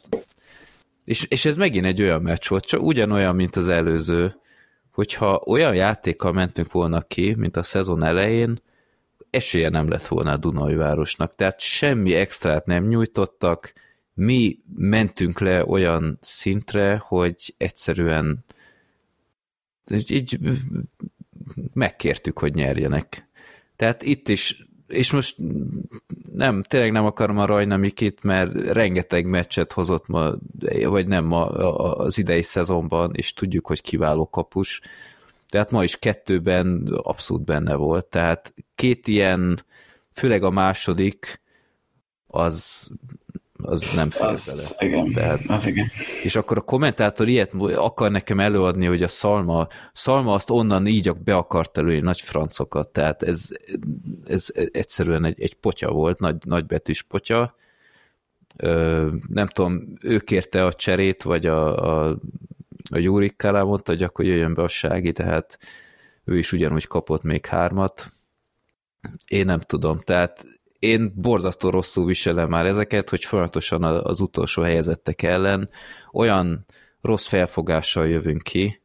és, 1.06 1.24
és 1.24 1.46
ez 1.46 1.58
megint 1.58 1.86
egy 1.86 2.02
olyan 2.02 2.22
meccs 2.22 2.48
volt, 2.48 2.66
csak 2.66 2.82
ugyanolyan, 2.82 3.36
mint 3.36 3.56
az 3.56 3.68
előző, 3.68 4.36
hogyha 4.92 5.42
olyan 5.46 5.76
játékkal 5.76 6.32
mentünk 6.32 6.72
volna 6.72 7.02
ki, 7.02 7.34
mint 7.38 7.58
a 7.58 7.64
szezon 7.64 8.04
elején, 8.04 8.62
esélye 9.30 9.70
nem 9.70 9.90
lett 9.90 10.08
volna 10.08 10.32
a 10.32 10.38
Dunai 10.38 10.76
városnak. 10.76 11.36
Tehát 11.36 11.60
semmi 11.60 12.14
extrát 12.14 12.66
nem 12.66 12.88
nyújtottak, 12.88 13.74
mi 14.16 14.60
mentünk 14.76 15.40
le 15.40 15.66
olyan 15.66 16.18
szintre, 16.22 16.98
hogy 17.08 17.54
egyszerűen 17.58 18.46
így 20.08 20.40
megkértük, 21.74 22.40
hogy 22.40 22.54
nyerjenek. 22.54 23.28
Tehát 23.76 24.04
itt 24.04 24.30
is, 24.30 24.68
és 24.88 25.12
most 25.12 25.38
nem, 26.34 26.64
tényleg 26.64 26.92
nem 26.92 27.06
akarom 27.06 27.38
a 27.38 27.46
Rajna 27.46 27.78
Mikit, 27.78 28.24
mert 28.24 28.72
rengeteg 28.72 29.26
meccset 29.26 29.72
hozott 29.72 30.08
ma, 30.08 30.34
vagy 30.84 31.08
nem 31.08 31.26
ma 31.26 31.46
az 31.46 32.18
idei 32.18 32.42
szezonban, 32.42 33.12
és 33.14 33.34
tudjuk, 33.34 33.68
hogy 33.68 33.82
kiváló 33.82 34.30
kapus. 34.30 34.82
Tehát 35.50 35.72
ma 35.72 35.84
is 35.84 36.00
kettőben 36.00 36.88
abszolút 37.04 37.44
benne 37.44 37.76
volt. 37.76 38.06
Tehát 38.06 38.54
két 38.76 39.08
ilyen, 39.08 39.60
főleg 40.14 40.44
a 40.44 40.50
második, 40.50 41.42
az 42.28 42.92
az 43.66 43.94
nem 43.96 44.10
fér 44.10 44.22
az, 44.22 44.76
bele. 44.80 44.92
Igen, 44.92 45.12
Tehát, 45.12 45.40
az 45.48 45.68
igen. 45.68 45.88
És 46.24 46.36
akkor 46.36 46.58
a 46.58 46.62
kommentátor 46.62 47.28
ilyet 47.28 47.54
akar 47.76 48.12
nekem 48.12 48.40
előadni, 48.40 48.86
hogy 48.86 49.04
a 49.04 49.08
Szalma, 49.08 49.68
Szalma 49.94 50.34
azt 50.34 50.50
onnan 50.50 50.88
így 50.88 51.12
be 51.18 51.36
akart 51.36 51.78
előni 51.78 52.00
nagy 52.00 52.22
francokat, 52.22 52.90
tehát 52.90 53.24
ez, 53.24 53.48
ez 54.28 54.48
egyszerűen 54.72 55.26
egy, 55.26 55.42
egy 55.42 55.54
potya 55.54 55.92
volt, 55.92 56.20
nagy, 56.20 56.36
nagybetűs 56.46 57.02
potya. 57.02 57.56
Ö, 58.58 59.08
nem 59.28 59.48
tudom, 59.48 59.94
ő 60.02 60.20
kérte 60.20 60.66
a 60.66 60.74
cserét, 60.74 61.24
vagy 61.24 61.46
a, 61.46 61.78
a, 62.08 62.18
a 62.90 62.98
Júrikká 62.98 63.64
mondta, 63.64 63.92
hogy 63.92 64.04
akkor 64.04 64.26
jöjjön 64.26 64.54
be 64.54 64.62
a 64.62 64.68
Sági, 64.68 65.12
tehát 65.12 65.58
ő 66.26 66.38
is 66.38 66.52
ugyanúgy 66.52 66.88
kapott 66.88 67.24
még 67.24 67.46
hármat. 67.46 68.10
Én 69.28 69.46
nem 69.46 69.60
tudom, 69.60 70.00
tehát 70.00 70.46
én 70.86 71.12
borzasztó 71.16 71.70
rosszul 71.70 72.06
viselem 72.06 72.50
már 72.50 72.66
ezeket, 72.66 73.10
hogy 73.10 73.26
folyamatosan 73.26 73.84
az 73.84 74.20
utolsó 74.20 74.62
helyezettek 74.62 75.22
ellen 75.22 75.70
olyan 76.12 76.66
rossz 77.02 77.26
felfogással 77.26 78.08
jövünk 78.08 78.42
ki, 78.42 78.82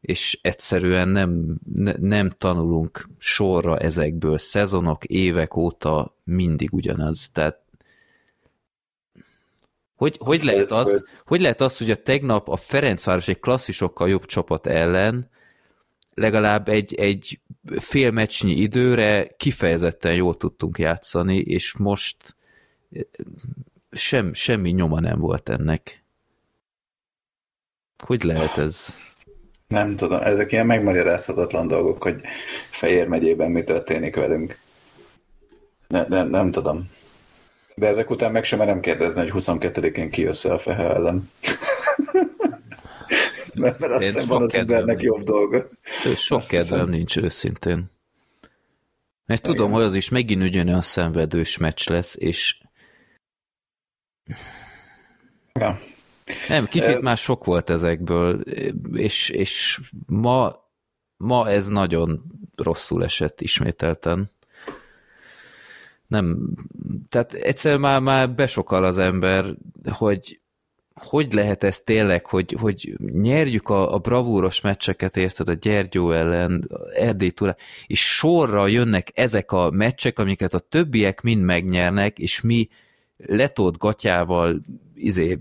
és 0.00 0.38
egyszerűen 0.42 1.08
nem, 1.08 1.58
ne, 1.74 1.92
nem 1.92 2.30
tanulunk 2.30 3.08
sorra 3.18 3.78
ezekből. 3.78 4.38
Szezonok, 4.38 5.04
évek 5.04 5.56
óta 5.56 6.16
mindig 6.24 6.72
ugyanaz. 6.72 7.30
Tehát 7.32 7.58
hogy, 9.96 10.16
hogy, 10.20 10.42
lehet 10.42 10.70
az, 10.70 11.04
hogy 11.26 11.40
lehet 11.40 11.60
az, 11.60 11.78
hogy 11.78 11.90
a 11.90 12.02
tegnap 12.02 12.48
a 12.48 12.56
Ferencváros 12.56 13.28
egy 13.28 13.40
klasszisokkal 13.40 14.08
jobb 14.08 14.24
csapat 14.24 14.66
ellen 14.66 15.30
legalább 16.14 16.68
egy, 16.68 16.94
egy 16.94 17.40
fél 17.78 18.10
meccsnyi 18.10 18.52
időre 18.52 19.26
kifejezetten 19.36 20.14
jól 20.14 20.36
tudtunk 20.36 20.78
játszani, 20.78 21.36
és 21.36 21.76
most 21.76 22.36
eh, 22.92 23.02
sem, 23.92 24.34
semmi 24.34 24.70
nyoma 24.70 25.00
nem 25.00 25.18
volt 25.18 25.48
ennek. 25.48 26.04
Hogy 28.04 28.22
lehet 28.22 28.56
ez? 28.56 28.94
Nem 29.68 29.96
tudom, 29.96 30.22
ezek 30.22 30.52
ilyen 30.52 30.66
megmagyarázhatatlan 30.66 31.68
dolgok, 31.68 32.02
hogy 32.02 32.20
Fejér 32.70 33.06
megyében 33.06 33.50
mi 33.50 33.62
történik 33.62 34.16
velünk. 34.16 34.58
Ne, 35.88 36.06
ne, 36.08 36.24
nem 36.24 36.50
tudom. 36.50 36.90
De 37.74 37.86
ezek 37.86 38.10
után 38.10 38.32
meg 38.32 38.44
sem 38.44 38.58
merem 38.58 38.80
kérdezni, 38.80 39.20
hogy 39.20 39.42
22-én 39.44 40.10
ki 40.10 40.24
össze 40.24 40.52
a 40.52 40.58
Fehe 40.58 40.94
ellen. 40.94 41.30
Mert, 43.60 43.78
mert 43.78 43.92
azt 43.92 44.02
hiszem 44.02 44.26
van 44.26 44.42
az 44.42 44.54
embernek 44.54 45.02
jobb 45.02 45.22
dolga. 45.22 45.66
Sok 46.16 46.38
azt 46.38 46.48
kedvem 46.48 46.78
hiszem. 46.78 46.88
nincs 46.88 47.16
őszintén. 47.16 47.90
Mert 49.26 49.42
tudom, 49.42 49.66
Igen. 49.66 49.72
hogy 49.72 49.82
az 49.82 49.94
is 49.94 50.08
megint 50.08 50.42
ugyanolyan 50.42 50.80
szenvedős 50.80 51.56
meccs 51.56 51.88
lesz, 51.88 52.16
és 52.18 52.60
ja. 55.52 55.78
Nem, 56.48 56.66
kicsit 56.66 57.00
már 57.00 57.16
sok 57.16 57.44
volt 57.44 57.70
ezekből, 57.70 58.40
és, 58.92 59.28
és 59.28 59.80
ma, 60.06 60.54
ma 61.16 61.48
ez 61.48 61.66
nagyon 61.66 62.22
rosszul 62.56 63.04
esett 63.04 63.40
ismételten. 63.40 64.28
Nem, 66.06 66.54
tehát 67.08 67.32
egyszer 67.32 67.76
már, 67.76 68.00
már 68.00 68.30
besokal 68.34 68.84
az 68.84 68.98
ember, 68.98 69.54
hogy 69.90 70.39
hogy 71.02 71.32
lehet 71.32 71.64
ez 71.64 71.80
tényleg, 71.80 72.26
hogy, 72.26 72.56
hogy 72.60 72.96
nyerjük 73.12 73.68
a, 73.68 73.94
a 73.94 73.98
bravúros 73.98 74.60
meccseket, 74.60 75.16
érted, 75.16 75.48
a 75.48 75.52
Gyergyó 75.52 76.12
ellen, 76.12 76.70
Erdély 76.94 77.30
túl, 77.30 77.54
és 77.86 78.14
sorra 78.14 78.66
jönnek 78.66 79.10
ezek 79.14 79.52
a 79.52 79.70
meccsek, 79.70 80.18
amiket 80.18 80.54
a 80.54 80.58
többiek 80.58 81.20
mind 81.20 81.42
megnyernek, 81.42 82.18
és 82.18 82.40
mi 82.40 82.68
letolt 83.16 83.78
gatyával 83.78 84.60
izé, 84.94 85.38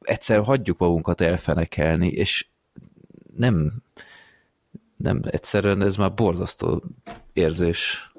egyszer 0.00 0.40
hagyjuk 0.40 0.78
magunkat 0.78 1.20
elfenekelni, 1.20 2.08
és 2.08 2.46
nem, 3.36 3.72
nem, 4.96 5.20
egyszerűen 5.24 5.82
ez 5.82 5.96
már 5.96 6.14
borzasztó 6.14 6.82
érzés. 7.32 8.12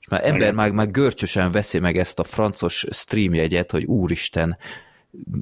És 0.00 0.08
már 0.08 0.26
ember 0.26 0.52
már, 0.52 0.70
már 0.70 0.90
görcsösen 0.90 1.50
veszi 1.50 1.78
meg 1.78 1.98
ezt 1.98 2.18
a 2.18 2.24
francos 2.24 2.86
streamjegyet, 2.90 3.70
hogy 3.70 3.84
úristen, 3.84 4.56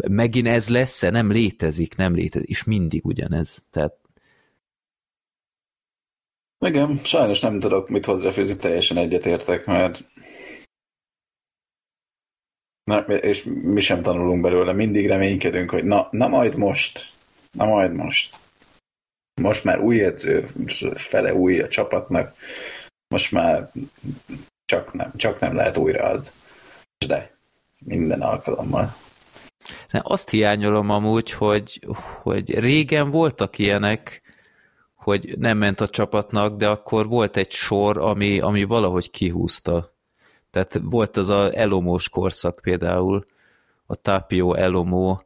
megint 0.08 0.46
ez 0.46 0.68
lesz-e? 0.68 1.10
Nem 1.10 1.30
létezik, 1.30 1.96
nem 1.96 2.14
létezik, 2.14 2.48
és 2.48 2.64
mindig 2.64 3.04
ugyanez. 3.04 3.64
Tehát 3.70 3.96
igen, 6.66 6.98
sajnos 7.02 7.40
nem 7.40 7.58
tudok 7.58 7.88
mit 7.88 8.04
hozzáfűzni, 8.04 8.56
teljesen 8.56 8.96
egyetértek, 8.96 9.64
mert 9.66 10.04
Na, 12.84 12.98
és 13.00 13.42
mi 13.62 13.80
sem 13.80 14.02
tanulunk 14.02 14.42
belőle, 14.42 14.72
mindig 14.72 15.06
reménykedünk, 15.06 15.70
hogy 15.70 15.84
na, 15.84 16.08
na 16.10 16.28
majd 16.28 16.56
most, 16.56 17.12
na 17.52 17.64
majd 17.64 17.92
most. 17.92 18.36
Most 19.40 19.64
már 19.64 19.80
új 19.80 20.04
edző, 20.04 20.48
fele 20.94 21.34
új 21.34 21.60
a 21.60 21.68
csapatnak, 21.68 22.34
most 23.08 23.32
már 23.32 23.70
csak 24.64 24.92
nem, 24.92 25.12
csak 25.16 25.40
nem 25.40 25.54
lehet 25.54 25.76
újra 25.76 26.04
az. 26.04 26.32
De 27.06 27.36
minden 27.78 28.20
alkalommal. 28.20 28.94
Ne, 29.90 30.00
azt 30.02 30.30
hiányolom 30.30 30.90
amúgy, 30.90 31.30
hogy, 31.30 31.86
hogy 32.22 32.58
régen 32.58 33.10
voltak 33.10 33.58
ilyenek, 33.58 34.22
hogy 34.94 35.34
nem 35.38 35.58
ment 35.58 35.80
a 35.80 35.88
csapatnak, 35.88 36.56
de 36.56 36.68
akkor 36.68 37.06
volt 37.06 37.36
egy 37.36 37.50
sor, 37.50 37.98
ami, 37.98 38.40
ami 38.40 38.64
valahogy 38.64 39.10
kihúzta. 39.10 39.94
Tehát 40.50 40.80
volt 40.82 41.16
az 41.16 41.28
a 41.28 41.56
elomós 41.56 42.08
korszak 42.08 42.58
például, 42.62 43.26
a 43.86 43.94
Tapio 43.94 44.54
Elomó, 44.54 45.22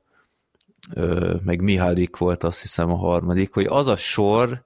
meg 1.45 1.61
Mihálik 1.61 2.17
volt 2.17 2.45
azt 2.45 2.61
hiszem 2.61 2.91
a 2.91 2.97
harmadik, 2.97 3.55
hogy 3.55 3.67
az 3.67 3.87
a 3.87 3.97
sor, 3.97 4.65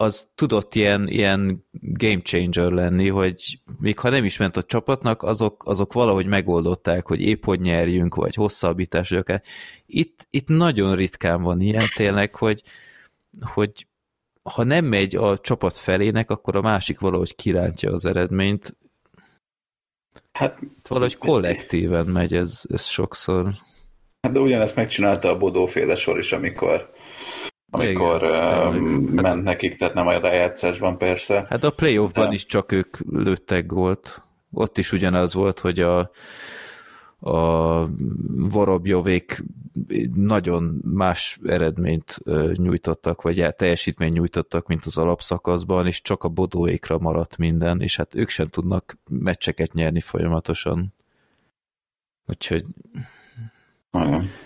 az 0.00 0.28
tudott 0.34 0.74
ilyen, 0.74 1.08
ilyen 1.08 1.66
game 1.80 2.20
changer 2.20 2.70
lenni, 2.70 3.08
hogy 3.08 3.60
még 3.78 3.98
ha 3.98 4.08
nem 4.08 4.24
is 4.24 4.36
ment 4.36 4.56
a 4.56 4.62
csapatnak, 4.62 5.22
azok, 5.22 5.62
azok 5.66 5.92
valahogy 5.92 6.26
megoldották, 6.26 7.06
hogy 7.06 7.20
épp 7.20 7.44
hogy 7.44 7.60
nyerjünk, 7.60 8.14
vagy 8.14 8.34
hosszabbítás, 8.34 9.08
vagy 9.08 9.18
akár. 9.18 9.42
Itt, 9.86 10.26
itt 10.30 10.48
nagyon 10.48 10.96
ritkán 10.96 11.42
van 11.42 11.60
ilyen 11.60 11.84
tényleg, 11.96 12.34
hogy, 12.34 12.62
hogy 13.40 13.86
ha 14.42 14.62
nem 14.64 14.84
megy 14.84 15.16
a 15.16 15.38
csapat 15.38 15.76
felének, 15.76 16.30
akkor 16.30 16.56
a 16.56 16.60
másik 16.60 17.00
valahogy 17.00 17.34
kirántja 17.34 17.92
az 17.92 18.04
eredményt, 18.04 18.76
Hát 20.32 20.58
valahogy 20.88 21.16
kollektíven 21.16 22.06
megy 22.06 22.34
ez, 22.34 22.62
ez 22.68 22.84
sokszor. 22.84 23.52
Hát 24.20 24.32
de 24.32 24.40
ugyanezt 24.40 24.76
megcsinálta 24.76 25.28
a 25.28 25.38
Bodóféle 25.38 25.94
sor 25.94 26.18
is, 26.18 26.32
amikor 26.32 26.90
amikor 27.70 28.22
Igen, 28.22 28.84
uh, 28.84 29.22
ment 29.22 29.42
nekik, 29.42 29.76
tehát 29.76 29.94
nem 29.94 30.06
a 30.06 30.18
rájátszásban 30.18 30.98
persze. 30.98 31.46
Hát 31.48 31.64
a 31.64 31.70
playoffban 31.70 32.28
de... 32.28 32.34
is 32.34 32.46
csak 32.46 32.72
ők 32.72 32.96
lőttek 33.10 33.66
gólt. 33.66 34.22
Ott 34.52 34.78
is 34.78 34.92
ugyanaz 34.92 35.34
volt, 35.34 35.58
hogy 35.58 35.80
a 35.80 36.10
a 37.20 37.86
Vorobjovék 38.28 39.42
nagyon 40.14 40.80
más 40.84 41.38
eredményt 41.44 42.20
nyújtottak, 42.52 43.22
vagy 43.22 43.46
teljesítményt 43.56 44.12
nyújtottak, 44.12 44.66
mint 44.66 44.84
az 44.84 44.98
alapszakaszban, 44.98 45.86
és 45.86 46.02
csak 46.02 46.24
a 46.24 46.28
bodóékra 46.28 46.98
maradt 46.98 47.36
minden, 47.36 47.80
és 47.80 47.96
hát 47.96 48.14
ők 48.14 48.28
sem 48.28 48.48
tudnak 48.48 48.98
meccseket 49.08 49.72
nyerni 49.72 50.00
folyamatosan. 50.00 50.94
Úgyhogy 52.26 52.64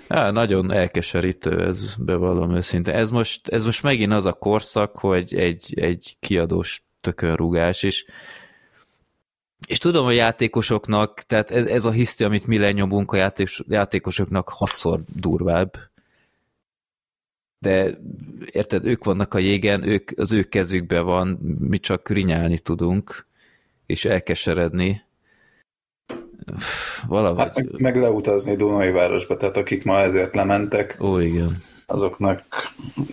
Á, 0.09 0.31
nagyon 0.31 0.73
elkeserítő 0.73 1.61
ez, 1.67 1.95
bevallom 1.99 2.55
őszinte. 2.55 2.93
Ez 2.93 3.11
most, 3.11 3.49
ez 3.49 3.65
most 3.65 3.83
megint 3.83 4.13
az 4.13 4.27
a 4.27 4.33
korszak, 4.33 4.99
hogy 4.99 5.35
egy, 5.35 5.79
egy 5.81 6.17
kiadós 6.21 6.85
tökönrugás, 7.01 7.83
és 7.83 8.05
és 9.67 9.79
tudom, 9.79 10.07
a 10.07 10.11
játékosoknak, 10.11 11.21
tehát 11.21 11.51
ez, 11.51 11.67
ez 11.67 11.85
a 11.85 11.91
hiszti, 11.91 12.25
amit 12.25 12.47
mi 12.47 12.59
lenyomunk 12.59 13.13
a 13.13 13.17
játékos, 13.17 13.63
játékosoknak 13.69 14.49
hatszor 14.49 15.03
durvább. 15.17 15.77
De 17.59 17.99
érted, 18.51 18.87
ők 18.87 19.05
vannak 19.05 19.35
a 19.35 19.39
jégen, 19.39 19.87
ők, 19.87 20.11
az 20.17 20.33
ő 20.33 20.43
kezükben 20.43 21.05
van, 21.05 21.29
mi 21.61 21.79
csak 21.79 22.09
rinyálni 22.09 22.59
tudunk, 22.59 23.27
és 23.87 24.05
elkeseredni. 24.05 25.04
Valahogy... 27.07 27.39
Hát 27.39 27.55
meg, 27.55 27.69
meg 27.81 27.97
leutazni 27.97 28.57
Dunai 28.57 28.91
városba, 28.91 29.37
tehát 29.37 29.57
akik 29.57 29.85
ma 29.85 29.99
ezért 29.99 30.35
lementek. 30.35 30.97
Ó, 31.01 31.19
igen. 31.19 31.57
Azoknak 31.87 32.43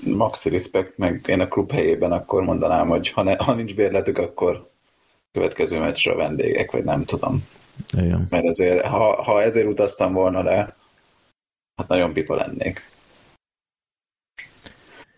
maxi 0.05 0.49
respekt, 0.49 0.97
meg 0.97 1.21
én 1.27 1.39
a 1.39 1.47
klub 1.47 1.71
helyében 1.71 2.11
akkor 2.11 2.43
mondanám, 2.43 2.87
hogy 2.87 3.09
ha, 3.09 3.23
ne, 3.23 3.35
ha 3.43 3.53
nincs 3.53 3.75
bérletük, 3.75 4.17
akkor 4.17 4.69
következő 5.31 5.79
meccsre 5.79 6.11
a 6.11 6.15
vendégek, 6.15 6.71
vagy 6.71 6.83
nem 6.83 7.03
tudom. 7.03 7.43
Igen. 7.97 8.27
Mert 8.29 8.45
ezért, 8.45 8.85
ha, 8.85 9.23
ha 9.23 9.41
ezért 9.41 9.67
utaztam 9.67 10.13
volna 10.13 10.43
le, 10.43 10.75
hát 11.75 11.87
nagyon 11.87 12.13
pipa 12.13 12.35
lennék. 12.35 12.89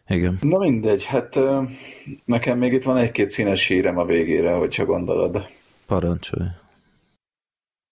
Igen. 0.08 0.38
Na 0.42 0.58
mindegy, 0.58 1.06
hát 1.06 1.40
nekem 2.26 2.58
még 2.58 2.74
itt 2.74 2.84
van 2.84 2.98
egy-két 2.98 3.30
színes 3.30 3.68
hírem 3.68 3.98
a 3.98 4.06
végére, 4.06 4.52
hogyha 4.52 4.86
gondolod. 4.86 5.46
Parancsolj. 5.86 6.48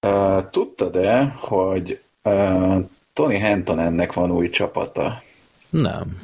Uh, 0.07 0.49
tudtad-e, 0.49 1.35
hogy 1.37 1.99
uh, 2.23 2.79
Tony 3.13 3.39
Henton 3.39 3.79
ennek 3.79 4.13
van 4.13 4.31
új 4.31 4.49
csapata? 4.49 5.21
Nem. 5.69 6.21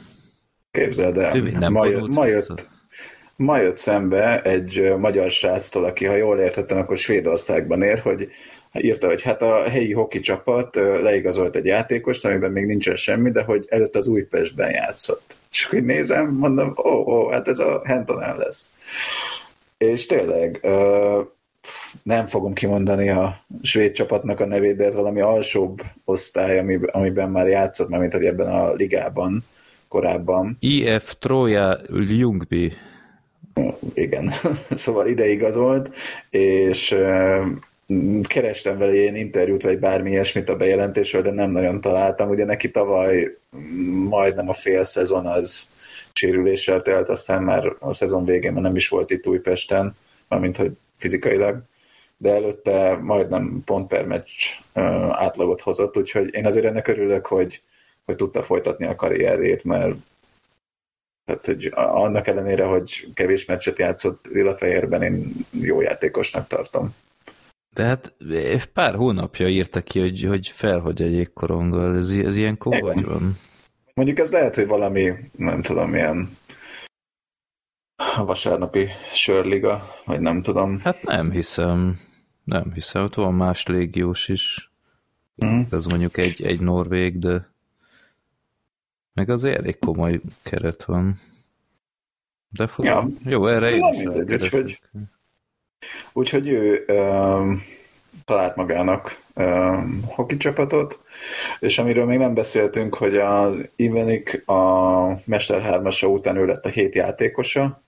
Képzeld 0.71 1.17
el, 1.17 1.37
nem 1.37 1.71
ma, 1.71 1.85
jött, 1.85 2.07
ma, 2.07 2.25
jött, 2.25 2.67
ma 3.35 3.57
jött 3.57 3.77
szembe 3.77 4.41
egy 4.41 4.93
magyar 4.97 5.31
sráctól, 5.31 5.83
aki, 5.83 6.05
ha 6.05 6.15
jól 6.15 6.39
értettem, 6.39 6.77
akkor 6.77 6.97
Svédországban 6.97 7.81
ér, 7.81 7.99
hogy 7.99 8.29
írta, 8.73 9.07
hogy 9.07 9.21
hát 9.21 9.41
a 9.41 9.69
helyi 9.69 9.93
hoki 9.93 10.19
csapat 10.19 10.75
leigazolt 10.75 11.55
egy 11.55 11.65
játékost, 11.65 12.25
amiben 12.25 12.51
még 12.51 12.65
nincsen 12.65 12.95
semmi, 12.95 13.31
de 13.31 13.43
hogy 13.43 13.65
előtt 13.69 13.95
az 13.95 14.07
Újpestben 14.07 14.71
játszott. 14.71 15.35
És 15.51 15.65
akkor 15.65 15.79
nézem, 15.79 16.27
mondom, 16.27 16.73
ó, 16.77 16.89
oh, 16.89 17.07
ó, 17.07 17.29
hát 17.29 17.47
ez 17.47 17.59
a 17.59 17.81
Hentonen 17.85 18.37
lesz. 18.37 18.71
És 19.77 20.05
tényleg, 20.05 20.65
nem 22.03 22.27
fogom 22.27 22.53
kimondani 22.53 23.09
a 23.09 23.37
svéd 23.61 23.91
csapatnak 23.91 24.39
a 24.39 24.45
nevét, 24.45 24.75
de 24.75 24.85
ez 24.85 24.95
valami 24.95 25.21
alsóbb 25.21 25.81
osztály, 26.05 26.79
amiben 26.91 27.29
már 27.29 27.47
játszott, 27.47 27.89
mert 27.89 28.01
mint 28.01 28.13
hogy 28.13 28.25
ebben 28.25 28.47
a 28.47 28.73
ligában 28.73 29.45
korábban. 29.87 30.57
IF 30.59 31.15
Troja 31.19 31.77
Ljungby 31.89 32.73
igen, 33.93 34.33
szóval 34.75 35.07
ide 35.07 35.27
igazolt, 35.27 35.95
és 36.29 36.97
kerestem 38.23 38.77
vele 38.77 38.93
ilyen 38.93 39.15
interjút, 39.15 39.63
vagy 39.63 39.79
bármi 39.79 40.09
ilyesmit 40.09 40.49
a 40.49 40.55
bejelentésről, 40.55 41.21
de 41.21 41.31
nem 41.31 41.51
nagyon 41.51 41.81
találtam. 41.81 42.29
Ugye 42.29 42.45
neki 42.45 42.71
tavaly 42.71 43.37
majdnem 44.09 44.49
a 44.49 44.53
fél 44.53 44.83
szezon 44.83 45.25
az 45.25 45.67
sérüléssel 46.13 46.81
telt, 46.81 47.09
aztán 47.09 47.43
már 47.43 47.75
a 47.79 47.93
szezon 47.93 48.25
végén 48.25 48.53
már 48.53 48.61
nem 48.61 48.75
is 48.75 48.87
volt 48.87 49.11
itt 49.11 49.27
Újpesten, 49.27 49.95
mármint 50.27 50.57
hogy 50.57 50.71
fizikailag, 50.97 51.61
de 52.17 52.33
előtte 52.33 52.97
majdnem 53.01 53.61
pont 53.65 53.87
per 53.87 54.05
meccs 54.05 54.31
átlagot 55.11 55.61
hozott, 55.61 55.97
úgyhogy 55.97 56.33
én 56.33 56.45
azért 56.45 56.65
ennek 56.65 56.87
örülök, 56.87 57.25
hogy, 57.25 57.61
hogy 58.05 58.15
tudta 58.15 58.43
folytatni 58.43 58.85
a 58.85 58.95
karrierjét, 58.95 59.63
mert 59.63 59.95
tehát, 61.27 61.45
hogy 61.45 61.71
annak 61.75 62.27
ellenére, 62.27 62.65
hogy 62.65 63.07
kevés 63.13 63.45
meccset 63.45 63.79
játszott 63.79 64.27
Lillafehérben, 64.31 65.01
én 65.01 65.31
jó 65.51 65.81
játékosnak 65.81 66.47
tartom. 66.47 66.95
De 67.73 67.83
hát 67.83 68.13
pár 68.73 68.95
hónapja 68.95 69.47
írta 69.47 69.81
ki, 69.81 69.99
hogy, 69.99 70.23
hogy 70.23 70.47
felhogy 70.47 71.01
egy 71.01 71.13
jégkoronggal. 71.13 71.97
Ez, 71.97 72.09
ez 72.09 72.35
ilyen 72.35 72.57
vagy 72.59 73.05
van? 73.05 73.35
Mondjuk 73.93 74.19
ez 74.19 74.31
lehet, 74.31 74.55
hogy 74.55 74.67
valami, 74.67 75.13
nem 75.35 75.61
tudom, 75.61 75.95
ilyen 75.95 76.37
a 77.97 78.25
vasárnapi 78.25 78.87
sörliga, 79.11 79.95
vagy 80.05 80.19
nem 80.19 80.41
tudom. 80.41 80.79
Hát 80.79 81.03
nem 81.03 81.31
hiszem. 81.31 81.99
Nem 82.43 82.71
hiszem, 82.73 83.03
ott 83.03 83.15
van 83.15 83.33
más 83.33 83.65
légiós 83.65 84.27
is. 84.27 84.71
Uh-huh. 85.35 85.65
Ez 85.71 85.85
mondjuk 85.85 86.17
egy, 86.17 86.43
egy 86.43 86.59
norvég, 86.59 87.19
de 87.19 87.49
meg 89.13 89.29
az 89.29 89.43
elég 89.43 89.79
komoly 89.79 90.21
keret 90.43 90.83
van. 90.83 91.15
De 92.49 92.67
fog... 92.67 92.85
ja. 92.85 93.07
jó, 93.23 93.47
erre 93.47 93.69
én 93.69 93.93
is 93.93 94.03
mindegy, 94.03 94.33
úgyhogy, 94.33 94.79
úgyhogy 96.13 96.47
ő 96.47 96.85
um, 96.87 97.59
talált 98.25 98.55
magának 98.55 99.21
um, 99.35 100.01
hoki 100.05 100.37
csapatot, 100.37 100.99
és 101.59 101.77
amiről 101.77 102.05
még 102.05 102.17
nem 102.17 102.33
beszéltünk, 102.33 102.95
hogy 102.95 103.17
az 103.17 103.55
Ivenik 103.75 104.47
a 104.47 105.07
Mester 105.25 105.61
3 105.61 105.87
után 106.01 106.37
ő 106.37 106.45
lett 106.45 106.65
a 106.65 106.69
hét 106.69 106.95
játékosa. 106.95 107.85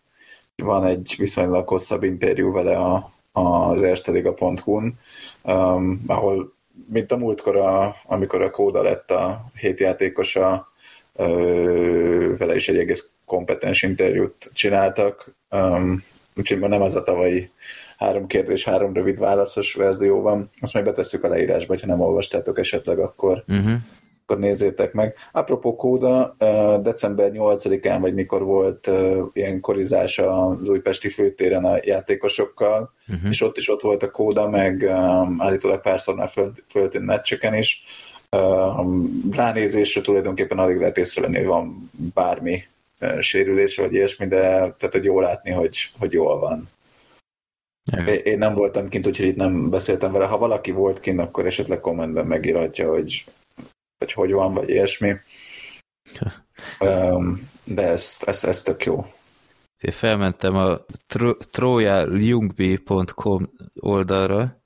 Van 0.61 0.85
egy 0.85 1.15
viszonylag 1.17 1.67
hosszabb 1.67 2.03
interjú 2.03 2.51
vele 2.51 2.77
a, 2.77 3.11
az 3.31 3.83
ersteliga.hu-n, 3.83 4.99
um, 5.43 6.03
ahol 6.07 6.53
mint 6.91 7.11
a 7.11 7.17
múltkor, 7.17 7.55
a, 7.55 7.95
amikor 8.05 8.41
a 8.41 8.51
Kóda 8.51 8.81
lett 8.81 9.11
a 9.11 9.51
hét 9.53 9.79
játékosa, 9.79 10.67
vele 12.37 12.55
is 12.55 12.69
egy 12.69 12.77
egész 12.77 13.09
kompetens 13.25 13.83
interjút 13.83 14.51
csináltak, 14.53 15.31
um, 15.51 16.01
úgyhogy 16.35 16.59
nem 16.59 16.81
az 16.81 16.95
a 16.95 17.03
tavalyi 17.03 17.49
három 17.97 18.27
kérdés, 18.27 18.63
három 18.63 18.93
rövid 18.93 19.19
válaszos 19.19 19.73
verzió 19.73 20.21
van. 20.21 20.49
Azt 20.61 20.73
majd 20.73 20.85
betesszük 20.85 21.23
a 21.23 21.27
leírásba, 21.27 21.79
ha 21.79 21.85
nem 21.85 22.01
olvastátok 22.01 22.59
esetleg, 22.59 22.99
akkor, 22.99 23.43
uh-huh. 23.47 23.77
Akkor 24.29 24.41
nézzétek 24.41 24.93
meg. 24.93 25.15
Apropó 25.31 25.75
kóda, 25.75 26.35
december 26.81 27.31
8-án, 27.33 27.97
vagy 28.01 28.13
mikor 28.13 28.43
volt 28.43 28.89
ilyen 29.33 29.59
korizás 29.59 30.19
az 30.19 30.69
újpesti 30.69 31.09
főtéren 31.09 31.65
a 31.65 31.77
játékosokkal, 31.81 32.93
uh-huh. 33.07 33.29
és 33.29 33.41
ott 33.41 33.57
is 33.57 33.69
ott 33.69 33.81
volt 33.81 34.03
a 34.03 34.11
kóda, 34.11 34.49
meg 34.49 34.83
állítólag 35.37 35.81
párszor 35.81 36.15
már 36.15 36.29
föl, 36.29 36.51
föltűnt 36.67 37.05
meccseken 37.05 37.53
is, 37.53 37.83
ránézésre 39.31 40.01
tulajdonképpen 40.01 40.59
alig 40.59 40.77
lehet 40.77 40.97
észrevenni, 40.97 41.37
hogy 41.37 41.45
van 41.45 41.91
bármi 42.13 42.63
sérülés, 43.19 43.75
vagy 43.75 43.93
ilyesmi, 43.93 44.27
de 44.27 44.39
tehát, 44.47 44.91
hogy 44.91 45.03
jó 45.03 45.19
látni, 45.19 45.51
hogy, 45.51 45.77
hogy 45.99 46.11
jól 46.11 46.39
van. 46.39 46.69
Én 48.23 48.37
nem 48.37 48.53
voltam 48.53 48.89
kint, 48.89 49.07
úgyhogy 49.07 49.27
itt 49.27 49.35
nem 49.35 49.69
beszéltem 49.69 50.11
vele. 50.11 50.25
Ha 50.25 50.37
valaki 50.37 50.71
volt 50.71 50.99
kint, 50.99 51.19
akkor 51.19 51.45
esetleg 51.45 51.79
kommentben 51.79 52.25
megírhatja, 52.25 52.89
hogy 52.89 53.23
hogy, 53.99 54.13
hogy 54.13 54.31
van, 54.31 54.53
vagy 54.53 54.69
ilyesmi. 54.69 55.15
De 57.63 57.81
ez, 57.81 58.17
ez, 58.25 58.43
ez 58.43 58.61
tök 58.61 58.85
jó. 58.85 59.05
Én 59.77 59.91
felmentem 59.91 60.55
a 60.55 60.85
trojaljungbi.com 61.51 63.49
oldalra, 63.79 64.61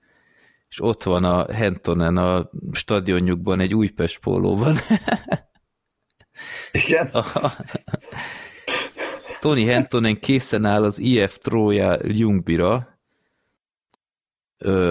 és 0.70 0.82
ott 0.82 1.04
van 1.04 1.24
a 1.24 1.54
Hentonen 1.54 2.18
a 2.18 2.50
stadionjukban 2.72 3.60
egy 3.60 3.76
Újpest 3.76 4.20
pólóban. 4.20 4.78
Igen? 6.72 7.12
Tony 9.42 9.68
Hentonen 9.68 10.20
készen 10.20 10.66
áll 10.66 10.84
az 10.84 11.00
IF 11.00 11.38
Troja 11.38 11.98
Ljungbira. 12.02 13.00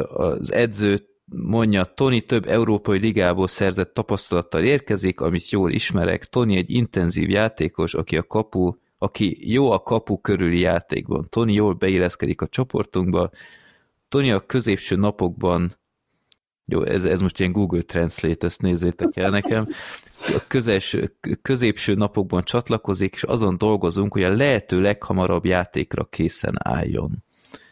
Az 0.06 0.52
edző 0.52 1.11
mondja, 1.32 1.84
Tony 1.84 2.26
több 2.26 2.46
európai 2.48 2.98
ligából 2.98 3.48
szerzett 3.48 3.94
tapasztalattal 3.94 4.62
érkezik, 4.62 5.20
amit 5.20 5.50
jól 5.50 5.70
ismerek. 5.70 6.24
Tony 6.24 6.54
egy 6.54 6.70
intenzív 6.70 7.30
játékos, 7.30 7.94
aki 7.94 8.16
a 8.16 8.22
kapu, 8.22 8.74
aki 8.98 9.52
jó 9.52 9.70
a 9.70 9.82
kapu 9.82 10.20
körüli 10.20 10.58
játékban. 10.58 11.26
Tony 11.28 11.52
jól 11.52 11.72
beilleszkedik 11.72 12.40
a 12.40 12.46
csoportunkba, 12.46 13.30
Tony 14.08 14.30
a 14.30 14.40
középső 14.40 14.96
napokban, 14.96 15.76
jó, 16.64 16.84
ez, 16.84 17.04
ez 17.04 17.20
most 17.20 17.40
ilyen 17.40 17.52
Google 17.52 17.82
Translate, 17.82 18.46
ezt 18.46 18.60
nézzétek 18.62 19.16
el 19.16 19.30
nekem, 19.30 19.68
a 20.18 20.44
közes, 20.48 20.96
középső 21.42 21.94
napokban 21.94 22.42
csatlakozik, 22.42 23.14
és 23.14 23.22
azon 23.22 23.58
dolgozunk, 23.58 24.12
hogy 24.12 24.22
a 24.22 24.34
lehető 24.34 24.80
leghamarabb 24.80 25.44
játékra 25.44 26.04
készen 26.04 26.54
álljon. 26.58 27.24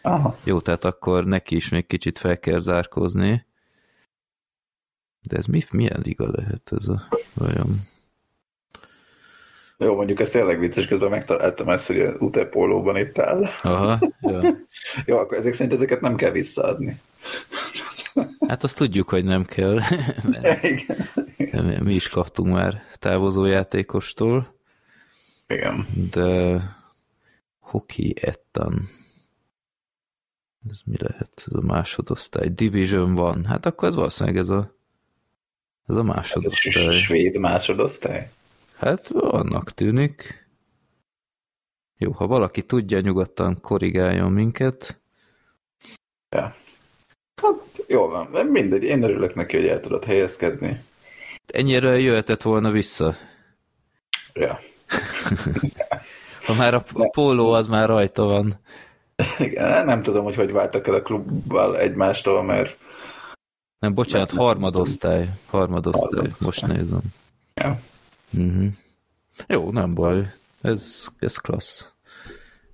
Aha. 0.03 0.37
Jó, 0.45 0.61
tehát 0.61 0.85
akkor 0.85 1.25
neki 1.25 1.57
is 1.57 1.69
még 1.69 1.87
kicsit 1.87 2.19
fel 2.19 2.39
kell 2.39 2.61
zárkozni. 2.61 3.47
De 5.23 5.37
ez 5.37 5.47
mi, 5.47 5.62
milyen 5.71 6.01
liga 6.03 6.31
lehet 6.31 6.73
ez 6.79 6.89
a 6.89 7.03
vajon? 7.35 7.81
Jó, 9.79 9.95
mondjuk 9.95 10.21
ez 10.21 10.31
tényleg 10.31 10.59
vicces, 10.59 10.87
közben 10.87 11.11
megtaláltam 11.11 11.68
ezt, 11.68 11.87
hogy 11.87 12.01
a 12.01 12.12
utepólóban 12.18 12.97
itt 12.97 13.18
áll. 13.18 13.45
Aha, 13.62 13.99
jó. 14.21 14.41
jó, 15.07 15.16
akkor 15.16 15.39
ezek 15.39 15.53
szerint 15.53 15.73
ezeket 15.73 16.01
nem 16.01 16.16
kell 16.16 16.31
visszaadni. 16.31 16.97
Hát 18.49 18.64
azt 18.64 18.77
tudjuk, 18.77 19.09
hogy 19.09 19.25
nem 19.25 19.45
kell. 19.45 19.79
Igen. 21.37 21.83
Mi 21.83 21.95
is 21.95 22.09
kaptunk 22.09 22.53
már 22.53 22.83
távozó 22.99 23.45
játékostól. 23.45 24.55
Igen. 25.47 25.87
De 26.11 26.61
Hockey 27.61 28.14
Ettan. 28.21 28.83
Ez 30.71 30.81
mi 30.85 30.97
lehet? 30.99 31.31
Ez 31.47 31.55
a 31.55 31.61
másodosztály. 31.61 32.49
Division 32.49 33.14
van. 33.14 33.45
Hát 33.45 33.66
akkor 33.66 33.89
ez 33.89 33.95
valószínűleg 33.95 34.39
ez 34.39 34.49
a 34.49 34.80
ez 35.91 35.97
a 35.97 36.03
másodosztály. 36.03 36.82
Ez 36.82 36.88
a 36.88 36.93
svéd 36.93 37.36
másodosztály? 37.38 38.30
Hát 38.76 39.11
annak 39.11 39.70
tűnik. 39.70 40.49
Jó, 41.97 42.12
ha 42.12 42.26
valaki 42.26 42.62
tudja, 42.62 43.01
nyugodtan 43.01 43.61
korrigáljon 43.61 44.32
minket. 44.32 45.01
Ja. 46.28 46.55
Hát 47.43 47.84
jó 47.88 48.09
van, 48.09 48.47
mindegy, 48.47 48.82
én 48.82 49.03
örülök 49.03 49.34
neki, 49.34 49.57
hogy 49.57 49.66
el 49.66 49.80
tudod 49.80 50.05
helyezkedni. 50.05 50.82
Ennyire 51.47 51.99
jöhetett 51.99 52.43
volna 52.43 52.70
vissza. 52.70 53.16
Ja. 54.32 54.59
ha 56.47 56.55
már 56.55 56.74
a 56.74 56.84
póló 57.12 57.53
az 57.53 57.66
már 57.66 57.88
rajta 57.88 58.22
van. 58.22 58.61
Igen, 59.38 59.84
nem 59.84 60.03
tudom, 60.03 60.24
hogy 60.24 60.34
hogy 60.34 60.53
váltak 60.53 60.86
el 60.86 60.95
a 60.95 61.03
klubbal 61.03 61.78
egymástól, 61.78 62.43
mert... 62.43 62.78
Nem, 63.81 63.95
bocsánat, 63.95 64.31
harmadosztály. 64.31 65.28
Harmadosztály, 65.47 66.28
most 66.41 66.66
nézem. 66.66 67.01
Ja. 67.55 67.81
Uh-huh. 68.39 68.66
Jó, 69.47 69.70
nem 69.70 69.95
baj. 69.95 70.33
Ez, 70.61 71.07
ez 71.18 71.37
klassz. 71.37 71.93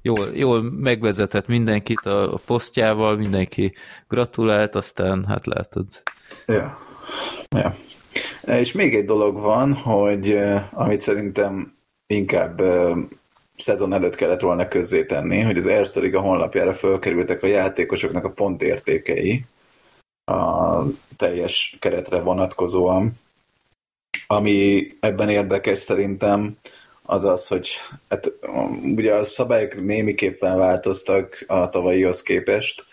Jól, 0.03 0.29
jól 0.35 0.63
megvezetett 0.63 1.47
mindenkit 1.47 2.01
a, 2.01 2.33
a 2.33 2.39
posztjával, 2.47 3.17
mindenki 3.17 3.75
gratulált, 4.09 4.75
aztán 4.75 5.25
hát 5.25 5.47
látod. 5.47 5.87
Ja. 6.47 6.79
ja. 7.51 7.77
És 8.45 8.73
még 8.73 8.95
egy 8.95 9.05
dolog 9.05 9.41
van, 9.41 9.75
hogy 9.75 10.39
amit 10.73 11.01
szerintem 11.01 11.77
inkább 12.07 12.63
szezon 13.57 13.93
előtt 13.93 14.15
kellett 14.15 14.41
volna 14.41 14.69
közzétenni, 14.69 15.41
hogy 15.41 15.57
az 15.57 15.67
Erste 15.67 16.01
Liga 16.01 16.21
honlapjára 16.21 16.73
fölkerültek 16.73 17.43
a 17.43 17.47
játékosoknak 17.47 18.25
a 18.25 18.31
pontértékei 18.31 19.45
a 20.27 20.83
teljes 21.17 21.77
keretre 21.81 22.21
vonatkozóan. 22.21 23.21
Ami 24.27 24.87
ebben 25.01 25.29
érdekes 25.29 25.79
szerintem, 25.79 26.57
az 27.03 27.25
az, 27.25 27.47
hogy 27.47 27.69
hát, 28.09 28.33
ugye 28.97 29.15
a 29.15 29.25
szabályok 29.25 29.85
némiképpen 29.85 30.57
változtak 30.57 31.45
a 31.47 31.69
tavalyihoz 31.69 32.23
képest, 32.23 32.85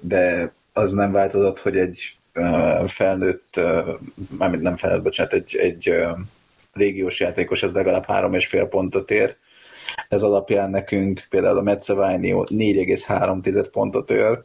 de 0.00 0.52
az 0.72 0.92
nem 0.92 1.12
változott, 1.12 1.58
hogy 1.58 1.76
egy 1.76 2.16
felnőtt, 2.86 3.60
mármint 4.38 4.62
nem 4.62 4.76
felnőtt, 4.76 5.02
bocsánat, 5.02 5.32
egy, 5.32 5.56
egy 5.56 5.94
légiós 6.72 7.20
játékos, 7.20 7.62
ez 7.62 7.72
legalább 7.72 8.04
három 8.04 8.34
és 8.34 8.46
fél 8.46 8.66
pontot 8.66 9.10
ér. 9.10 9.36
Ez 10.08 10.22
alapján 10.22 10.70
nekünk 10.70 11.26
például 11.30 11.58
a 11.58 11.62
Metzevainio 11.62 12.44
4,3 12.48 13.66
pontot 13.72 14.10
ér, 14.10 14.38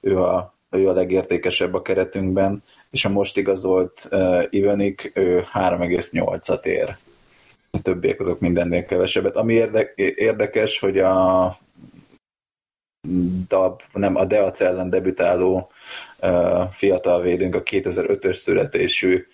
ő 0.00 0.18
a, 0.18 0.53
ő 0.74 0.88
a 0.88 0.92
legértékesebb 0.92 1.74
a 1.74 1.82
keretünkben, 1.82 2.62
és 2.90 3.04
a 3.04 3.08
most 3.08 3.36
igazolt 3.36 4.08
uh, 4.10 4.42
Ivanik, 4.50 5.10
ő 5.14 5.44
3,8-at 5.54 6.64
ér. 6.64 6.96
A 7.70 7.82
többiek 7.82 8.20
azok 8.20 8.40
mindennél 8.40 8.84
kevesebbet. 8.84 9.36
Ami 9.36 9.54
érde- 9.54 9.92
érdekes, 9.96 10.78
hogy 10.78 10.98
a 10.98 11.56
DAB, 13.48 13.82
nem, 13.92 14.16
a 14.16 14.24
Deac 14.24 14.60
ellen 14.60 14.90
debütáló 14.90 15.70
uh, 16.20 16.70
fiatal 16.70 17.22
védőnk, 17.22 17.54
a 17.54 17.62
2005-ös 17.62 18.34
születésű 18.34 19.26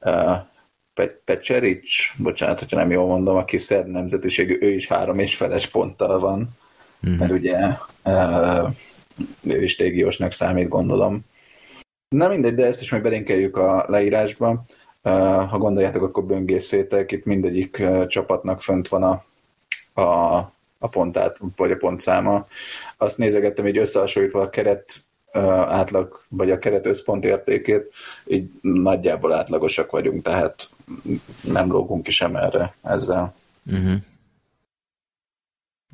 uh, 0.00 0.36
Pecserics, 1.24 2.12
bocsánat, 2.18 2.58
hogyha 2.58 2.76
nem 2.76 2.90
jól 2.90 3.06
mondom, 3.06 3.36
aki 3.36 3.58
szerb 3.58 3.86
nemzetiségű, 3.86 4.58
ő 4.60 4.70
is 4.70 4.88
három 4.88 5.18
és 5.18 5.36
feles 5.36 5.66
ponttal 5.66 6.18
van, 6.18 6.48
mm. 7.08 7.12
mert 7.12 7.32
ugye 7.32 7.58
uh, 8.04 8.68
ő 9.42 9.62
is 9.62 9.78
légiósnak 9.78 10.32
számít, 10.32 10.68
gondolom. 10.68 11.20
Na 12.08 12.28
mindegy, 12.28 12.54
de 12.54 12.66
ezt 12.66 12.80
is 12.82 12.90
meg 12.90 13.02
belinkeljük 13.02 13.56
a 13.56 13.84
leírásba. 13.88 14.64
Ha 15.48 15.58
gondoljátok, 15.58 16.02
akkor 16.02 16.24
böngészétek, 16.24 17.12
itt 17.12 17.24
mindegyik 17.24 17.86
csapatnak 18.06 18.60
fönt 18.60 18.88
van 18.88 19.02
a, 19.02 19.22
a 20.02 20.52
a 20.82 20.88
pontát, 20.88 21.38
vagy 21.56 21.70
a 21.70 21.76
pontszáma. 21.76 22.46
Azt 22.96 23.18
nézegettem 23.18 23.66
így 23.66 23.78
összehasonlítva 23.78 24.40
a 24.40 24.50
keret 24.50 25.04
átlag, 25.68 26.24
vagy 26.28 26.50
a 26.50 26.58
keret 26.58 26.86
összpont 26.86 27.24
értékét, 27.24 27.92
így 28.26 28.50
nagyjából 28.60 29.32
átlagosak 29.32 29.90
vagyunk, 29.90 30.22
tehát 30.22 30.70
nem 31.42 31.70
lógunk 31.70 32.06
is 32.06 32.14
sem 32.14 32.36
erre 32.36 32.74
ezzel. 32.82 33.34
Uh-huh. 33.66 33.94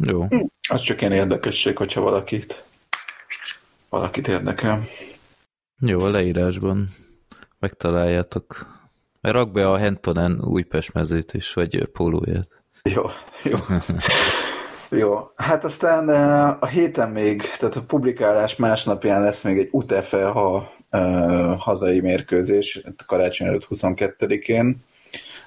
Jó. 0.04 0.26
Az 0.68 0.82
csak 0.82 1.00
ilyen 1.00 1.12
érdekesség, 1.12 1.76
hogyha 1.76 2.00
valakit 2.00 2.64
valakit 3.88 4.28
érdekel. 4.28 4.82
Jó, 5.80 6.00
a 6.00 6.10
leírásban 6.10 6.88
megtaláljátok. 7.58 8.66
Mert 9.20 9.34
rak 9.34 9.52
be 9.52 9.70
a 9.70 9.76
Hentonen 9.76 10.40
Újpest 10.44 10.92
mezét 10.92 11.34
is, 11.34 11.52
vagy 11.52 11.84
pólóját. 11.84 12.48
Jó, 12.82 13.02
jó. 13.44 13.56
jó, 15.00 15.30
hát 15.36 15.64
aztán 15.64 16.08
a 16.60 16.66
héten 16.66 17.10
még, 17.10 17.42
tehát 17.58 17.76
a 17.76 17.82
publikálás 17.82 18.56
másnapján 18.56 19.22
lesz 19.22 19.42
még 19.42 19.58
egy 19.58 19.68
UTFH 19.70 20.38
hazai 21.58 22.00
mérkőzés, 22.00 22.82
karácsony 23.06 23.46
előtt 23.46 23.66
22-én, 23.70 24.86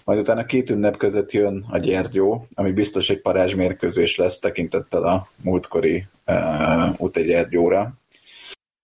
majd 0.04 0.20
utána 0.20 0.46
két 0.46 0.70
ünnep 0.70 0.98
között 0.98 1.32
jön 1.32 1.66
a 1.70 1.78
Gyergyó, 1.78 2.46
ami 2.54 2.72
biztos 2.72 3.10
egy 3.10 3.22
parázsmérkőzés 3.22 4.16
lesz 4.16 4.40
tekintettel 4.40 5.04
a 5.04 5.28
múltkori 5.44 6.06
uh, 6.26 7.02
UTE 7.02 7.22
Gyergyóra. 7.22 7.94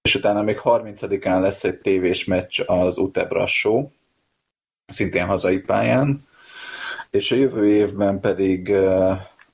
És 0.07 0.15
utána 0.15 0.41
még 0.41 0.59
30-án 0.63 1.41
lesz 1.41 1.63
egy 1.63 1.77
tévés 1.77 2.25
meccs 2.25 2.61
az 2.65 2.97
UTE 2.97 3.25
Brassó, 3.25 3.91
szintén 4.85 5.25
hazai 5.25 5.59
pályán, 5.59 6.27
és 7.09 7.31
a 7.31 7.35
jövő 7.35 7.67
évben 7.67 8.19
pedig 8.19 8.71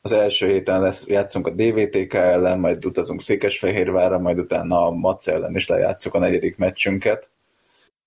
az 0.02 0.12
első 0.12 0.48
héten 0.48 0.82
lesz, 0.82 1.06
játszunk 1.08 1.48
a 1.48 1.50
DVTK 1.50 2.14
ellen, 2.14 2.60
majd 2.60 2.86
utazunk 2.86 3.22
Székesfehérvárra, 3.22 4.20
majd 4.20 4.40
utána 4.40 4.86
a 4.86 4.92
Mac 4.92 5.28
ellen 5.28 5.56
is 5.56 5.68
lejátszuk 5.68 6.14
a 6.14 6.20
negyedik 6.20 6.58
meccsünket. 6.58 7.30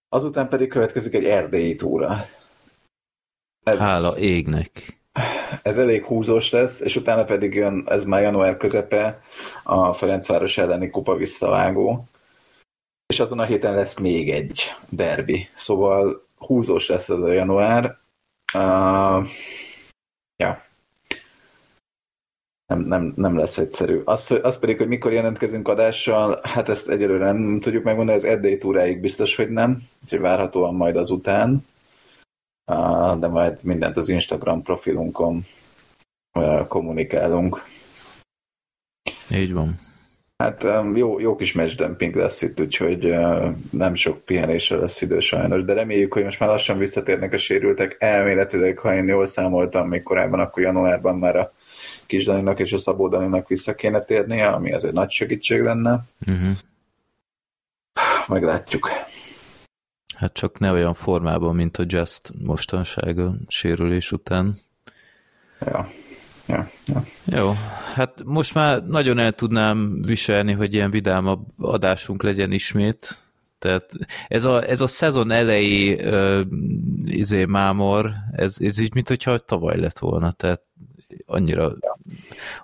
Azután 0.08 0.48
pedig 0.48 0.68
következik 0.68 1.14
egy 1.14 1.24
erdélyi 1.24 1.74
túra. 1.74 2.24
Ez, 3.64 3.78
Hála 3.78 4.18
égnek. 4.18 5.00
Ez 5.62 5.78
elég 5.78 6.04
húzós 6.04 6.50
lesz, 6.50 6.80
és 6.80 6.96
utána 6.96 7.24
pedig 7.24 7.54
jön, 7.54 7.84
ez 7.88 8.04
már 8.04 8.22
január 8.22 8.56
közepe, 8.56 9.22
a 9.62 9.92
Ferencváros 9.92 10.58
elleni 10.58 10.90
kupa 10.90 11.16
visszavágó. 11.16 12.08
És 13.06 13.20
azon 13.20 13.38
a 13.38 13.44
héten 13.44 13.74
lesz 13.74 13.98
még 13.98 14.30
egy 14.30 14.62
derbi. 14.88 15.48
Szóval 15.54 16.26
húzós 16.36 16.88
lesz 16.88 17.08
ez 17.08 17.18
a 17.18 17.32
január. 17.32 17.98
Uh, 18.54 19.26
ja. 20.36 20.62
Nem, 22.66 22.80
nem, 22.80 23.12
nem 23.16 23.36
lesz 23.36 23.58
egyszerű. 23.58 24.00
Az, 24.04 24.38
az 24.42 24.58
pedig, 24.58 24.76
hogy 24.76 24.88
mikor 24.88 25.12
jelentkezünk 25.12 25.68
adással, 25.68 26.40
hát 26.42 26.68
ezt 26.68 26.88
egyelőre 26.88 27.24
nem 27.24 27.60
tudjuk 27.60 27.84
megmondani, 27.84 28.18
az 28.18 28.24
erdélyi 28.24 28.58
túráig 28.58 29.00
biztos, 29.00 29.36
hogy 29.36 29.48
nem, 29.48 29.82
úgyhogy 30.02 30.20
várhatóan 30.20 30.74
majd 30.74 30.96
azután 30.96 31.64
de 33.18 33.26
majd 33.26 33.62
mindent 33.62 33.96
az 33.96 34.08
Instagram 34.08 34.62
profilunkon 34.62 35.44
kommunikálunk. 36.68 37.64
Így 39.30 39.52
van. 39.52 39.74
Hát 40.36 40.66
jó, 40.94 41.20
jó 41.20 41.36
kis 41.36 41.52
matchdemping 41.52 42.14
lesz 42.14 42.42
itt, 42.42 42.60
úgyhogy 42.60 43.14
nem 43.70 43.94
sok 43.94 44.24
pihenésre 44.24 44.76
lesz 44.76 45.02
idő 45.02 45.20
sajnos, 45.20 45.64
de 45.64 45.72
reméljük, 45.72 46.12
hogy 46.12 46.24
most 46.24 46.40
már 46.40 46.48
lassan 46.48 46.78
visszatérnek 46.78 47.32
a 47.32 47.36
sérültek. 47.36 47.96
Elméletileg, 47.98 48.78
ha 48.78 48.94
én 48.94 49.08
jól 49.08 49.24
számoltam 49.24 49.88
még 49.88 50.02
korábban, 50.02 50.40
akkor 50.40 50.62
januárban 50.62 51.18
már 51.18 51.36
a 51.36 51.52
kis 52.06 52.24
Daninak 52.24 52.58
és 52.58 52.72
a 52.72 52.78
Szabó 52.78 53.08
Daninak 53.08 53.48
vissza 53.48 53.74
kéne 53.74 54.00
térnie, 54.00 54.48
ami 54.48 54.72
azért 54.72 54.94
nagy 54.94 55.10
segítség 55.10 55.60
lenne. 55.60 56.04
Uh-huh. 56.26 56.56
Meglátjuk. 58.28 58.90
Hát 60.16 60.32
csak 60.32 60.58
ne 60.58 60.72
olyan 60.72 60.94
formában, 60.94 61.54
mint 61.54 61.76
a 61.76 61.84
Just 61.86 62.32
mostanság 62.38 63.18
a 63.18 63.34
sérülés 63.48 64.12
után. 64.12 64.58
Ja. 65.60 65.86
Ja, 66.46 66.68
ja. 66.86 67.02
Jó, 67.24 67.52
hát 67.94 68.22
most 68.24 68.54
már 68.54 68.86
nagyon 68.86 69.18
el 69.18 69.32
tudnám 69.32 70.02
viselni, 70.02 70.52
hogy 70.52 70.74
ilyen 70.74 70.90
vidámabb 70.90 71.46
adásunk 71.58 72.22
legyen 72.22 72.52
ismét. 72.52 73.18
Tehát 73.58 73.90
ez 74.28 74.44
a, 74.44 74.68
ez 74.68 74.80
a 74.80 74.86
szezon 74.86 75.30
elejé 75.30 75.94
uh, 75.94 76.46
izé 77.04 77.44
mámor, 77.44 78.12
ez, 78.32 78.56
ez 78.58 78.78
így, 78.78 78.94
mint 78.94 79.08
hogyha 79.08 79.38
tavaly 79.38 79.78
lett 79.78 79.98
volna, 79.98 80.32
tehát 80.32 80.62
annyira, 81.26 81.72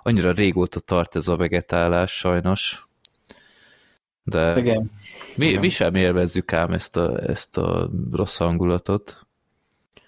annyira 0.03 0.31
régóta 0.31 0.79
tart 0.79 1.15
ez 1.15 1.27
a 1.27 1.35
vegetálás 1.35 2.11
sajnos. 2.17 2.87
De 4.23 4.53
Igen. 4.57 4.91
Mi, 5.35 5.47
Igen. 5.47 5.59
mi 5.59 5.69
sem 5.69 5.95
élvezzük 5.95 6.53
ám 6.53 6.71
ezt 6.71 6.97
a, 6.97 7.29
ezt 7.29 7.57
a 7.57 7.89
rossz 8.11 8.37
hangulatot. 8.37 9.22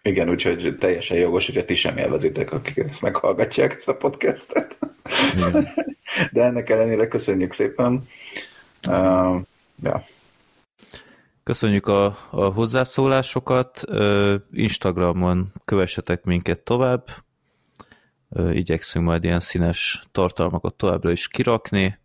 Igen, 0.06 0.30
úgyhogy 0.30 0.76
teljesen 0.80 1.18
jogos, 1.18 1.46
hogyha 1.46 1.66
ti 1.66 1.76
sem 1.76 1.98
élvezitek, 1.98 2.52
akik 2.52 2.78
ezt 2.78 3.02
meghallgatják, 3.02 3.74
ezt 3.74 3.90
a 3.90 3.96
podcastet. 3.96 4.78
Igen. 5.36 5.68
De 6.32 6.44
ennek 6.44 6.70
ellenére 6.70 7.08
köszönjük 7.08 7.54
szépen. 7.54 8.08
Uh, 8.88 9.42
ja. 9.82 10.04
Köszönjük 11.44 11.88
a, 11.88 12.06
a 12.30 12.44
hozzászólásokat. 12.46 13.82
Instagramon 14.52 15.52
kövessetek 15.66 16.24
minket 16.24 16.60
tovább. 16.60 17.08
Igyekszünk 18.52 19.06
majd 19.06 19.24
ilyen 19.24 19.40
színes 19.40 20.04
tartalmakat 20.12 20.74
továbbra 20.74 21.12
is 21.12 21.28
kirakni. 21.28 22.00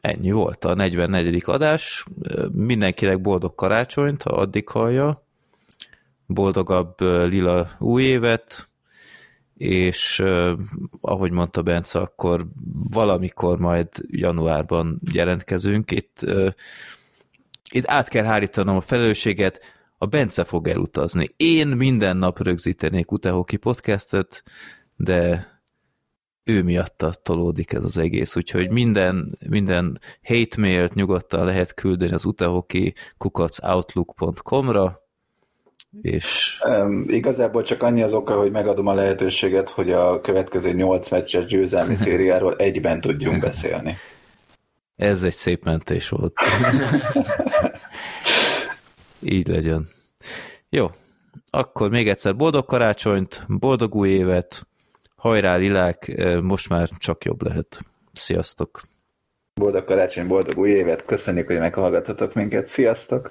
Ennyi 0.00 0.30
volt 0.30 0.64
a 0.64 0.74
44. 0.74 1.42
adás. 1.46 2.04
Mindenkinek 2.52 3.20
boldog 3.20 3.54
karácsonyt, 3.54 4.22
ha 4.22 4.30
addig 4.30 4.68
hallja. 4.68 5.24
Boldogabb 6.26 7.00
lila 7.00 7.70
új 7.78 8.02
évet, 8.02 8.68
és 9.56 10.22
ahogy 11.00 11.30
mondta 11.30 11.62
Bence, 11.62 11.98
akkor 11.98 12.46
valamikor 12.92 13.58
majd 13.58 13.88
januárban 14.06 15.00
jelentkezünk. 15.12 15.90
Itt, 15.90 16.26
itt 17.70 17.86
át 17.86 18.08
kell 18.08 18.24
hárítanom 18.24 18.76
a 18.76 18.80
felelősséget, 18.80 19.60
a 19.98 20.06
Bence 20.06 20.44
fog 20.44 20.68
elutazni. 20.68 21.26
Én 21.36 21.68
minden 21.68 22.16
nap 22.16 22.42
rögzítenék 22.42 23.12
Utehoki 23.12 23.56
podcastet, 23.56 24.42
de 24.96 25.46
ő 26.48 26.62
miatta 26.62 27.12
tolódik 27.22 27.72
ez 27.72 27.84
az 27.84 27.98
egész, 27.98 28.36
úgyhogy 28.36 28.70
minden, 28.70 29.38
minden 29.48 30.00
hate 30.22 30.60
mailt 30.60 30.94
nyugodtan 30.94 31.44
lehet 31.44 31.74
küldeni 31.74 32.12
az 32.12 32.24
utahoki 32.24 32.94
kukackoutlook.com-ra, 33.18 35.04
és... 36.02 36.58
Um, 36.64 37.04
igazából 37.08 37.62
csak 37.62 37.82
annyi 37.82 38.02
az 38.02 38.12
oka, 38.12 38.38
hogy 38.38 38.50
megadom 38.50 38.86
a 38.86 38.94
lehetőséget, 38.94 39.68
hogy 39.68 39.90
a 39.90 40.20
következő 40.20 40.72
nyolc 40.72 41.08
meccses 41.08 41.46
győzelmi 41.46 41.94
szériáról 42.04 42.56
egyben 42.56 43.00
tudjunk 43.00 43.40
beszélni. 43.40 43.96
Ez 44.96 45.22
egy 45.22 45.34
szép 45.34 45.64
mentés 45.64 46.08
volt. 46.08 46.40
Így 49.20 49.48
legyen. 49.48 49.86
Jó, 50.68 50.90
akkor 51.50 51.90
még 51.90 52.08
egyszer 52.08 52.36
boldog 52.36 52.64
karácsonyt, 52.64 53.44
boldog 53.48 53.94
új 53.94 54.08
évet, 54.08 54.66
hajrá 55.26 55.56
lilák, 55.56 56.12
most 56.42 56.68
már 56.68 56.88
csak 56.98 57.24
jobb 57.24 57.42
lehet. 57.42 57.80
Sziasztok! 58.12 58.80
Boldog 59.60 59.84
karácsony, 59.84 60.26
boldog 60.26 60.58
új 60.58 60.70
évet, 60.70 61.04
köszönjük, 61.04 61.46
hogy 61.46 61.58
meghallgattatok 61.58 62.34
minket, 62.34 62.66
sziasztok! 62.66 63.30